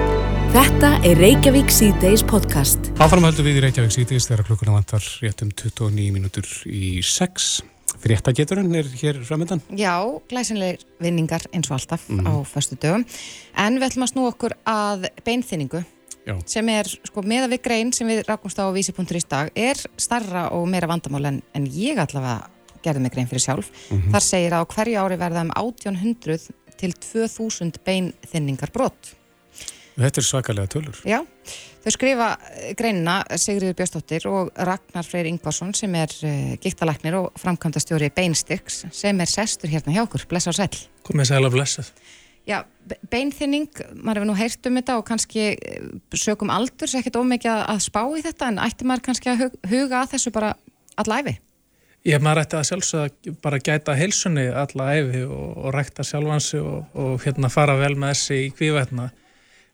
Þetta 0.52 0.90
er 1.06 1.18
Reykjavík 1.20 1.70
C-Days 1.72 2.24
podcast. 2.26 2.90
Áfram 2.98 3.26
heldur 3.28 3.46
við 3.46 3.60
í 3.60 3.64
Reykjavík 3.68 3.94
C-Days 3.94 4.28
þegar 4.30 4.46
klukkuna 4.48 4.74
vantar 4.74 5.04
réttum 5.22 5.52
29 5.54 6.10
mínútur 6.14 6.48
í 6.66 6.98
6. 7.04 7.50
Fréttageturinn 7.98 8.74
er 8.78 8.88
hér 9.00 9.20
framöndan. 9.26 9.62
Já, 9.74 9.98
glæsinleir 10.30 10.84
vinningar 11.02 11.46
eins 11.52 11.70
og 11.70 11.78
alltaf 11.78 12.08
mm. 12.08 12.26
á 12.26 12.32
fastu 12.46 12.78
dögum. 12.78 13.04
En 13.58 13.78
við 13.78 13.88
ætlum 13.88 14.06
að 14.06 14.12
snú 14.12 14.26
okkur 14.28 14.54
að 14.68 15.08
beinþyningu 15.26 15.82
Já. 16.28 16.36
sem 16.46 16.68
er, 16.70 16.90
sko, 17.08 17.24
meða 17.26 17.48
við 17.50 17.62
grein 17.64 17.92
sem 17.96 18.08
við 18.10 18.22
rakumst 18.28 18.60
á 18.60 18.68
vísi.is 18.74 19.28
dag 19.28 19.50
er 19.56 19.80
starra 19.96 20.48
og 20.54 20.68
meira 20.70 20.90
vandamál 20.90 21.24
en, 21.32 21.42
en 21.56 21.66
ég 21.66 21.98
allavega 21.98 22.48
gerði 22.84 23.02
mig 23.02 23.14
grein 23.14 23.28
fyrir 23.30 23.42
sjálf. 23.42 23.70
Mm 23.90 23.98
-hmm. 23.98 24.10
Þar 24.14 24.22
segir 24.22 24.52
að 24.52 24.62
á 24.62 24.70
hverju 24.74 24.98
ári 25.02 25.16
verða 25.18 25.44
um 25.46 25.52
1800 25.56 26.50
til 26.78 26.92
2000 26.92 27.80
beinþyningar 27.84 28.70
brott. 28.72 29.17
Þetta 29.98 30.20
er 30.20 30.26
svakalega 30.26 30.70
tölur. 30.70 30.98
Já, 31.08 31.18
þau 31.82 31.90
skrifa 31.90 32.28
eh, 32.52 32.70
greinina 32.78 33.16
Sigriður 33.34 33.74
Björnstóttir 33.80 34.28
og 34.30 34.52
Ragnar 34.54 35.06
Freyr 35.06 35.26
Ingvarsson 35.26 35.74
sem 35.74 35.96
er 35.98 36.14
eh, 36.22 36.54
gíktalæknir 36.62 37.16
og 37.18 37.32
framkvæmda 37.42 37.82
stjóri 37.82 38.12
Beinstyrks 38.14 38.84
sem 38.94 39.18
er 39.24 39.30
sestur 39.30 39.72
hérna 39.72 39.96
hjá 39.96 40.04
okkur. 40.04 40.28
Blessa 40.30 40.52
og 40.54 40.58
sæl. 40.60 40.70
Komið 41.08 41.32
sæl 41.32 41.48
og 41.50 41.54
blessað. 41.56 41.90
Já, 42.48 42.62
beinþinning, 43.12 43.68
maður 43.98 44.22
hefur 44.22 44.30
nú 44.30 44.38
heyrt 44.38 44.70
um 44.70 44.78
þetta 44.78 44.94
og 45.00 45.04
kannski 45.10 45.50
eh, 45.58 45.90
sögum 46.14 46.54
aldur, 46.54 46.88
sér 46.88 47.02
ekkert 47.02 47.18
ómikið 47.18 47.66
að 47.66 47.84
spá 47.90 48.02
í 48.06 48.24
þetta 48.24 48.52
en 48.52 48.62
ætti 48.64 48.86
maður 48.88 49.06
kannski 49.10 49.34
að 49.34 49.46
huga 49.68 50.04
að 50.04 50.14
þessu 50.14 50.32
bara 50.32 50.54
allæfi? 51.02 51.34
Ég 52.06 52.22
maður 52.22 52.46
ætti 52.46 52.56
að 52.56 52.68
sjálfsögða 52.70 53.38
bara 53.42 53.58
gæta 53.58 53.98
heilsunni 53.98 54.46
allæfi 54.46 55.26
og, 55.26 55.48
og 55.58 55.72
rækta 55.74 56.06
sjálfansi 56.06 56.62
og, 56.62 56.86
og 56.94 57.24
hérna 57.26 57.50
fara 57.52 57.74
vel 57.80 57.96
með 57.98 58.14
þessi 58.14 58.38
í 58.46 58.52
kvívætna 58.54 59.10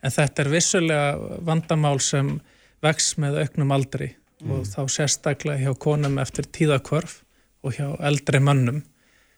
en 0.04 0.12
þetta 0.12 0.44
er 0.44 0.52
vissulega 0.52 1.38
vandamál 1.46 1.96
sem 2.04 2.36
vex 2.84 3.14
með 3.20 3.40
auknum 3.44 3.72
aldri 3.74 4.10
mm. 4.12 4.50
og 4.52 4.66
þá 4.68 4.80
sérstaklega 4.92 5.64
hjá 5.64 5.78
konum 5.80 6.18
eftir 6.22 6.48
tíðakvörf 6.52 7.22
og 7.64 7.78
hjá 7.78 7.88
eldri 8.04 8.42
mönnum 8.44 8.82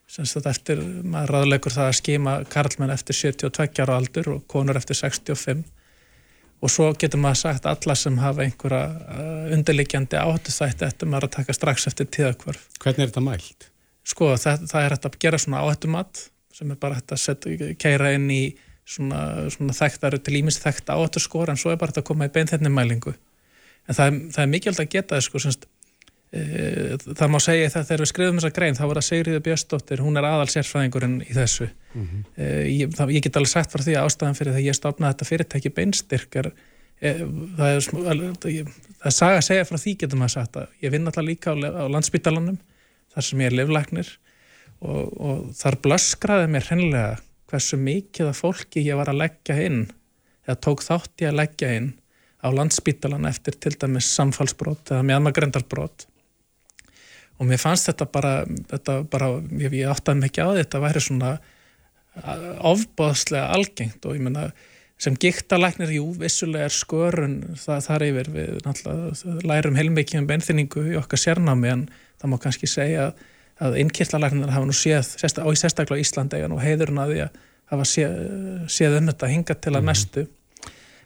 sem 0.07 0.27
þetta 0.27 0.51
eftir, 0.53 0.81
maður 1.03 1.33
raðlegur 1.35 1.73
það 1.75 1.89
að 1.89 1.97
skima 1.99 2.35
karlmenn 2.51 2.93
eftir 2.93 3.17
72 3.17 3.83
ára 3.83 3.97
aldur 3.99 4.29
og 4.37 4.45
konur 4.51 4.79
eftir 4.79 4.99
65 4.99 5.65
og 6.63 6.71
svo 6.73 6.87
getur 6.97 7.21
maður 7.21 7.41
sagt 7.43 7.67
alla 7.69 7.95
sem 7.99 8.15
hafa 8.21 8.45
einhverja 8.45 8.85
uh, 8.87 9.49
undirliggjandi 9.53 10.17
áttu 10.19 10.53
þætti 10.55 10.87
eftir 10.87 11.11
maður 11.11 11.27
að 11.27 11.35
taka 11.35 11.53
strax 11.53 11.89
eftir 11.91 12.07
tíðakvörf. 12.15 12.63
Hvernig 12.81 13.03
er 13.03 13.11
þetta 13.11 13.25
mælt? 13.27 13.67
Sko 14.07 14.31
það, 14.39 14.63
það 14.71 14.85
er 14.85 14.95
hægt 14.95 15.09
að 15.09 15.19
gera 15.25 15.41
svona 15.43 15.61
áhættumat 15.65 16.23
sem 16.57 16.71
er 16.73 16.79
bara 16.81 16.97
hægt 16.97 17.13
að 17.13 17.21
setja, 17.21 17.69
keira 17.77 18.13
inn 18.15 18.31
í 18.33 18.41
svona, 18.87 19.23
svona 19.53 19.75
þekktar 19.75 20.17
til 20.23 20.37
ímins 20.39 20.59
þekkt 20.63 20.91
áhættuskor 20.93 21.51
en 21.51 21.59
svo 21.59 21.73
er 21.73 21.79
bara 21.79 21.91
þetta 21.91 22.05
að 22.05 22.11
koma 22.11 22.27
í 22.29 22.33
beinþenni 22.35 22.71
mælingu 22.71 23.13
en 23.87 23.97
það 23.97 24.21
það 24.35 24.43
er 24.43 24.53
mikilvægt 24.53 24.83
að 24.83 24.93
geta 24.93 25.19
sko, 25.23 25.41
semst, 25.43 25.67
e, 26.31 26.43
það 27.09 27.33
má 27.33 27.39
segja 27.43 27.73
það 27.75 27.89
þegar 27.89 28.03
við 28.03 28.11
skrifum 28.13 28.39
þessa 28.39 28.55
grein 28.57 28.79
þá 28.79 28.83
var 28.85 28.99
það 28.99 29.07
Sigriður 29.09 29.43
Björnsdóttir 29.47 30.03
hún 30.05 30.19
er 30.19 30.29
aðal 30.29 30.47
sérfræðingurinn 30.53 31.19
í 31.25 31.35
þessu 31.35 31.67
mm 31.67 32.07
-hmm. 32.07 32.23
e, 32.35 32.47
ég, 32.71 32.95
það, 32.95 33.13
ég 33.17 33.27
get 33.27 33.39
alveg 33.41 33.53
sagt 33.53 33.75
frá 33.75 33.83
því 33.83 33.97
að 33.97 34.07
ástæðan 34.09 34.39
fyrir 34.39 34.57
það 34.57 34.67
ég 34.67 34.79
stopnaði 34.79 35.13
þetta 35.13 35.29
fyrirtæki 35.31 35.73
beinstyrkar 35.79 36.51
e, 37.01 37.13
það 37.57 37.69
er 37.73 37.81
það 37.87 39.11
er 39.11 39.17
saga 39.19 39.41
að 39.41 39.47
segja 39.51 39.67
frá 39.67 39.77
því 39.77 39.97
getur 39.99 40.19
maður 40.19 40.35
sagt 40.37 40.57
að 40.57 40.67
ég 40.81 40.91
vinn 40.95 41.07
alltaf 41.07 41.27
líka 41.27 41.53
á, 41.53 41.55
á 41.55 41.85
landsbytalanum 41.91 42.57
þar 43.13 43.23
sem 43.23 43.41
ég 43.41 43.51
er 43.51 43.57
livlæknir 43.59 44.09
og, 44.81 45.03
og 45.17 45.37
þar 45.57 45.79
blöskraði 45.83 46.51
mér 46.53 46.69
hennilega 46.71 47.15
hversu 47.47 47.79
mikið 47.79 48.31
af 48.31 48.41
fólki 48.43 48.83
ég 48.85 48.99
var 48.99 49.11
að 49.11 49.21
leggja 49.23 49.57
inn 49.67 49.85
eða 50.47 50.59
tók 50.67 50.83
þátt 50.85 51.23
ég 51.23 51.31
að 51.31 51.39
leggja 51.41 51.71
inn 51.79 51.89
á 52.43 52.47
landsbítalan 52.53 53.27
eftir 53.29 53.57
til 53.57 53.73
dæmis 53.79 54.09
samfallsbrot 54.15 54.93
eða 54.93 55.05
mjadmagrendalbrot 55.07 56.07
og 57.37 57.45
mér 57.49 57.61
fannst 57.61 57.89
þetta 57.89 58.07
bara, 58.09 58.33
þetta 58.71 58.97
bara 59.11 59.29
ég, 59.59 59.75
ég 59.81 59.91
áttaði 59.91 60.23
mikið 60.25 60.43
á 60.43 60.49
þetta, 60.49 60.63
þetta 60.63 60.83
væri 60.85 61.03
svona 61.05 61.37
ofbóðslega 62.65 63.53
algengt 63.53 64.05
og 64.07 64.17
ég 64.17 64.25
menna 64.25 64.49
sem 64.97 65.13
gíktalæknir, 65.13 65.91
jú, 65.93 66.07
vissulega 66.17 66.65
er 66.65 66.73
skörun 66.73 67.35
það 67.61 67.83
þar 67.85 68.05
yfir 68.07 68.29
við 68.33 68.53
náttúrulega 68.65 69.49
lærum 69.51 69.77
heilmikið 69.77 70.23
um 70.23 70.29
benþyningu 70.31 70.85
í 70.93 70.95
okkar 70.97 71.21
sérnámi 71.21 71.69
en 71.69 71.83
það 72.17 72.31
má 72.31 72.39
kannski 72.41 72.69
segja 72.71 73.11
að 73.11 73.25
að 73.63 73.77
innkirtlalæknir 73.81 74.53
hafa 74.53 74.69
nú 74.69 74.75
séð, 74.75 75.13
sérst, 75.17 75.39
á 75.41 75.47
í 75.49 75.57
sérstaklega 75.57 76.03
Íslandi 76.03 76.41
og 76.45 76.59
heiðurinn 76.61 77.01
að 77.01 77.13
því 77.13 77.21
að 77.25 77.39
hafa 77.71 77.87
séð, 77.89 78.17
séð 78.71 78.97
um 78.99 79.09
þetta 79.11 79.31
hinga 79.31 79.55
til 79.55 79.73
að 79.73 79.79
mhm. 79.81 79.87
mestu. 79.91 80.25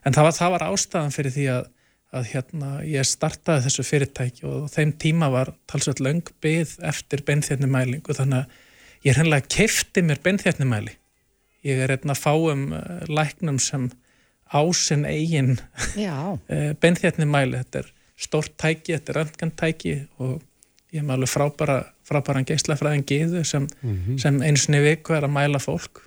En 0.05 0.17
það 0.17 0.27
var, 0.27 0.35
það 0.39 0.55
var 0.55 0.65
ástæðan 0.67 1.15
fyrir 1.15 1.35
því 1.35 1.45
að, 1.53 1.69
að 2.17 2.27
hérna, 2.31 2.71
ég 2.89 3.07
startaði 3.07 3.65
þessu 3.67 3.85
fyrirtæki 3.87 4.47
og 4.49 4.65
þeim 4.73 4.95
tíma 5.01 5.29
var 5.33 5.53
talsveit 5.69 6.01
löng 6.03 6.33
byggð 6.43 6.75
eftir 6.91 7.23
beinþjarnimælingu 7.27 8.17
þannig 8.17 8.43
að 8.43 9.05
ég 9.05 9.13
er 9.13 9.21
hennilega 9.21 9.51
kefti 9.55 10.03
mér 10.05 10.21
beinþjarnimæli 10.25 10.97
ég 11.67 11.81
er 11.85 11.93
einna 11.93 12.17
fáum 12.17 12.71
uh, 12.73 13.01
læknum 13.09 13.59
sem 13.61 13.87
ásinn 14.51 15.05
eigin 15.07 15.55
uh, 15.55 16.37
beinþjarnimæli 16.81 17.61
þetta 17.61 17.83
er 17.83 17.91
stórt 18.21 18.57
tæki, 18.59 18.97
þetta 18.97 19.13
er 19.13 19.19
röntgantæki 19.21 19.95
og 20.21 20.41
ég 20.91 21.01
hef 21.01 21.13
alveg 21.15 21.31
frábæra, 21.31 21.77
frábæran 22.07 22.47
geyslafræðin 22.47 23.05
giðu 23.07 23.43
sem, 23.45 23.67
mm 23.81 23.97
-hmm. 23.97 24.17
sem 24.21 24.41
einsinni 24.41 24.81
viku 24.81 25.13
er 25.13 25.27
að 25.27 25.35
mæla 25.37 25.59
fólk 25.59 26.03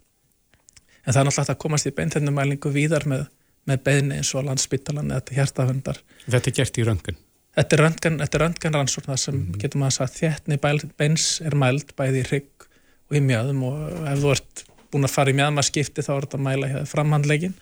en 1.05 1.13
það 1.13 1.21
er 1.21 1.27
náttúrulega 1.29 1.53
að 1.53 1.63
komast 1.65 1.87
í 1.87 1.95
beinþennumælingu 1.99 2.73
víðar 2.73 3.07
með, 3.07 3.27
með 3.69 3.83
beðni 3.85 4.17
eins 4.17 4.35
og 4.35 4.45
landsbyttalan 4.49 5.11
eða 5.11 5.39
hjertafundar 5.39 6.01
Þetta 6.27 6.51
er 6.51 6.57
gert 6.59 6.79
í 6.79 6.85
röntgen? 6.85 7.17
Þetta 7.55 7.77
er 7.77 8.41
röntgenrannsókn 8.43 9.11
það 9.13 9.21
sem 9.21 9.35
mm 9.35 9.47
-hmm. 9.47 9.61
getur 9.61 9.79
maður 9.79 9.93
að 9.93 9.97
sagða 9.97 10.19
þéttni 10.21 10.91
beins 10.97 11.41
er 11.41 11.55
mæld 11.55 11.97
bæði 11.97 12.25
í 12.25 12.29
rygg 12.31 12.69
og 13.11 13.17
í 13.17 13.21
mjöðum 13.21 13.63
og 13.69 14.09
ef 14.09 14.19
þú 14.19 14.31
ert 14.33 14.65
búin 14.91 15.05
að 15.05 15.15
fara 15.15 15.31
í 15.31 15.39
mjöðmaskipti 15.39 16.03
þá 16.03 16.13
er 16.15 16.27
þetta 16.27 16.39
að 16.39 16.47
mæla 16.49 16.85
framhandlegin 16.87 17.55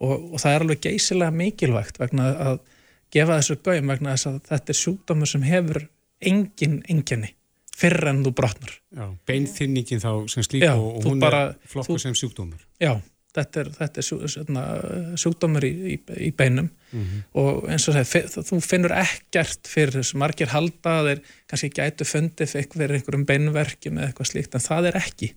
og, 0.00 0.32
og 0.34 0.40
það 0.42 0.52
er 0.52 0.64
alveg 0.64 0.80
geysilega 0.80 1.30
mikilvægt 1.30 2.00
vegna 2.00 2.28
að 2.50 2.58
gefa 3.14 3.38
þessu 3.38 3.58
gauðum 3.62 3.92
vegna 3.92 4.14
þess 4.16 4.30
að 4.30 4.40
þetta 4.50 4.72
er 4.72 4.80
sjúkdómur 4.80 5.30
sem 5.30 5.46
hefur 5.46 5.82
engin 6.20 6.82
enginni 6.90 7.35
fyrr 7.76 8.10
en 8.12 8.22
þú 8.24 8.32
brotnar. 8.36 8.72
Beinþynningin 9.28 10.00
þá 10.02 10.10
sem 10.32 10.46
slík 10.46 10.64
já, 10.64 10.72
og 10.74 11.04
hún 11.04 11.20
bara, 11.22 11.50
er 11.52 11.70
flokku 11.70 11.98
sem 12.00 12.16
sjúkdómur. 12.16 12.62
Já, 12.82 12.94
þetta 13.36 13.62
er, 13.62 13.72
þetta 13.78 14.02
er 14.02 14.06
sjú, 14.08 14.18
svona, 14.32 14.64
sjúkdómur 15.20 15.66
í, 15.68 15.72
í, 15.94 15.96
í 16.28 16.30
beinum 16.36 16.70
mm 16.70 17.02
-hmm. 17.02 17.24
og 17.42 17.66
eins 17.72 17.88
og 17.90 17.98
það, 17.98 18.38
þú 18.50 18.60
finnur 18.64 18.96
ekkert 18.96 19.68
fyrir 19.68 19.98
þessu 19.98 20.20
margir 20.22 20.52
halda 20.54 20.94
þeir 21.10 21.24
kannski 21.46 21.72
gætu 21.76 22.08
fundið 22.08 22.54
fyrir 22.54 22.96
einhverjum 22.96 23.26
beinverkjum 23.28 23.98
eða 23.98 24.12
eitthvað 24.12 24.32
slíkt 24.32 24.56
en 24.56 24.68
það 24.68 24.92
er 24.92 25.02
ekki. 25.02 25.34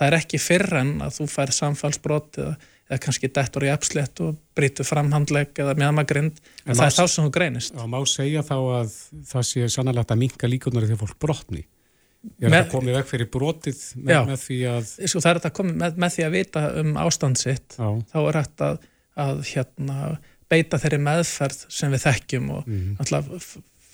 Það 0.00 0.06
er 0.08 0.18
ekki 0.20 0.38
fyrr 0.40 0.76
en 0.80 0.92
að 1.04 1.16
þú 1.18 1.26
fær 1.28 1.50
samfallsbrot 1.52 2.38
eða 2.40 2.54
eða 2.90 2.98
kannski 3.04 3.30
dettur 3.30 3.66
í 3.68 3.70
apslett 3.70 4.20
og 4.24 4.38
brítur 4.58 4.86
framhandleg 4.86 5.54
eða 5.62 5.76
mjöðmagrind 5.78 6.40
en 6.64 6.74
það 6.74 6.86
er 6.88 6.96
þá 6.96 7.04
sem 7.12 7.26
þú 7.26 7.32
greinist. 7.36 7.76
Og 7.78 7.90
má 7.90 7.98
segja 8.10 8.42
þá 8.46 8.56
að 8.80 8.96
það 9.30 9.44
sé 9.46 9.68
sannalegt 9.70 10.10
að 10.10 10.22
minka 10.24 10.50
líkunar 10.50 10.88
þegar 10.88 11.02
fólk 11.04 11.20
brotni. 11.22 11.62
Er 12.40 12.52
þetta 12.52 12.72
komið 12.74 12.98
vekk 12.98 13.08
fyrir 13.08 13.30
brotið 13.32 13.78
með, 13.96 14.12
já, 14.12 14.20
með 14.28 14.42
því 14.42 14.58
að... 14.68 14.90
Sko 15.08 15.22
það 15.22 15.30
er 15.30 15.40
þetta 15.40 15.52
komið 15.56 15.78
með, 15.82 16.00
með 16.04 16.16
því 16.16 16.26
að 16.26 16.34
vita 16.36 16.64
um 16.82 16.90
ástandsitt, 17.00 17.78
þá 17.78 18.18
er 18.20 18.38
þetta 18.40 18.68
að, 18.68 18.90
að 19.24 19.40
hérna, 19.52 20.10
beita 20.50 20.80
þeirri 20.82 21.00
meðferð 21.06 21.64
sem 21.78 21.94
við 21.94 22.04
þekkjum 22.04 22.52
og 22.58 22.68
mm. 22.68 22.92
alltaf 23.00 23.48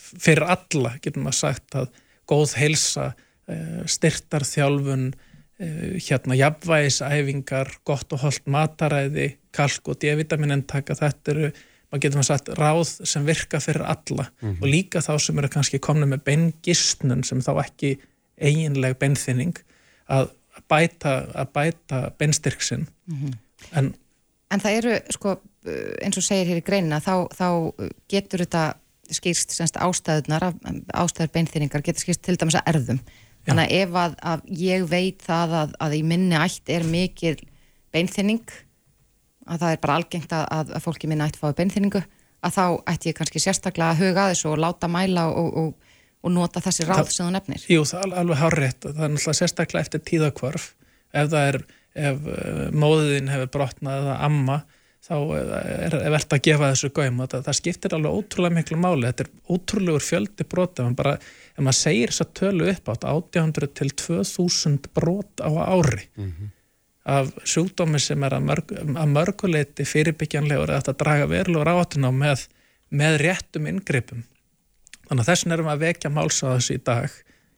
fyrir 0.06 0.48
alla 0.56 0.96
getum 1.04 1.28
við 1.28 1.38
sagt 1.38 1.78
að 1.78 2.02
góð 2.26 2.56
heilsa, 2.58 3.12
eh, 3.46 3.80
styrtarþjálfun, 3.94 5.10
Eh, 5.56 5.96
hérna 6.10 6.34
jafnvægisæfingar, 6.36 7.70
gott 7.84 8.10
og 8.12 8.20
holdt 8.20 8.44
mataræði, 8.44 9.38
kalk 9.56 9.88
og 9.88 9.96
D-vitamin 10.02 10.52
entaka, 10.52 10.92
þetta 10.92 11.32
eru, 11.32 11.46
maður 11.88 12.02
getur 12.02 12.20
maður 12.20 12.28
sagt, 12.28 12.50
ráð 12.58 12.90
sem 13.08 13.24
virka 13.24 13.60
fyrir 13.64 13.86
alla 13.88 14.26
mm 14.42 14.58
og 14.60 14.68
líka 14.68 15.00
þá 15.00 15.14
sem 15.16 15.40
eru 15.40 15.48
kannski 15.54 15.80
komna 15.80 16.04
með 16.04 16.26
beingistnun 16.28 17.24
sem 17.24 17.40
þá 17.40 17.54
ekki 17.62 17.94
eiginleg 18.36 18.96
beinþinning 19.00 19.58
að 20.12 20.30
bæta, 20.70 21.18
að 21.34 21.52
bæta 21.52 22.00
beinstyrksinn 22.18 22.86
mm 22.86 23.20
-hmm. 23.20 23.36
en, 23.78 23.94
en 24.50 24.60
það 24.60 24.80
eru, 24.80 24.96
sko, 25.10 25.36
eins 26.02 26.16
og 26.16 26.24
segir 26.24 26.46
hér 26.50 26.62
í 26.62 26.66
greinina, 26.66 27.00
þá, 27.00 27.28
þá 27.34 27.48
getur 28.08 28.44
þetta 28.44 28.64
skýrst 29.10 29.54
semst 29.54 29.76
ástæðunar, 29.78 30.52
ástæður 30.94 31.32
beinþinningar 31.32 31.82
getur 31.82 32.02
skýrst 32.02 32.22
til 32.22 32.36
dæmis 32.36 32.58
að 32.58 32.74
erðum 32.74 33.00
Þannig 33.46 33.68
að 33.68 33.74
ef 33.78 33.96
að, 34.00 34.14
að 34.26 34.46
ég 34.58 34.86
veit 34.90 35.20
það 35.22 35.52
að, 35.60 35.74
að 35.86 35.92
í 35.94 36.02
minni 36.10 36.38
ætt 36.38 36.72
er 36.72 36.86
mikil 36.90 37.36
beinþynning, 37.94 38.54
að 39.46 39.62
það 39.62 39.74
er 39.74 39.82
bara 39.84 39.98
algengt 40.00 40.32
að, 40.34 40.72
að 40.74 40.82
fólki 40.82 41.10
minni 41.10 41.26
ætt 41.26 41.38
fái 41.38 41.52
beinþynningu, 41.60 42.02
að 42.42 42.56
þá 42.56 42.64
ætti 42.90 43.12
ég 43.12 43.18
kannski 43.20 43.42
sérstaklega 43.42 43.92
að 43.94 44.02
huga 44.02 44.26
þessu 44.32 44.50
og 44.50 44.58
láta 44.64 44.90
mæla 44.90 45.28
og, 45.30 45.52
og, 45.62 45.85
og 46.26 46.34
nota 46.34 46.62
þessi 46.64 46.86
ráð 46.88 47.10
sem 47.14 47.28
þú 47.28 47.32
nefnir. 47.36 47.66
Jú, 47.70 47.84
það 47.86 48.06
er 48.06 48.14
alveg 48.22 48.40
hárétt. 48.42 48.86
Það 48.86 49.04
er 49.04 49.12
náttúrulega 49.14 49.40
sérstaklega 49.40 49.86
eftir 49.86 50.02
tíðakvarf. 50.10 50.70
Ef 51.16 51.28
það 51.32 51.50
er, 51.52 51.60
ef 52.10 52.26
uh, 52.32 52.64
móðin 52.74 53.30
hefur 53.30 53.52
brotnað 53.56 54.00
eða 54.02 54.16
amma, 54.26 54.58
þá 55.06 55.14
er, 55.38 55.94
er 56.00 56.14
verðt 56.16 56.34
að 56.34 56.44
gefa 56.48 56.72
þessu 56.72 56.90
gaum. 56.98 57.22
Það, 57.22 57.46
það 57.46 57.58
skiptir 57.60 57.96
alveg 57.96 58.18
ótrúlega 58.18 58.58
miklu 58.58 58.80
máli. 58.82 59.06
Þetta 59.06 59.26
er 59.26 59.54
ótrúlegur 59.54 60.06
fjöldi 60.08 60.48
brotið, 60.50 60.90
en 60.90 60.98
bara 60.98 61.16
ef 61.16 61.62
maður 61.62 61.78
segir 61.78 62.12
þess 62.12 62.26
að 62.26 62.34
tölu 62.42 62.68
upp 62.72 62.92
átt 62.92 63.08
800 63.12 63.72
til 63.78 63.90
2000 64.02 64.92
brot 64.96 65.42
á 65.46 65.50
ári 65.62 66.08
mm 66.16 66.30
-hmm. 66.32 66.50
af 67.04 67.32
sjúkdómi 67.44 68.00
sem 68.02 68.22
er 68.22 68.34
að, 68.34 68.42
mörg, 68.50 68.72
að 68.74 69.08
mörguleiti 69.14 69.86
fyrirbyggjanlegur 69.86 70.70
að 70.70 70.82
þetta 70.82 70.98
draga 71.04 71.26
verulegur 71.26 71.70
áttuna 71.72 72.10
með, 72.10 72.48
með 72.90 73.20
réttum 73.22 73.66
inngripum 73.70 74.24
þannig 75.08 75.22
að 75.22 75.30
þessin 75.30 75.56
erum 75.56 75.72
að 75.72 75.82
vekja 75.86 76.12
málsáðas 76.12 76.70
í 76.74 76.78
dag 76.84 77.10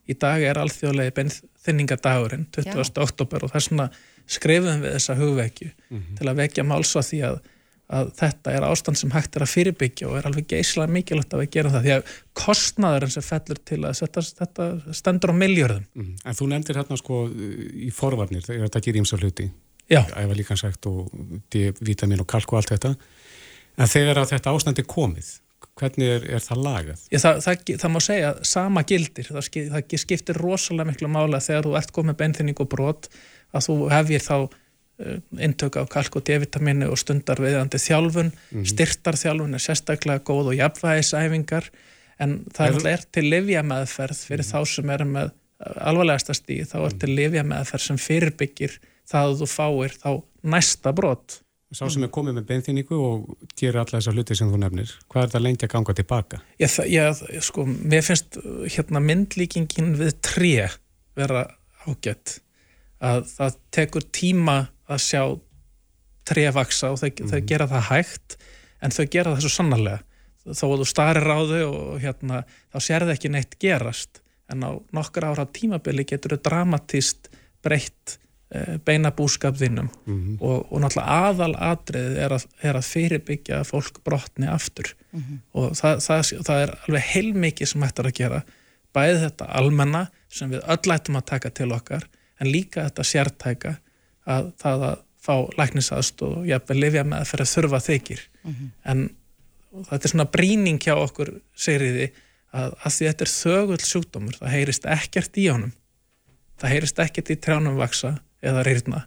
í 0.09 0.15
dag 0.17 0.41
er 0.41 0.57
alþjóðlega 0.57 1.15
beinþynningadagurinn 1.19 2.47
20. 2.55 2.73
Já. 2.73 3.03
oktober 3.03 3.45
og 3.45 3.53
þessuna 3.53 3.89
skrifum 4.29 4.83
við 4.83 4.97
þessa 4.97 5.15
hugvekju 5.19 5.69
mm 5.69 5.97
-hmm. 5.97 6.17
til 6.17 6.29
að 6.29 6.39
vekja 6.43 6.65
málsáð 6.65 7.09
því 7.11 7.23
að 7.29 7.39
að 7.89 8.11
þetta 8.19 8.53
er 8.53 8.65
ástand 8.67 8.99
sem 8.99 9.11
hægt 9.13 9.37
er 9.37 9.45
að 9.45 9.53
fyrirbyggja 9.55 10.09
og 10.09 10.19
er 10.19 10.27
alveg 10.29 10.45
geyslega 10.51 10.93
mikilvægt 10.93 11.33
að 11.33 11.41
við 11.43 11.49
gerum 11.55 11.73
það 11.73 11.85
því 11.87 11.93
að 11.95 12.11
kostnaðurinn 12.37 13.13
sem 13.15 13.25
fellur 13.25 13.61
til 13.65 13.79
að 13.81 13.95
þetta, 13.97 14.23
þetta 14.41 14.67
stendur 14.99 15.33
á 15.33 15.41
miljörðum. 15.41 15.87
Mm. 15.97 16.11
En 16.21 16.37
þú 16.37 16.49
nefndir 16.51 16.79
hérna 16.79 16.99
sko 17.01 17.23
í 17.33 17.89
forvarnir, 17.95 18.45
þegar 18.45 18.69
þetta 18.69 18.83
gerir 18.85 19.01
ímsa 19.01 19.17
hluti, 19.17 19.47
æfa 19.89 20.37
líka 20.37 20.57
sagt 20.59 20.85
og 20.89 21.09
D-vitamin 21.49 22.21
og 22.21 22.29
kalk 22.29 22.53
og 22.53 22.61
allt 22.61 22.75
þetta, 22.75 22.93
en 23.79 23.89
þegar 23.89 24.21
þetta 24.35 24.53
ástand 24.53 24.83
er 24.83 24.89
komið, 24.89 25.33
hvernig 25.79 26.13
er, 26.15 26.29
er 26.37 26.45
það 26.45 26.63
lagað? 26.67 27.03
Já, 27.09 27.19
það, 27.25 27.43
það, 27.45 27.75
það 27.83 27.93
má 27.95 27.99
segja 28.05 28.31
sama 28.43 28.83
gildir, 28.83 29.29
það 29.33 29.99
skiptir 30.03 30.41
rosalega 30.43 30.91
miklu 30.91 31.11
mála 31.11 31.41
þegar 31.43 31.67
þú 31.67 31.77
ert 31.81 31.93
komið 31.95 32.19
beinþynning 32.23 32.59
og 32.59 32.71
brot 32.71 33.09
að 33.49 33.69
þú 33.69 33.77
hefðir 33.89 34.25
þá 34.25 34.37
Eh, 34.99 35.19
intök 35.39 35.77
á 35.79 35.87
kalk 35.87 36.17
og 36.19 36.25
D-vitamini 36.27 36.83
og 36.91 36.97
stundar 36.99 37.39
viðandi 37.39 37.79
þjálfun, 37.79 38.33
mm 38.33 38.35
-hmm. 38.51 38.65
styrtarþjálfun 38.67 39.55
er 39.55 39.63
sérstaklega 39.63 40.19
góð 40.19 40.51
og 40.51 40.55
jafnvægisæfingar 40.59 41.69
en 42.19 42.43
það 42.51 42.67
er, 42.67 42.87
er 42.87 43.01
til 43.11 43.29
livjameðferð 43.31 44.19
fyrir 44.27 44.43
mm 44.43 44.51
-hmm. 44.51 44.67
þá 44.67 44.73
sem 44.75 44.89
er 44.89 45.03
með 45.05 45.31
alvarlegasta 45.59 46.33
stíð, 46.33 46.65
þá 46.71 46.85
er 46.85 46.97
til 46.99 47.15
livjameðferð 47.15 47.81
sem 47.81 47.97
fyrirbyggir 47.97 48.79
það 49.07 49.23
að 49.29 49.39
þú 49.39 49.47
fáir 49.47 49.91
þá 50.03 50.23
næsta 50.43 50.91
brot. 50.91 51.41
Sá 51.69 51.83
sem 51.85 52.01
er 52.01 52.09
komið 52.09 52.39
með 52.39 52.45
beinþýningu 52.49 52.97
og 52.97 53.25
gerir 53.53 53.83
alla 53.83 53.99
þessar 53.99 54.15
hluti 54.17 54.37
sem 54.37 54.49
þú 54.49 54.57
nefnir, 54.63 54.93
hvað 55.11 55.25
er 55.27 55.33
það 55.35 55.43
lengi 55.45 55.65
að 55.67 55.73
ganga 55.75 55.93
tilbaka? 55.99 56.39
Það, 56.57 56.87
já 56.89 57.41
sko, 57.45 57.65
mér 57.69 58.05
finnst 58.07 58.39
hérna 58.73 59.01
myndlíkingin 59.05 59.91
við 59.99 60.15
tré 60.25 60.53
vera 61.19 61.43
ágætt 61.85 62.39
að 63.05 63.27
það 63.35 63.59
tekur 63.77 64.07
tíma 64.17 64.57
að 64.89 65.03
sjá 65.05 65.21
trefaksa 66.29 66.89
og 66.93 67.01
þau, 67.03 67.09
mm. 67.11 67.29
mhm. 67.29 67.45
gera 67.51 67.69
það 67.69 67.85
hægt 67.91 68.37
en 68.81 68.95
þau 68.95 69.05
gera 69.05 69.35
það 69.35 69.45
svo 69.45 69.53
sannarlega 69.53 70.01
þó 70.49 70.65
að 70.71 70.81
þú 70.81 70.87
starir 70.89 71.29
á 71.29 71.39
þau 71.51 71.63
og 71.67 71.99
hérna, 72.01 72.41
þá 72.73 72.77
sér 72.81 73.05
það 73.05 73.13
ekki 73.13 73.31
neitt 73.33 73.57
gerast 73.61 74.21
en 74.49 74.65
á 74.65 74.71
nokkur 74.95 75.27
ára 75.29 75.45
tímabili 75.45 76.07
getur 76.09 76.33
þau 76.33 76.45
dramatíst 76.49 77.29
breytt 77.65 78.17
beina 78.85 79.11
búskapðinum 79.13 79.89
mm 80.05 80.13
-hmm. 80.15 80.37
og, 80.41 80.71
og 80.71 80.81
náttúrulega 80.81 81.17
aðal 81.29 81.55
atrið 81.55 82.15
er 82.17 82.33
að, 82.33 82.45
er 82.61 82.75
að 82.79 82.87
fyrirbyggja 82.87 83.63
fólk 83.63 83.99
brotni 84.03 84.47
aftur 84.47 84.95
mm 85.11 85.19
-hmm. 85.19 85.37
og 85.53 85.75
það, 85.77 85.99
það, 86.05 86.21
það 86.47 86.61
er 86.61 86.71
alveg 86.87 87.03
heilmikið 87.13 87.67
sem 87.67 87.83
hættar 87.83 88.09
að 88.09 88.17
gera 88.21 88.41
bæði 88.93 89.19
þetta 89.19 89.45
almenna 89.45 90.07
sem 90.29 90.49
við 90.49 90.65
öll 90.65 90.93
ættum 90.95 91.19
að 91.19 91.25
taka 91.25 91.49
til 91.49 91.71
okkar 91.71 92.07
en 92.39 92.51
líka 92.51 92.83
þetta 92.87 93.03
sértæka 93.03 93.75
að 94.25 94.51
það 94.57 94.83
að 94.89 94.97
fá 95.19 95.35
læknisaðst 95.57 96.21
og 96.21 96.47
jafnveg 96.47 96.77
lifja 96.77 97.03
með 97.03 97.19
að 97.19 97.29
fyrir 97.31 97.45
að 97.45 97.53
þurfa 97.53 97.79
þykir 97.79 98.21
mm 98.43 98.53
-hmm. 98.53 98.69
en 98.83 99.09
þetta 99.89 100.05
er 100.05 100.09
svona 100.09 100.31
bríning 100.31 100.79
hjá 100.79 100.95
okkur 100.95 101.41
segriði 101.55 102.09
að, 102.53 102.73
að 102.83 102.91
því 102.95 103.05
þetta 103.05 103.25
er 103.25 103.33
þögull 103.33 103.83
sjúkdómur 103.83 104.39
það 104.39 104.55
heyrist 104.55 104.85
ekkert 104.85 105.37
í 105.37 105.47
honum 105.49 105.73
það 106.59 106.73
heyrist 106.73 106.99
ekkert 106.99 107.29
í 107.29 107.35
trjánum 107.35 107.77
vaksa 107.77 108.15
eða 108.41 108.65
rýrna 108.67 109.05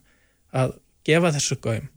að 0.52 0.76
gefa 1.06 1.32
þessu 1.36 1.58
gauðum 1.62 1.90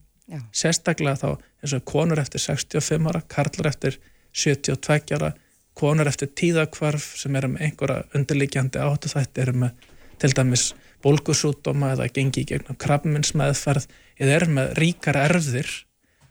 sérstaklega 0.56 1.20
þá 1.22 1.28
eins 1.62 1.74
og 1.78 1.84
konur 1.86 2.22
eftir 2.22 2.42
65 2.42 3.10
ára, 3.12 3.22
karlar 3.30 3.70
eftir 3.70 4.00
72 4.36 5.18
ára, 5.18 5.34
konur 5.78 6.10
eftir 6.10 6.32
tíðakvarf 6.34 7.12
sem 7.20 7.36
eru 7.38 7.52
með 7.54 7.68
einhverja 7.68 8.06
undirlikjandi 8.18 8.82
áttu 8.82 9.12
þetta 9.12 9.44
eru 9.44 9.58
með 9.66 9.92
til 10.22 10.32
dæmis 10.34 10.70
bólgusútdóma 11.06 11.92
eða 11.94 12.08
gengi 12.16 12.46
gegnum 12.50 12.78
krabbminnsmeðferð 12.82 13.86
eða 14.18 14.38
er 14.40 14.48
með 14.50 14.74
ríkar 14.80 15.20
erfðir 15.20 15.70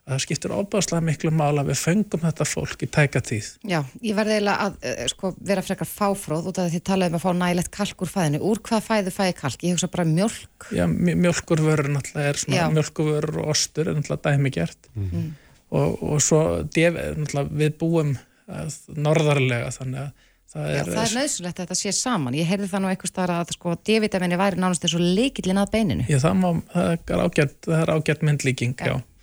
að 0.05 0.13
það 0.13 0.23
skiptir 0.25 0.53
óbáslega 0.53 1.05
miklu 1.05 1.31
mála 1.33 1.63
að 1.63 1.71
við 1.71 1.79
fengum 1.81 2.23
þetta 2.27 2.47
fólk 2.49 2.83
í 2.85 2.89
tæka 2.93 3.23
tíð. 3.25 3.47
Já, 3.65 3.79
ég 4.05 4.17
verði 4.19 4.35
eiginlega 4.37 4.67
að 4.67 4.75
uh, 4.91 5.05
sko, 5.13 5.31
vera 5.49 5.65
frekar 5.65 5.89
fáfróð 5.89 6.51
út 6.51 6.59
af 6.61 6.67
því 6.67 6.69
að 6.69 6.75
þið 6.75 6.85
talaðum 6.91 7.17
að 7.17 7.25
fá 7.25 7.31
nægilegt 7.39 7.73
kalk 7.79 8.05
úr 8.05 8.13
fæðinu. 8.13 8.43
Úr 8.45 8.61
hvað 8.69 8.85
fæðu 8.91 9.15
fæði 9.17 9.37
kalk? 9.39 9.65
Ég 9.65 9.79
hugsa 9.79 9.89
bara 9.95 10.05
mjölk? 10.11 10.69
Já, 10.77 10.85
mjölkurvörur 10.91 11.89
náttúrulega 11.95 12.35
er 12.35 12.43
svona, 12.43 12.67
mjölkurvörur 12.77 13.41
og 13.45 13.55
ostur 13.55 13.89
er 13.89 13.97
náttúrulega 13.97 14.35
dæmi 14.35 14.53
gert 14.59 14.93
mm. 14.93 15.25
og, 15.73 16.05
og 16.05 16.21
svo 16.25 16.43
def, 16.77 17.01
við 17.49 17.81
búum 17.81 18.13
uh, 18.13 18.69
norðarlega 18.93 19.73
þannig 19.79 20.05
að 20.05 20.31
Það 20.55 20.69
er, 20.71 20.77
Já, 20.77 20.83
það 20.87 21.01
er 21.01 21.15
nöðsulegt 21.19 21.57
að 21.59 21.65
þetta 21.65 21.77
sé 21.81 21.93
saman. 21.99 22.35
Ég 22.39 22.47
heyrði 22.47 22.69
það 22.71 22.83
nú 22.85 22.91
eitthvað 22.93 23.11
starf 23.11 23.39
að 23.41 23.49
sko, 23.57 23.73
D-vitaminni 23.89 24.37
væri 24.39 24.61
nánast 24.63 24.85
eins 24.87 24.93
og 24.95 25.03
leikillin 25.03 25.59
að 25.59 25.73
beininu. 25.73 26.05
Já, 26.07 26.21
það, 26.23 26.37
má, 26.39 26.47
það 26.71 27.75
er 27.81 27.91
ágætt 27.91 28.23
myndlíking, 28.23 28.77
já. 28.79 28.93
já. 28.93 29.14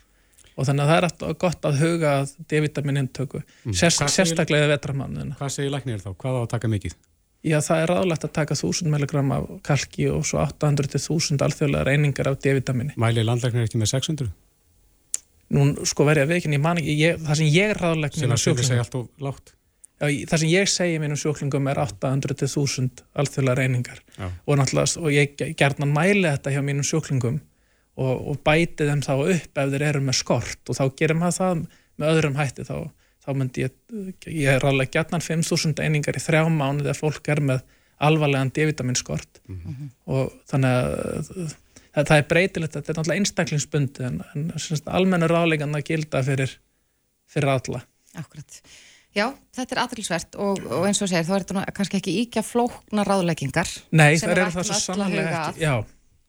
Og 0.62 0.68
þannig 0.68 0.84
að 0.86 0.92
það 0.92 1.06
er 1.30 1.38
gott 1.42 1.64
að 1.66 1.80
huga 1.82 2.12
D-vitaminni 2.52 3.02
intöku, 3.02 3.42
mm. 3.42 3.78
Sérst, 3.78 4.04
sérstaklega 4.14 4.68
vetramannina. 4.70 5.38
Hvað 5.40 5.56
segir 5.56 5.74
læknir 5.74 6.04
þá? 6.04 6.12
Hvað 6.22 6.38
á 6.38 6.42
að 6.44 6.52
taka 6.52 6.70
mikið? 6.70 6.98
Já, 7.42 7.58
það 7.66 7.80
er 7.82 7.92
ráðlegt 7.96 8.26
að 8.28 8.34
taka 8.36 8.58
1000 8.60 8.92
mg 8.94 9.24
af 9.34 9.48
kalki 9.66 10.06
og 10.14 10.28
svo 10.30 10.44
800-1000 10.44 11.42
alþjóðlega 11.48 11.88
reyningar 11.88 12.30
af 12.30 12.38
D-vitaminni. 12.44 12.94
Mæli 13.02 13.24
landlæknir 13.26 13.66
ekki 13.66 13.82
með 13.82 13.96
600? 13.96 14.30
Nú, 15.52 15.66
sko 15.90 16.06
verið 16.08 16.28
að 16.28 16.36
veikin, 16.36 16.60
það 16.62 17.42
sem 17.42 17.50
ég 17.50 17.74
er 17.74 17.82
ráðlegt 17.82 18.22
sem 18.22 18.32
að 18.32 18.44
sögur 18.46 18.68
segja 18.68 18.86
allt 18.86 19.02
og 19.02 19.10
látt 19.26 19.56
Já, 20.02 20.08
það 20.32 20.42
sem 20.42 20.50
ég 20.50 20.70
segi 20.72 21.00
mínum 21.02 21.20
sjúklingum 21.20 21.68
er 21.70 21.80
800-1000 21.84 23.04
alþjóðlega 23.22 23.58
reyningar 23.60 24.00
Já. 24.16 24.32
og 24.32 24.58
náttúrulega, 24.58 24.98
og 24.98 25.14
ég 25.14 25.36
gerðna 25.60 25.86
mæli 25.90 26.26
þetta 26.26 26.54
hjá 26.56 26.62
mínum 26.66 26.88
sjúklingum 26.88 27.38
og, 28.02 28.24
og 28.32 28.42
bæti 28.46 28.88
þeim 28.88 29.04
þá 29.06 29.14
upp 29.18 29.62
ef 29.64 29.76
þeir 29.76 29.88
eru 29.90 30.02
með 30.08 30.20
skort 30.22 30.72
og 30.72 30.78
þá 30.80 30.84
gerum 31.00 31.26
við 31.26 31.38
það 31.38 31.64
með 32.02 32.14
öðrum 32.16 32.40
hætti 32.40 32.68
þá, 32.68 32.76
þá 33.22 33.30
myndi 33.38 33.66
ég, 33.66 33.76
ég 34.28 34.58
er 34.58 34.68
alveg 34.68 34.94
gerðnan 34.96 35.26
5000 35.26 35.84
einingar 35.86 36.18
í 36.18 36.24
þrjá 36.24 36.46
mánu 36.50 36.86
þegar 36.86 37.02
fólk 37.02 37.32
er 37.34 37.44
með 37.52 37.66
alvarlegan 38.02 38.54
D-vitaminskort 38.56 39.42
mm 39.46 39.60
-hmm. 39.62 39.92
og 40.10 40.32
þannig 40.50 40.78
að 40.78 41.58
það, 41.96 42.06
það 42.06 42.18
er 42.18 42.28
breytilegt, 42.30 42.78
þetta 42.78 42.92
er 42.92 43.00
náttúrulega 43.00 43.22
einstaklingsbundi 43.22 44.08
en, 44.08 44.22
en 44.36 44.48
almenna 44.98 45.30
ráleikan 45.30 45.78
að 45.78 45.86
gilda 45.92 46.24
fyrir, 46.26 46.56
fyrir 47.30 47.54
alla. 47.56 47.84
Akkurat. 48.20 48.62
Já, 49.12 49.26
þetta 49.56 49.76
er 49.76 49.82
aðrilsvert 49.84 50.38
og, 50.40 50.62
og 50.72 50.86
eins 50.88 51.02
og 51.04 51.10
segir, 51.12 51.28
þá 51.28 51.34
er 51.36 51.46
þetta 51.46 51.74
kannski 51.76 52.00
ekki 52.00 52.14
íkja 52.24 52.44
flókna 52.48 53.04
ráðleggingar 53.08 53.68
Nei, 53.92 54.16
það 54.22 54.38
er 54.38 54.54
það 54.56 54.70
svo 54.70 54.78
sannlega 54.80 55.42
ekki, 55.50 55.66
já. 55.66 55.74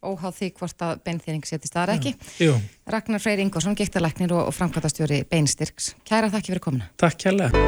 Óháð 0.03 0.39
því 0.41 0.47
hvort 0.59 0.83
að 0.83 0.97
beinþýring 1.07 1.45
setist 1.47 1.77
aðra 1.79 1.95
ekki. 1.95 2.11
Jú. 2.43 2.57
Ragnar 2.91 3.23
Freyr 3.23 3.39
Ingvarsson, 3.45 3.77
gíktalæknir 3.79 4.33
og, 4.35 4.49
framkvæmtastjóri 4.57 5.21
Beinstyrks. 5.31 5.93
Kæra 6.09 6.31
þakki 6.33 6.51
fyrir 6.51 6.63
komina. 6.65 6.89
Takk 6.99 7.21
kærlega. 7.23 7.63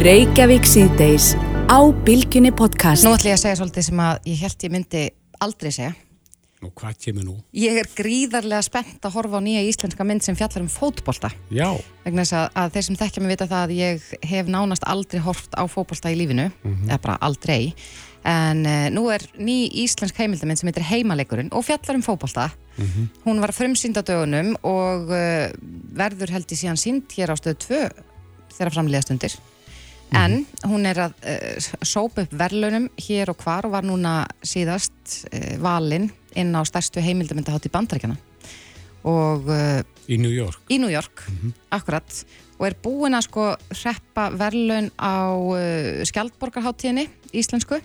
Reykjavík 0.00 0.64
síðdeis 0.64 1.34
á 1.68 1.78
Bilginni 2.06 2.54
podcast. 2.56 3.04
Nú 3.04 3.12
ætlum 3.12 3.34
ég 3.34 3.36
að 3.36 3.44
segja 3.44 3.58
svolítið 3.60 3.88
sem 3.90 4.00
að 4.00 4.30
ég 4.30 4.40
held 4.46 4.64
ég 4.64 4.72
myndi 4.72 5.02
aldrei 5.44 5.74
segja. 5.76 5.92
Og 6.64 6.72
hvað 6.80 6.96
kemur 7.04 7.26
nú? 7.26 7.34
Ég 7.60 7.76
er 7.82 7.88
gríðarlega 7.98 8.64
spennt 8.64 9.04
að 9.04 9.18
horfa 9.18 9.36
á 9.36 9.44
nýja 9.44 9.66
íslenska 9.68 10.06
mynd 10.08 10.24
sem 10.24 10.36
fjallar 10.38 10.64
um 10.64 10.70
fótbolta. 10.72 11.28
Já. 11.52 11.68
Vegna 12.06 12.24
þess 12.24 12.38
að, 12.38 12.46
að 12.62 12.72
þeir 12.76 12.86
sem 12.88 12.98
þekkja 13.02 13.24
mig 13.24 13.34
vita 13.34 13.48
það 13.50 13.66
að 13.66 13.76
ég 13.76 14.08
hef 14.30 14.50
nánast 14.54 14.88
aldrei 14.88 15.20
hort 15.26 15.52
á 15.52 15.62
fótbolta 15.68 16.12
í 16.12 16.16
lífinu, 16.16 16.48
mm 16.48 16.72
-hmm. 16.72 16.88
eða 16.88 17.00
bara 17.04 17.20
aldrei. 17.20 17.74
En 18.24 18.64
uh, 18.64 18.86
nú 18.88 19.04
er 19.12 19.22
ný 19.36 19.66
íslensk 19.84 20.16
heimildamind 20.16 20.60
sem 20.60 20.68
heitir 20.70 20.86
Heimalegurinn 20.88 21.52
og 21.52 21.66
fjallar 21.66 21.98
um 21.98 22.04
fótbolta. 22.04 22.50
Mm 22.76 22.84
-hmm. 22.84 23.06
Hún 23.24 23.40
var 23.40 23.52
frumsýnd 23.52 24.00
á 24.00 24.02
dögunum 24.02 24.56
og 24.62 25.10
uh, 25.12 25.52
verður 25.92 26.30
held 26.32 26.48
í 26.48 26.56
síðan 26.56 26.80
sínd 26.80 27.04
hér 27.12 27.30
á 27.32 27.36
stöðu 27.36 27.58
2 27.68 27.90
þegar 28.56 28.72
framlega 28.72 29.02
stundir. 29.02 29.36
Mm 29.36 30.16
-hmm. 30.16 30.24
En 30.24 30.46
hún 30.70 30.86
er 30.86 30.96
að 30.96 31.12
uh, 31.20 31.84
sópa 31.84 32.22
upp 32.22 32.32
verðlunum 32.32 32.88
hér 32.96 33.28
og 33.28 33.36
hvar 33.36 33.66
og 33.66 33.72
var 33.72 33.84
núna 33.84 34.26
síðast 34.42 35.28
valinn 35.58 36.10
inn 36.34 36.54
á 36.56 36.64
stærstu 36.64 37.00
heimildamöndahátt 37.00 37.66
í 37.66 37.70
bandarækjana 37.70 38.16
og 39.04 39.44
í 40.08 40.16
New 40.16 40.32
York, 40.32 40.60
í 40.68 40.78
New 40.78 40.90
York 40.90 41.28
mm 41.28 41.36
-hmm. 41.36 41.52
akkurat, 41.70 42.24
og 42.58 42.66
er 42.68 42.76
búin 42.84 43.16
að 43.16 43.26
sko 43.28 43.46
hreppa 43.74 44.28
verðlaun 44.34 44.90
á 44.98 45.16
uh, 45.34 46.02
Skjaldborgarháttíðinni 46.06 47.08
íslensku 47.34 47.80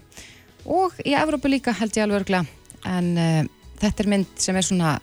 og 0.69 0.97
í 1.05 1.15
Evrópu 1.17 1.51
líka 1.51 1.73
held 1.75 1.95
ég 1.97 2.05
alveg 2.05 2.23
örglega 2.23 2.45
en 2.89 3.13
uh, 3.17 3.43
þetta 3.81 4.05
er 4.05 4.11
mynd 4.13 4.35
sem 4.41 4.57
er 4.59 4.67
svona 4.67 4.97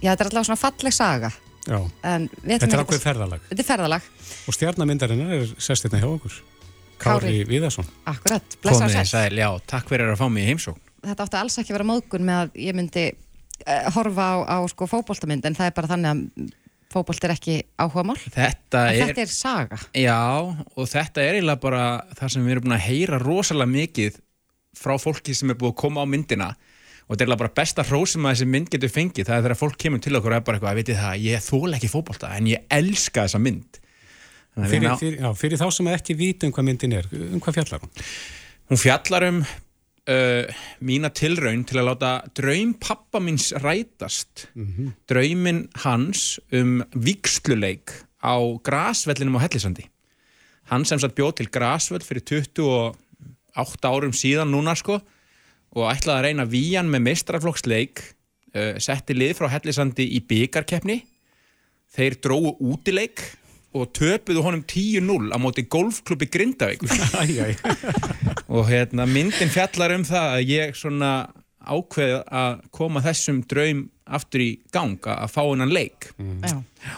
já 0.00 0.12
þetta 0.12 0.24
er 0.24 0.30
alltaf 0.30 0.48
svona 0.50 0.60
falleg 0.60 0.96
saga. 0.96 1.30
Þetta 1.66 2.66
er 2.66 2.82
ákveð 2.82 3.02
ferðalag. 3.02 3.42
Þetta 3.50 3.62
er 3.62 3.68
ferðalag. 3.68 4.06
Og 4.48 4.56
stjarnamyndarinnar 4.56 5.34
er 5.36 5.50
sestirna 5.60 6.00
hjá 6.00 6.08
okkur. 6.08 6.38
Kári 7.00 7.42
Viðarsson. 7.48 7.88
Akkurat, 8.08 8.56
blessa 8.60 8.88
Já, 9.32 9.48
takk 9.68 9.88
fyrir 9.88 10.12
að 10.12 10.20
fá 10.20 10.26
mig 10.32 10.44
í 10.44 10.52
heimsókn. 10.52 10.80
Þetta 11.04 11.26
átti 11.26 11.38
alls 11.40 11.58
ekki 11.60 11.72
að 11.72 11.78
vera 11.78 11.88
móðgun 11.88 12.26
með 12.28 12.40
að 12.42 12.56
ég 12.60 12.76
myndi 12.76 13.04
uh, 13.12 13.86
horfa 13.94 14.26
á, 14.28 14.36
á 14.52 14.58
sko, 14.68 14.88
fókbóltamynd 14.90 15.48
en 15.48 15.56
það 15.56 15.70
er 15.70 15.76
bara 15.78 15.92
þannig 15.94 16.10
að 16.10 16.50
fókbólt 16.90 17.24
er 17.26 17.34
ekki 17.36 17.56
áhuga 17.78 18.04
mál 18.08 18.18
þetta 18.18 18.82
er, 18.90 19.04
þetta 19.04 19.22
er 19.22 19.30
saga. 19.32 19.78
Já 19.94 20.18
og 20.18 20.90
þetta 20.90 21.22
er 21.22 21.38
eiginlega 21.38 21.62
bara 21.62 21.84
það 22.18 22.34
sem 22.34 22.46
við 22.46 22.56
erum 22.56 22.66
búin 22.66 22.76
að 22.76 22.86
heyra 22.88 23.20
rosalega 23.22 23.74
mikið 23.74 24.18
frá 24.80 24.96
fólki 25.02 25.36
sem 25.36 25.52
er 25.52 25.58
búin 25.60 25.74
að 25.74 25.80
koma 25.82 26.02
á 26.02 26.06
myndina. 26.10 26.50
Og 27.06 27.14
þetta 27.14 27.22
er 27.22 27.26
eiginlega 27.26 27.42
bara 27.44 27.56
besta 27.60 27.86
hrós 27.86 28.16
sem 28.16 28.26
að 28.26 28.36
þessi 28.36 28.50
mynd 28.54 28.72
getur 28.74 28.92
fengið. 28.94 29.28
Það 29.28 29.36
er 29.36 29.46
þegar 29.46 29.60
fólk 29.62 29.78
kemur 29.82 30.02
til 30.02 30.16
okkur 30.18 30.34
og 30.34 30.38
er 30.38 30.44
bara 30.46 30.58
eitthvað 30.58 30.72
að 30.72 30.80
viti 30.80 30.98
það 30.98 31.24
ég 31.26 31.46
þól 31.46 31.78
ekki 31.78 31.90
fókbólta 31.90 32.34
en 32.36 32.50
ég 32.50 32.66
elska 32.80 33.26
þessa 33.26 33.42
mynd. 33.42 33.80
Fyrir, 34.60 34.86
ná... 34.88 34.94
fyrir, 34.98 35.18
já, 35.22 35.30
fyrir 35.38 35.60
þá 35.60 35.66
sem 35.74 35.88
ekki 35.94 36.16
vítum 36.18 36.52
hvað 36.54 36.66
myndin 36.66 36.94
er 36.98 37.06
um 37.14 37.42
hvað 37.42 37.60
fjallar 37.60 37.84
hún? 37.84 37.92
Hún 38.70 38.80
fjallar 38.82 39.26
um 39.28 39.44
uh, 40.10 40.60
mína 40.84 41.10
tilraun 41.14 41.62
til 41.68 41.80
að 41.80 41.88
láta 41.90 42.10
draum 42.36 42.74
pappa 42.80 43.20
minns 43.22 43.50
rætast 43.62 44.48
mm 44.54 44.66
-hmm. 44.66 44.92
draumin 45.08 45.68
hans 45.84 46.40
um 46.52 46.82
viksluleik 46.94 47.90
á 48.22 48.36
grasvellinum 48.62 49.36
á 49.38 49.44
Hellisandi 49.46 49.88
hann 50.70 50.84
sem 50.84 50.98
satt 50.98 51.14
bjóð 51.14 51.34
til 51.36 51.50
grasvell 51.50 52.02
fyrir 52.02 52.22
28 52.22 52.94
árum 53.88 54.12
síðan 54.12 54.50
núna 54.50 54.74
sko 54.74 55.00
og 55.70 55.92
ætlaði 55.92 56.18
að 56.18 56.24
reyna 56.24 56.44
víjan 56.44 56.90
með 56.90 57.00
mistraflokksleik 57.00 58.02
uh, 58.54 58.78
setti 58.78 59.14
lið 59.14 59.36
frá 59.38 59.48
Hellisandi 59.48 60.06
í 60.16 60.20
byggarkeppni 60.20 61.04
þeir 61.90 62.14
dróðu 62.22 62.56
útileik 62.60 63.39
og 63.76 63.92
töpuðu 63.94 64.42
honum 64.44 64.64
10-0 64.66 65.30
á 65.30 65.38
móti 65.38 65.66
golfklubbi 65.70 66.26
Grindavík 66.32 66.82
og 68.54 68.66
hérna 68.70 69.06
myndin 69.06 69.52
fjallar 69.52 69.94
um 69.94 70.04
það 70.06 70.36
að 70.36 70.50
ég 70.50 70.76
svona 70.78 71.12
ákveð 71.60 72.16
að 72.26 72.62
koma 72.74 73.02
þessum 73.04 73.42
draum 73.46 73.86
aftur 74.10 74.42
í 74.42 74.50
ganga 74.74 75.20
að 75.22 75.34
fá 75.36 75.42
hennan 75.44 75.72
leik 75.72 76.10
mm. 76.16 76.38
Já. 76.42 76.56
Já. 76.82 76.96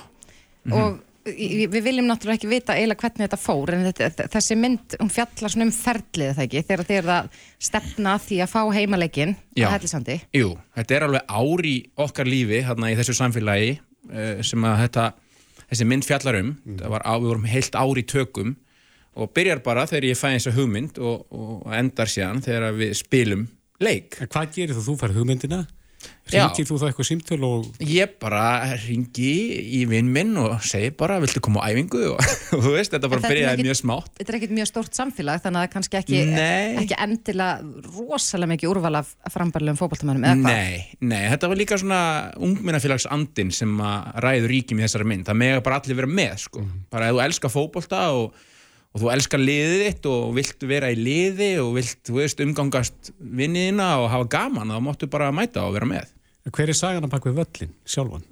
Mm 0.63 0.73
-hmm. 0.73 0.79
og 0.79 1.01
við 1.23 1.83
viljum 1.85 2.09
náttúrulega 2.09 2.41
ekki 2.41 2.49
vita 2.51 2.75
eiginlega 2.75 3.05
hvernig 3.05 3.29
þetta 3.29 3.39
fór 3.39 3.73
en 3.75 3.85
þetta, 3.87 4.25
þessi 4.33 4.57
mynd 4.59 4.97
um 4.99 5.11
fjallar 5.13 5.53
svona 5.53 5.67
um 5.69 5.75
ferlið 5.77 6.33
það 6.35 6.45
ekki 6.47 6.63
þegar 6.67 6.89
þið 6.89 6.99
er 6.99 7.11
að 7.17 7.29
stefna 7.63 8.15
því 8.19 8.39
að 8.43 8.51
fá 8.51 8.63
heimaleikin 8.75 9.37
á 9.63 9.69
Hellisandi 9.71 10.17
Jú, 10.35 10.57
þetta 10.75 10.97
er 10.97 11.07
alveg 11.07 11.23
ári 11.29 11.77
okkar 11.95 12.27
lífi 12.27 12.63
hérna 12.67 12.91
í 12.91 12.97
þessu 12.99 13.15
samfélagi 13.15 13.77
eh, 14.11 14.43
sem 14.43 14.67
að 14.67 14.81
þetta 14.87 15.07
þessi 15.73 15.89
mynd 15.89 16.07
fjallar 16.07 16.39
um 16.39 16.53
mm. 16.53 16.85
var 16.93 17.05
á, 17.09 17.13
við 17.17 17.33
vorum 17.33 17.49
heilt 17.49 17.79
ári 17.79 18.05
tökum 18.05 18.55
og 19.13 19.33
byrjar 19.37 19.61
bara 19.65 19.87
þegar 19.89 20.09
ég 20.09 20.21
fæ 20.21 20.29
eins 20.33 20.49
og 20.49 20.57
hugmynd 20.57 21.01
og, 21.01 21.27
og 21.33 21.73
endar 21.77 22.09
síðan 22.09 22.41
þegar 22.45 22.77
við 22.79 22.95
spilum 23.01 23.47
leik. 23.83 24.17
En 24.23 24.31
hvað 24.31 24.55
gerir 24.57 24.77
þú 24.77 24.87
þú 24.87 24.99
fær 25.01 25.17
hugmyndina? 25.17 25.65
Ringir 26.33 26.67
þú 26.67 26.79
þá 26.81 26.85
eitthvað 26.89 27.07
símtöl 27.09 27.39
og... 27.45 27.65
Ég 27.85 28.13
bara 28.23 28.77
ringi 28.81 29.33
í 29.79 29.83
vinn 29.91 30.09
minn 30.13 30.37
og 30.41 30.63
segi 30.65 30.93
bara, 30.97 31.19
viltu 31.23 31.43
koma 31.45 31.65
á 31.65 31.69
æfingu 31.69 32.01
og, 32.13 32.21
og 32.57 32.63
þú 32.65 32.75
veist, 32.77 32.95
þetta 32.95 33.11
bara 33.13 33.25
byrjaði 33.27 33.67
mjög 33.67 33.79
smátt. 33.83 34.13
Þetta 34.21 34.33
er 34.33 34.39
ekkit 34.39 34.55
mjög 34.57 34.71
stórt 34.71 34.99
samfélag 34.99 35.43
þannig 35.45 35.59
að 35.59 35.65
það 35.65 35.69
er 35.69 35.73
kannski 35.75 35.99
ekki, 36.01 36.23
ekki 36.85 37.01
endilega 37.07 37.91
rosalega 37.99 38.53
mikið 38.55 38.73
úrval 38.73 38.95
af 39.03 39.11
frambarlegum 39.35 39.81
fókbaltamönnum 39.81 40.29
eða 40.29 40.39
hvað? 40.41 40.63
Nei, 40.63 41.11
nei, 41.13 41.25
þetta 41.35 41.53
var 41.53 41.61
líka 41.61 41.81
svona 41.83 42.01
ungminnafélagsandin 42.49 43.53
sem 43.57 43.75
að 43.91 44.23
ræður 44.25 44.55
ríkjum 44.57 44.81
í 44.81 44.87
þessari 44.87 45.11
mynd. 45.13 45.29
Það 45.29 45.43
mega 45.45 45.67
bara 45.67 45.83
allir 45.83 46.01
vera 46.01 46.15
með, 46.23 46.33
sko. 46.47 46.65
Bara 46.93 47.11
ef 47.11 47.19
þú 47.19 47.23
elskar 47.27 47.53
fókbalta 47.53 48.07
og 48.17 48.49
og 48.93 49.01
þú 49.01 49.13
elskar 49.15 49.41
liðið 49.41 49.85
þitt 49.87 50.09
og 50.11 50.35
vilt 50.37 50.67
vera 50.69 50.91
í 50.93 50.99
liði 50.99 51.51
og 51.63 51.73
vilt, 51.79 51.99
þú 52.07 52.19
veist, 52.19 52.43
umgangast 52.45 53.13
vinniðina 53.19 53.89
og 54.03 54.11
hafa 54.13 54.29
gaman 54.37 54.73
þá 54.73 54.81
máttu 54.85 55.09
bara 55.13 55.33
mæta 55.35 55.65
og 55.65 55.77
vera 55.79 55.89
með. 55.89 56.13
Hver 56.51 56.73
er 56.73 56.77
sagan 56.77 57.07
að 57.07 57.15
baka 57.15 57.31
við 57.31 57.41
völlin 57.41 57.75
sjálfan? 57.89 58.27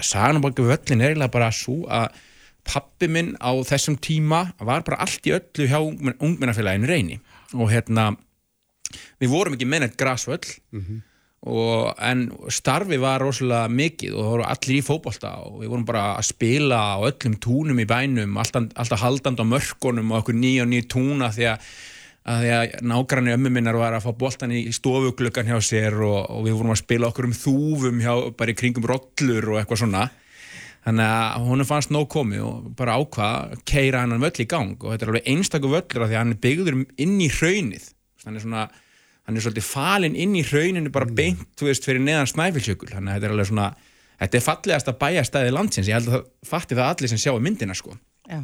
Sagan 0.00 0.40
að 0.40 0.46
baka 0.46 0.64
við 0.64 0.72
völlin 0.72 1.04
er 1.04 1.12
eiginlega 1.12 1.34
bara 1.36 1.50
svo 1.54 1.82
að 1.92 2.20
pappi 2.64 3.10
minn 3.12 3.34
á 3.44 3.52
þessum 3.68 3.98
tíma 4.00 4.46
var 4.56 4.86
bara 4.86 5.02
allt 5.04 5.26
í 5.28 5.34
öllu 5.36 5.66
hjá 5.68 5.80
ungmennafélaginu 5.84 6.88
reyni 6.88 7.18
og 7.52 7.68
hérna 7.68 8.14
við 9.20 9.34
vorum 9.34 9.58
ekki 9.58 9.68
mennett 9.68 9.98
grasvöll 10.00 10.40
mm 10.72 10.80
-hmm 10.80 11.02
Og, 11.44 11.90
en 12.00 12.30
starfi 12.48 12.96
var 12.96 13.20
rosalega 13.20 13.68
mikið 13.68 14.14
og 14.14 14.22
það 14.22 14.30
voru 14.32 14.44
allir 14.48 14.78
í 14.78 14.84
fókbalta 14.84 15.32
og 15.44 15.58
við 15.60 15.72
vorum 15.74 15.88
bara 15.88 16.04
að 16.14 16.28
spila 16.30 16.78
á 16.96 17.04
öllum 17.04 17.34
túnum 17.36 17.82
í 17.82 17.88
bænum, 17.88 18.38
alltaf, 18.40 18.70
alltaf 18.80 19.02
haldand 19.02 19.42
á 19.42 19.44
mörkunum 19.44 20.14
og 20.14 20.22
okkur 20.22 20.38
nýja 20.38 20.64
og 20.64 20.70
nýja 20.70 20.86
túna 20.94 21.28
því 21.34 21.50
að, 21.50 21.66
að, 22.32 22.46
að 22.56 22.76
nágranni 22.88 23.34
ömmu 23.36 23.52
minnar 23.52 23.76
var 23.76 23.92
að 23.92 24.06
fá 24.06 24.14
boltan 24.22 24.54
í 24.56 24.62
stofuglökan 24.72 25.50
hjá 25.50 25.58
sér 25.60 25.98
og, 26.00 26.16
og 26.32 26.46
við 26.46 26.56
vorum 26.56 26.72
að 26.72 26.80
spila 26.80 27.10
okkur 27.12 27.28
um 27.28 27.34
þúfum 27.36 28.00
hjá, 28.00 28.14
bara 28.38 28.54
í 28.54 28.56
kringum 28.62 28.88
rollur 28.88 29.50
og 29.52 29.60
eitthvað 29.60 29.82
svona. 29.82 30.06
Þannig 30.84 31.10
að 31.10 31.44
hún 31.50 31.64
fannst 31.68 31.92
nóg 31.92 32.08
komið 32.12 32.40
og 32.44 32.72
bara 32.78 32.96
ákvað 33.00 33.52
keira 33.68 34.00
hennan 34.04 34.24
völl 34.24 34.40
í 34.40 34.48
gang 34.48 34.80
og 34.80 34.94
þetta 34.94 35.06
er 35.06 35.12
alveg 35.12 35.28
einstakku 35.32 35.68
völlur 35.72 36.06
af 36.06 36.10
því 36.10 36.16
að 36.16 36.22
hann 36.22 36.32
er 36.32 36.40
byggður 36.48 36.80
inn 37.04 37.14
í 37.20 37.28
hraunið. 37.32 37.86
Þannig 38.24 38.44
svona 38.44 38.64
hann 39.24 39.38
er 39.38 39.44
svolítið 39.44 39.66
falinn 39.66 40.16
inn 40.20 40.36
í 40.36 40.44
hrauninu 40.44 40.92
bara 40.94 41.08
mm. 41.08 41.16
beint, 41.18 41.46
þú 41.58 41.70
veist, 41.70 41.86
fyrir 41.86 42.02
neðan 42.04 42.30
snæfilsjökul 42.30 42.90
þannig 42.92 43.12
að 43.12 43.16
þetta 43.16 43.28
er 43.28 43.36
alveg 43.36 43.50
svona, 43.50 43.68
þetta 44.20 44.38
er 44.38 44.44
fallegast 44.48 44.90
að 44.90 45.00
bæjastæði 45.00 45.54
landsins, 45.54 45.88
ég 45.88 45.98
held 45.98 46.10
að 46.10 46.16
það 46.16 46.28
fatti 46.50 46.78
það 46.78 46.92
allir 46.92 47.12
sem 47.12 47.22
sjá 47.24 47.32
í 47.32 47.42
myndina 47.44 47.78
sko 47.78 47.96
Já, 48.24 48.40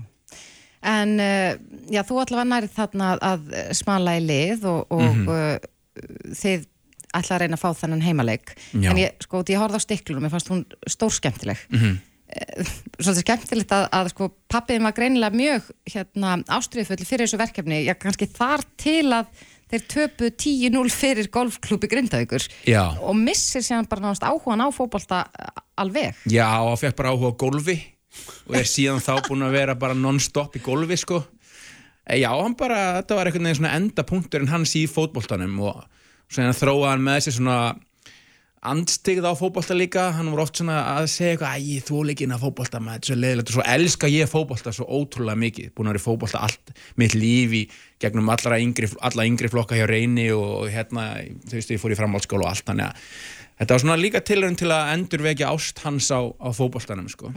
en 0.95 1.15
uh, 1.21 1.53
já, 1.93 2.03
þú 2.09 2.21
allavega 2.25 2.49
nærið 2.55 2.75
þarna 2.77 3.15
að 3.31 3.55
smala 3.77 4.17
í 4.19 4.27
lið 4.27 4.69
og, 4.69 4.83
og 4.93 5.07
mm 5.07 5.25
-hmm. 5.29 6.37
þið 6.43 6.69
ætla 7.17 7.37
að 7.37 7.43
reyna 7.43 7.59
að 7.59 7.65
fá 7.65 7.71
þennan 7.81 8.05
heimaleg 8.05 8.53
já. 8.55 8.91
en 8.91 9.01
ég, 9.01 9.17
sko, 9.25 9.43
ég 9.49 9.61
horfði 9.61 9.81
á 9.83 9.87
stiklunum, 9.87 10.29
ég 10.29 10.33
fannst 10.33 10.53
hún 10.53 10.65
stór 10.87 11.13
skemmtileg 11.13 11.59
mm 11.69 11.79
-hmm. 11.79 11.99
svolítið 13.03 13.25
skemmtilegt 13.25 13.73
að, 13.75 13.89
að 13.93 14.11
sko, 14.13 14.29
pappiðin 14.49 14.87
var 14.87 14.95
greinilega 14.95 15.37
mjög 15.37 15.71
hérna, 15.93 16.37
ástriðfull 16.47 17.05
fyrir 17.05 17.27
þessu 17.27 17.41
verkefni, 17.41 17.83
já 17.85 17.95
kannski 17.99 18.29
þar 18.31 18.63
til 18.79 19.13
að 19.13 19.27
þeir 19.71 19.87
töpu 19.95 20.31
10-0 20.31 20.93
fyrir 20.95 21.31
golfklúpi 21.33 21.91
Grindavíkur 21.91 22.47
Já. 22.69 22.85
og 23.01 23.17
missir 23.19 23.63
sér 23.65 23.89
bara 23.91 24.09
náðast 24.09 24.27
áhugan 24.27 24.63
á 24.63 24.69
fótbolta 24.75 25.25
alveg. 25.81 26.15
Já, 26.31 26.49
og 26.67 26.79
fekk 26.81 26.97
bara 26.99 27.15
áhuga 27.15 27.33
á 27.35 27.41
golfi 27.41 27.79
og 28.51 28.57
er 28.59 28.67
síðan 28.67 28.99
þá 29.05 29.21
búin 29.29 29.47
að 29.47 29.55
vera 29.55 29.75
bara 29.79 29.95
non-stop 29.95 30.57
í 30.59 30.65
golfi 30.65 30.99
sko 30.99 31.23
Eh, 32.11 32.19
Já, 32.25 32.31
hann 32.35 32.57
bara, 32.59 33.01
þetta 33.01 33.15
var 33.19 33.29
einhvern 33.29 33.47
veginn 33.47 33.59
svona 33.61 33.77
endapunkturinn 33.79 34.51
hans 34.51 34.73
í 34.75 34.87
fótboltanum 34.91 35.59
og 35.69 35.83
svona 36.33 36.55
þróaði 36.57 36.89
hann 36.91 37.05
með 37.07 37.19
sér 37.27 37.37
svona 37.37 37.59
andstigð 38.61 39.25
á 39.25 39.33
fótbolta 39.39 39.73
líka. 39.77 40.11
Hann 40.13 40.31
var 40.35 40.43
oft 40.45 40.61
svona 40.61 40.77
að 40.99 41.07
segja 41.13 41.35
eitthvað 41.35 41.57
æ, 41.57 41.59
ég 41.65 41.85
þú 41.89 42.03
leikinn 42.11 42.35
að 42.35 42.43
fótbolta 42.45 42.81
með 42.83 42.99
þetta 42.99 43.07
er 43.07 43.11
svo 43.11 43.19
leiðilegt 43.23 43.51
og 43.51 43.57
svo 43.57 43.65
elska 43.75 44.11
ég 44.13 44.31
fótbolta 44.31 44.73
svo 44.77 44.87
ótrúlega 44.99 45.41
mikið. 45.41 45.71
Búin 45.77 45.89
að 45.89 45.95
vera 45.95 46.03
í 46.03 46.05
fótbolta 46.05 46.43
allt 46.45 46.73
mitt 47.01 47.17
líf 47.17 47.55
í 47.57 47.63
gegnum 48.05 48.29
allra 48.33 48.59
yngri, 48.61 48.91
alla 49.01 49.27
yngri 49.29 49.51
flokka 49.53 49.79
hjá 49.79 49.87
reyni 49.89 50.27
og 50.37 50.69
hérna, 50.73 51.07
þú 51.49 51.57
veist, 51.57 51.73
ég 51.73 51.81
fór 51.81 51.95
í 51.95 51.99
framhaldsskóla 52.01 52.47
og 52.47 52.53
allt 52.53 52.69
þannig 52.69 52.91
að 52.91 53.09
þetta 53.61 53.77
var 53.77 53.83
svona 53.85 53.99
líka 54.01 54.23
tilhörun 54.25 54.59
til 54.61 54.71
að 54.73 54.93
endurvekja 54.97 55.53
ást 55.53 55.81
hans 55.85 56.11
á, 56.13 56.21
á 56.21 56.49
fótboltanum 56.57 57.09
sko. 57.13 57.33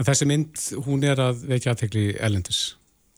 En 0.00 0.06
þessi 0.06 0.26
mynd, 0.30 0.58
hún 0.86 1.02
er 1.04 1.18
að 1.20 1.42
vekja 1.50 1.74
aðtekli 1.74 2.04
ellendis. 2.18 2.60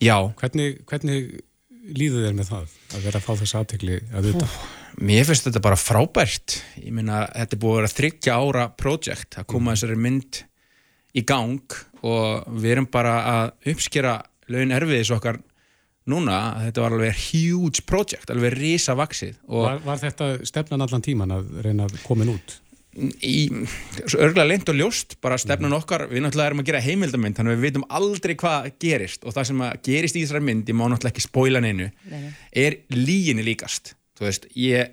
Já, 0.03 0.16
Hvernig, 0.40 0.80
hvernig 0.90 1.40
líður 1.83 2.26
þér 2.28 2.39
með 2.39 2.51
það 2.53 2.74
að 2.97 3.05
vera 3.07 3.20
að 3.20 3.26
fá 3.26 3.33
þessi 3.41 3.59
aðtekli 3.59 3.99
að 4.12 4.28
vita? 4.30 4.49
Mér 5.03 5.24
finnst 5.28 5.47
þetta 5.49 5.62
bara 5.64 5.78
frábært 5.80 6.59
ég 6.78 6.93
meina, 6.95 7.24
þetta 7.33 7.57
er 7.57 7.62
búið 7.62 7.72
að 7.74 7.80
vera 7.80 7.93
þryggja 7.97 8.37
ára 8.39 8.66
projekt 8.78 9.39
að 9.41 9.49
koma 9.53 9.74
þessari 9.74 9.99
mynd 10.05 10.43
í 11.12 11.24
gang 11.28 11.78
og 12.03 12.53
við 12.59 12.74
erum 12.76 12.91
bara 12.93 13.16
að 13.33 13.72
uppskera 13.72 14.18
laun 14.53 14.74
erfiðis 14.74 15.12
okkar 15.14 15.41
núna, 16.11 16.39
þetta 16.64 16.83
var 16.83 16.97
alveg 16.97 17.20
huge 17.30 17.85
project, 17.87 18.30
alveg 18.33 18.57
risa 18.59 18.97
vaksið 18.99 19.37
og 19.49 19.68
Var, 19.68 19.83
var 19.87 20.01
þetta 20.03 20.33
stefnan 20.49 20.83
allan 20.83 21.05
tíman 21.05 21.35
að 21.35 21.53
reyna 21.66 21.87
að 21.87 22.01
komin 22.07 22.33
út? 22.35 22.59
Í, 22.95 23.36
örgulega 24.12 24.49
leint 24.49 24.72
og 24.72 24.78
ljóst 24.78 25.16
bara 25.24 25.38
stefnun 25.40 25.76
okkar, 25.76 26.07
við 26.11 26.24
náttúrulega 26.24 26.53
erum 26.53 26.62
að 26.62 26.70
gera 26.70 26.82
heimildamynd 26.84 27.38
þannig 27.38 27.55
að 27.55 27.61
við 27.61 27.68
vitum 27.68 27.86
aldrei 28.01 28.34
hvað 28.40 28.68
gerist 28.82 29.24
og 29.24 29.36
það 29.36 29.49
sem 29.51 29.62
að 29.66 29.78
gerist 29.88 30.18
í 30.18 30.24
þessari 30.24 30.47
mynd, 30.49 30.68
ég 30.68 30.78
má 30.78 30.84
náttúrulega 30.86 31.14
ekki 31.14 31.26
spóila 31.26 31.62
neinu, 31.64 31.88
er 32.53 32.80
líginni 32.93 33.47
líkast. 33.47 33.95
Þú 34.18 34.28
veist, 34.28 34.51
ég 34.59 34.93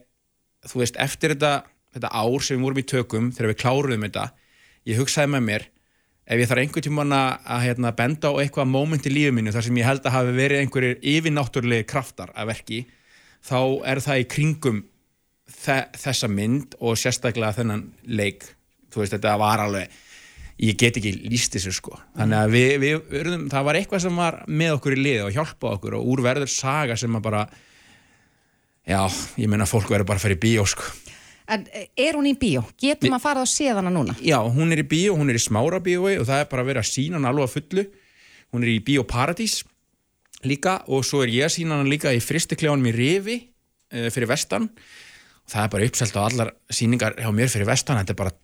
þú 0.70 0.84
veist, 0.84 1.00
eftir 1.00 1.36
þetta, 1.36 1.54
þetta 1.96 2.14
ár 2.14 2.46
sem 2.46 2.58
við 2.58 2.68
vorum 2.68 2.82
í 2.82 2.88
tökum, 2.94 3.34
þegar 3.36 3.54
við 3.54 3.60
kláruðum 3.64 4.08
þetta 4.08 4.30
ég 4.90 5.00
hugsaði 5.00 5.34
með 5.34 5.46
mér 5.48 5.68
ef 6.30 6.38
ég 6.38 6.50
þarf 6.50 6.64
einhvern 6.64 6.86
tímann 6.86 7.16
að, 7.16 7.30
að 7.56 7.66
hérna, 7.66 7.92
benda 7.98 8.32
á 8.32 8.40
eitthvað 8.42 8.70
moment 8.70 9.08
í 9.10 9.14
lífið 9.14 9.36
mínu 9.38 9.54
þar 9.56 9.66
sem 9.66 9.80
ég 9.80 9.90
held 9.90 10.06
að 10.06 10.16
hafi 10.16 10.36
verið 10.38 10.64
einhverjir 10.64 11.00
yfirnáttúrulegi 11.14 11.88
kraftar 11.90 12.34
að 12.36 12.52
verki 12.52 12.80
þá 13.46 13.60
er 13.90 14.02
það 14.06 14.22
í 14.22 14.28
kringum 14.36 14.82
þessa 15.60 16.30
mynd 16.32 16.78
og 16.80 17.00
sérstaklega 17.00 17.58
þennan 17.58 17.90
leik. 18.08 18.46
Þú 18.90 19.04
veist 19.04 19.16
þetta 19.18 19.36
var 19.40 19.66
alveg 19.66 19.98
ég 20.60 20.76
get 20.80 20.98
ekki 21.00 21.14
líst 21.30 21.56
þessu 21.56 21.72
sko. 21.76 21.96
Þannig 22.18 22.40
að 22.40 22.54
við, 22.54 22.72
við 22.84 23.20
urðum, 23.22 23.46
það 23.52 23.68
var 23.68 23.80
eitthvað 23.80 24.04
sem 24.06 24.20
var 24.20 24.40
með 24.48 24.74
okkur 24.76 24.96
í 24.96 25.00
liði 25.00 25.22
og 25.24 25.36
hjálpa 25.36 25.74
okkur 25.78 25.96
og 26.00 26.10
úr 26.14 26.24
verður 26.26 26.52
saga 26.52 26.98
sem 27.00 27.16
að 27.16 27.26
bara 27.30 27.46
já, 28.90 29.00
ég 29.40 29.52
meina 29.52 29.70
fólk 29.70 29.92
verður 29.92 30.10
bara 30.10 30.20
að 30.20 30.28
fara 30.28 30.36
í 30.36 30.42
bíó 30.42 30.66
sko. 30.68 30.90
En 31.50 31.64
eh, 31.74 31.88
er 31.98 32.20
hún 32.20 32.28
í 32.30 32.36
bíó? 32.38 32.66
Getum 32.80 33.16
að 33.16 33.24
fara 33.24 33.44
á 33.44 33.48
séðana 33.50 33.92
núna? 33.94 34.18
já, 34.22 34.38
hún 34.44 34.76
er 34.76 34.84
í 34.84 34.88
bíó, 34.90 35.16
hún 35.18 35.32
er 35.32 35.40
í 35.40 35.44
smára 35.44 35.80
bíói 35.84 36.20
og 36.20 36.28
það 36.28 36.44
er 36.44 36.50
bara 36.52 36.66
að 36.66 36.72
vera 36.74 36.84
að 36.84 36.92
sína 36.92 37.18
hann 37.18 37.30
alveg 37.32 37.48
að 37.48 37.56
fullu. 37.56 37.86
Hún 38.54 38.66
er 38.66 38.74
í 38.74 38.80
bíó 38.84 39.06
Paradís 39.08 39.62
líka 40.44 40.82
og 40.92 41.08
svo 41.08 41.24
er 41.24 41.32
ég 41.34 41.48
að 41.48 41.56
sína 41.56 41.80
hann 41.80 41.92
líka 41.92 42.12
í 42.16 42.20
fristikljáðanum 42.24 42.92
í 42.92 42.96
Rifi 42.96 43.38
uh, 43.40 44.10
fyrir 44.12 44.30
vestan 44.30 44.70
það 45.50 45.66
er 45.66 45.74
bara 45.74 45.90
uppselt 45.90 46.20
á 46.20 46.22
allar 46.26 46.54
síningar 46.72 47.18
hjá 47.20 47.30
mér 47.36 47.52
fyrir 47.52 47.70
vestan, 47.70 48.00
þetta 48.02 48.16
er 48.16 48.22
bara 48.22 48.36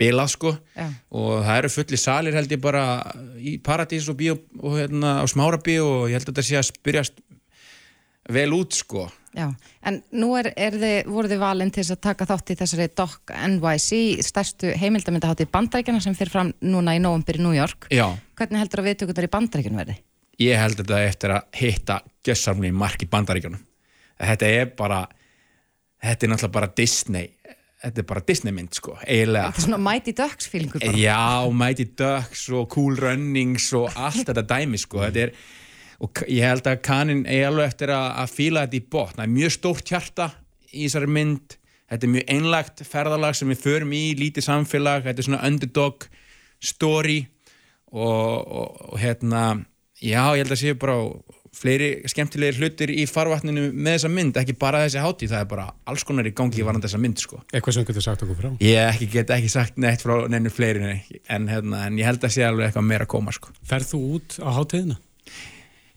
bilað 0.00 0.32
sko 0.32 0.50
Já. 0.74 0.86
og 1.14 1.44
það 1.46 1.56
eru 1.60 1.70
fulli 1.76 1.98
salir 2.00 2.34
held 2.34 2.50
ég 2.50 2.62
bara 2.62 2.84
í 3.38 3.56
Paradís 3.62 4.08
og, 4.10 4.18
bíó, 4.18 4.34
og 4.58 4.76
hérna 4.80 5.20
á 5.22 5.24
smára 5.30 5.60
bíó 5.62 5.86
og 6.02 6.08
ég 6.10 6.18
held 6.18 6.26
að 6.26 6.32
þetta 6.32 6.46
sé 6.48 6.58
að 6.58 6.68
spyrjast 6.72 7.20
vel 8.30 8.50
út 8.56 8.74
sko 8.76 9.06
Já, 9.30 9.46
en 9.86 10.00
nú 10.10 10.32
er, 10.34 10.48
er 10.58 10.74
þið, 10.74 10.96
voru 11.06 11.28
þið 11.30 11.38
valin 11.38 11.68
til 11.70 11.84
að 11.86 12.00
taka 12.02 12.26
þátt 12.26 12.50
í 12.50 12.56
þessari 12.58 12.88
Doc 12.98 13.30
NYC, 13.30 13.90
stærstu 14.26 14.72
heimildamöndahátt 14.74 15.44
í 15.44 15.50
bandarækjana 15.54 16.02
sem 16.02 16.16
fyrir 16.18 16.32
fram 16.34 16.50
núna 16.66 16.96
í 16.98 17.02
nóvumbir 17.02 17.38
í 17.38 17.44
New 17.44 17.54
York. 17.54 17.86
já, 17.94 18.08
Hvernig 18.34 18.64
heldur 18.64 18.82
að 18.82 18.88
viðtökundar 18.90 19.28
í 19.28 19.30
bandarækjunum 19.36 19.82
verði? 19.84 19.96
ég 20.40 20.58
held 20.58 20.80
þetta 20.80 21.00
eftir 21.04 21.34
að 21.36 21.60
hitta 21.60 22.00
gjössamni 22.26 22.72
mark 22.74 23.02
í 23.04 23.08
bandaríkjunum 23.12 23.62
þetta 24.18 24.50
er 24.50 24.70
bara 24.74 25.04
þetta 26.02 26.26
er 26.26 26.32
náttúrulega 26.32 26.56
bara 26.56 26.70
Disney. 26.80 27.30
Þetta 27.80 28.02
er 28.02 28.06
bara 28.10 28.22
Disney 28.28 28.52
mynd 28.52 28.76
sko, 28.76 28.96
eiginlega. 29.06 29.50
Þetta 29.50 29.62
er 29.62 29.66
svona 29.66 29.80
Mighty 29.86 30.12
Ducks 30.16 30.50
feelingur 30.52 30.82
bara. 30.84 31.00
Já, 31.00 31.52
Mighty 31.62 31.86
Ducks 31.96 32.42
og 32.52 32.68
Cool 32.74 32.98
Runnings 33.00 33.70
og 33.78 33.96
allt 33.96 34.26
þetta 34.28 34.44
dæmi 34.50 34.80
sko. 34.80 35.00
þetta 35.06 35.22
er, 35.24 35.32
og 36.04 36.20
ég 36.28 36.44
held 36.44 36.68
að 36.68 36.82
kanin 36.84 37.24
eigi 37.24 37.46
alveg 37.48 37.72
eftir 37.72 37.94
að, 37.96 38.06
að 38.20 38.36
fíla 38.36 38.66
þetta 38.66 38.78
í 38.80 38.84
botn. 38.92 39.16
Það 39.16 39.24
er 39.24 39.34
mjög 39.38 39.56
stórt 39.56 39.94
hjarta 39.94 40.28
í 40.70 40.84
þessari 40.84 41.10
mynd. 41.16 41.56
Þetta 41.90 42.06
er 42.06 42.14
mjög 42.14 42.34
einlagt 42.36 42.84
ferðalag 42.86 43.40
sem 43.40 43.50
við 43.50 43.64
förum 43.64 43.96
í, 43.96 44.04
lítið 44.20 44.46
samfélag. 44.46 45.06
Þetta 45.08 45.24
er 45.24 45.28
svona 45.30 45.42
underdog 45.48 46.06
story 46.60 47.18
og, 47.90 48.04
og, 48.04 48.76
og 48.92 49.00
hérna 49.00 49.44
já, 50.00 50.22
ég 50.36 50.44
held 50.44 50.54
að 50.54 50.60
séu 50.60 50.76
bara 50.80 50.98
fleiri 51.56 51.88
skemmtilegir 52.08 52.60
hlutir 52.60 52.92
í 52.94 53.04
farvatninu 53.10 53.68
með 53.74 53.96
þessa 53.96 54.10
mynd, 54.14 54.38
ekki 54.38 54.54
bara 54.58 54.84
þessi 54.84 55.02
hátíð 55.02 55.32
það 55.34 55.44
er 55.44 55.48
bara 55.50 55.66
alls 55.90 56.04
konar 56.06 56.28
í 56.28 56.34
gangi 56.36 56.64
varandi 56.66 56.86
þessa 56.86 57.00
mynd 57.02 57.22
sko. 57.22 57.40
Eitthvað 57.50 57.76
sem 57.76 57.86
getur 57.88 58.06
sagt 58.06 58.24
okkur 58.26 58.38
frá? 58.38 58.50
Ég 58.62 58.80
ekki, 58.84 59.08
get 59.16 59.32
ekki 59.34 59.50
sagt 59.52 59.80
neitt 59.82 60.04
frá 60.04 60.28
nennu 60.30 60.52
fleiri 60.54 60.92
en, 61.26 61.48
hérna, 61.50 61.86
en 61.88 61.98
ég 61.98 62.06
held 62.06 62.22
að 62.24 62.36
sé 62.36 62.46
alveg 62.46 62.70
eitthvað 62.70 62.86
meira 62.86 63.08
að 63.08 63.12
koma 63.16 63.34
sko. 63.34 63.54
Ferð 63.66 63.94
þú 63.94 64.02
út 64.18 64.38
á 64.38 64.48
hátíðina? 64.60 65.00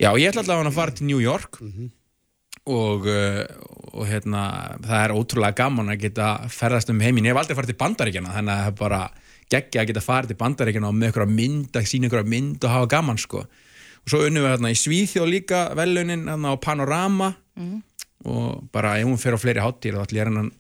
Já, 0.02 0.10
ég 0.18 0.32
ætla 0.32 0.42
allavega 0.42 0.72
að 0.72 0.80
fara 0.80 0.96
til 0.98 1.08
New 1.08 1.22
York 1.22 1.62
og, 1.62 3.06
uh, 3.06 3.44
og 3.94 4.08
hérna, 4.10 4.46
það 4.84 5.04
er 5.04 5.14
ótrúlega 5.14 5.60
gaman 5.62 5.94
að 5.94 6.08
geta 6.08 6.30
ferðast 6.52 6.90
um 6.90 7.04
heiminn. 7.04 7.28
Ég 7.28 7.36
hef 7.36 7.44
aldrei 7.44 7.60
farið 7.60 7.76
til 7.76 7.82
bandaríkjana 7.84 8.34
þannig 8.34 8.54
að 8.56 8.64
það 8.64 8.72
er 8.72 8.80
bara 8.82 9.04
geggja 9.54 9.84
að 9.84 9.92
geta 9.92 10.04
farið 10.04 10.34
til 10.34 10.40
bandaríkjana 10.40 10.90
og 10.90 10.98
með 10.98 11.14
ykkur 11.14 11.26
að 11.28 11.36
mynd, 11.38 11.70
að 11.78 11.90
sína 11.92 12.10
ykkur 12.10 12.24
að 12.24 12.34
mynd 12.34 12.66
og 12.66 12.74
hafa 12.74 12.90
gaman 12.96 13.22
sko. 13.22 13.44
Og 14.04 14.12
svo 14.12 14.24
unnum 14.28 14.44
við 14.44 14.52
hérna 14.52 14.74
í 14.74 14.80
Svíþjóð 14.80 15.30
líka 15.32 15.64
velunin 15.80 16.28
hérna 16.28 16.52
á 16.52 16.56
Panorama 16.60 17.34
og 18.24 18.64
bara 18.72 18.98
ef 19.00 19.08
hún 19.08 19.20
fer 19.20 19.36
á 19.36 19.40
fleiri 19.40 19.64
hátíð 19.64 19.98
þá 19.98 20.04
ætlum 20.04 20.18
ég 20.18 20.28
að 20.28 20.52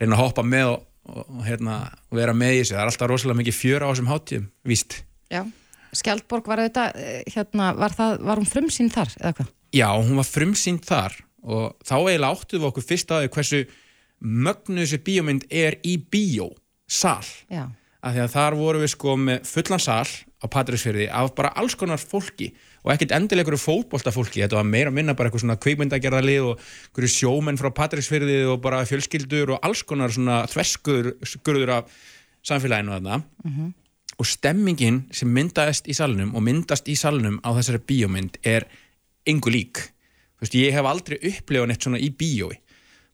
reyna, 0.00 0.16
að 0.16 0.20
hoppa 0.20 0.44
með 0.44 0.70
og, 0.72 0.86
og, 1.08 1.42
hérna, 1.46 1.76
vera 2.12 2.34
með 2.36 2.54
í 2.54 2.62
þessu. 2.62 2.74
Það 2.74 2.82
er 2.82 2.92
alltaf 2.92 3.10
rosalega 3.10 3.40
mikið 3.40 3.58
fjör 3.58 3.84
á 3.84 3.90
þessum 3.90 4.10
hátíðum, 4.10 4.48
víst. 4.64 4.96
Já. 5.32 5.42
Skjaldborg 5.94 6.48
var 6.50 6.62
auðvitað, 6.62 6.96
eh, 6.98 7.22
hérna, 7.30 7.70
var, 7.78 7.94
það, 7.94 8.16
var 8.26 8.40
hún 8.40 8.50
frumsýn 8.50 8.90
þar 8.90 9.14
eða 9.20 9.36
hvað? 9.38 9.52
Já, 9.74 9.88
hún 9.94 10.18
var 10.18 10.28
frumsýnd 10.28 10.84
þar 10.88 11.16
og 11.44 11.64
þá 11.84 11.94
eiginlega 11.98 12.32
áttuðum 12.34 12.64
við 12.64 12.68
okkur 12.70 12.86
fyrst 12.88 13.12
að 13.12 13.24
því 13.24 13.32
hversu 13.36 13.62
mögnu 14.24 14.84
þessi 14.84 15.00
bíómynd 15.04 15.48
er 15.52 15.78
í 15.84 15.96
bíó, 16.00 16.48
sal 16.88 17.24
Já. 17.52 17.68
af 18.00 18.14
því 18.14 18.22
að 18.24 18.34
þar 18.34 18.56
vorum 18.58 18.84
við 18.84 18.92
sko 18.94 19.16
með 19.20 19.48
fullan 19.48 19.82
sal 19.82 20.08
á 20.40 20.46
Patrísfyrði 20.50 21.08
af 21.12 21.34
bara 21.36 21.52
alls 21.60 21.76
konar 21.78 22.00
fólki 22.00 22.52
og 22.84 22.92
ekkert 22.92 23.14
endilega 23.16 23.46
einhverju 23.46 23.62
fótboltafólki, 23.62 24.42
þetta 24.44 24.58
var 24.58 24.66
meira 24.68 24.90
að 24.92 24.98
minna 24.98 25.14
bara 25.16 25.30
eitthvað 25.30 25.44
svona 25.46 25.56
kvikmyndagerðarlið 25.64 26.48
og 26.50 26.58
einhverju 26.60 27.12
sjómenn 27.14 27.60
frá 27.60 27.70
Patrísfyrði 27.72 28.42
og 28.52 28.60
bara 28.64 28.82
fjölskyldur 28.88 29.54
og 29.56 29.64
alls 29.64 29.80
konar 29.88 30.12
svona 30.12 30.42
þverskurður 30.52 31.72
af 31.78 31.96
samfélaginu 32.44 32.92
þarna. 32.92 33.22
Og 34.20 34.28
stemmingin 34.28 35.00
sem 35.16 35.32
myndaðist 35.32 35.88
í 35.88 35.96
salnum 35.96 36.36
og 36.36 36.44
myndast 36.44 36.86
í 36.92 36.94
salnum 36.94 37.40
á 37.40 37.56
þessari 37.56 37.80
bíómynd 37.88 38.36
er 38.44 38.68
engu 39.26 39.50
lík. 39.50 39.80
Þú 40.36 40.44
veist, 40.44 40.54
ég 40.60 40.76
hef 40.76 40.84
aldrei 40.86 41.16
upplifað 41.18 41.70
neitt 41.70 41.82
svona 41.82 41.98
í 42.04 42.12
bíói. 42.12 42.60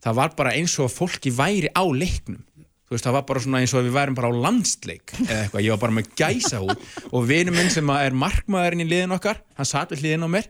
Það 0.03 0.19
var 0.19 0.35
bara 0.35 0.57
eins 0.59 0.75
og 0.81 0.91
að 0.91 0.97
fólki 0.97 1.31
væri 1.31 1.71
á 1.71 1.85
leiknum 1.87 2.43
þú 2.91 2.97
veist, 2.97 3.07
það 3.07 3.15
var 3.15 3.27
bara 3.29 3.41
svona 3.45 3.59
eins 3.63 3.73
og 3.79 3.85
við 3.87 3.95
værum 3.95 4.17
bara 4.19 4.29
á 4.35 4.41
landsleik 4.45 5.13
eða 5.15 5.43
eitthvað, 5.45 5.63
ég 5.63 5.75
var 5.77 5.83
bara 5.85 5.95
með 5.95 6.09
gæsa 6.19 6.59
út 6.65 6.87
og 7.15 7.29
vinur 7.29 7.55
minn 7.55 7.71
sem 7.71 7.93
er 7.95 8.17
markmaðurinn 8.19 8.83
í 8.83 8.89
liðin 8.91 9.15
okkar 9.15 9.39
hann 9.55 9.69
satt 9.71 9.95
við 9.95 10.03
hliðin 10.03 10.27
á 10.27 10.31
mér 10.35 10.49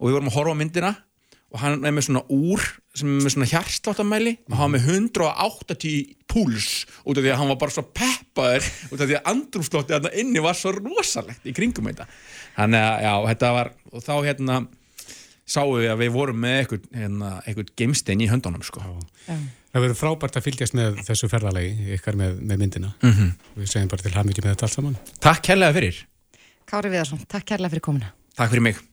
og 0.00 0.08
við 0.08 0.16
vorum 0.16 0.30
að 0.30 0.38
horfa 0.38 0.54
á 0.56 0.60
myndina 0.62 0.92
og 1.54 1.60
hann 1.62 1.84
er 1.86 1.92
með 1.94 2.06
svona 2.08 2.24
úr 2.34 2.62
sem 2.96 3.10
er 3.10 3.20
með 3.22 3.34
svona 3.36 3.48
hjarsláttamæli 3.52 4.32
og 4.48 4.54
hann 4.58 4.64
var 4.64 4.72
með 4.74 4.88
180 4.96 6.14
púls 6.30 6.70
út 7.04 7.18
af 7.18 7.20
því 7.20 7.30
að 7.30 7.38
hann 7.42 7.52
var 7.52 7.60
bara 7.60 7.74
svo 7.76 7.84
peppaður 7.94 8.70
út 8.88 8.96
af 8.96 9.04
því 9.04 9.18
að 9.20 9.28
andrúfslóttið 9.34 9.94
þarna 9.94 10.14
inni 10.24 10.42
var 10.42 10.58
svo 10.58 10.72
rosalegt 10.74 11.46
í 11.46 11.54
kringum 11.54 11.90
þetta. 11.92 12.08
Þannig 12.56 12.86
að 12.88 13.04
já, 13.06 13.12
þetta 13.28 13.52
var 13.54 13.70
og 13.92 14.06
þá 14.08 14.14
hérna 14.26 14.56
sáum 15.44 15.76
við 15.76 15.92
að 15.92 16.02
við 16.02 16.14
vorum 16.16 16.40
með 16.42 16.56
eitthvað, 16.62 16.88
hérna, 16.98 17.30
eitthvað 17.44 17.70
Það 19.74 19.82
verður 19.82 19.98
frábært 19.98 20.36
að 20.38 20.44
fylgjast 20.46 20.74
með 20.78 20.98
þessu 21.02 21.28
ferðalegi 21.32 21.94
ykkar 21.96 22.18
með, 22.18 22.36
með 22.46 22.60
myndina. 22.60 22.92
Mm 23.02 23.14
-hmm. 23.16 23.32
Við 23.58 23.72
segjum 23.72 23.90
bara 23.90 24.04
til 24.06 24.12
hafmyggi 24.14 24.44
með 24.44 24.52
þetta 24.52 24.68
allt 24.68 24.76
saman. 24.78 24.96
Takk 25.26 25.42
kærlega 25.50 25.74
fyrir. 25.74 26.02
Kári 26.70 26.92
Viðarsson, 26.94 27.24
takk 27.26 27.48
kærlega 27.50 27.74
fyrir 27.74 27.88
komina. 27.90 28.12
Takk 28.38 28.54
fyrir 28.54 28.68
mig. 28.70 28.84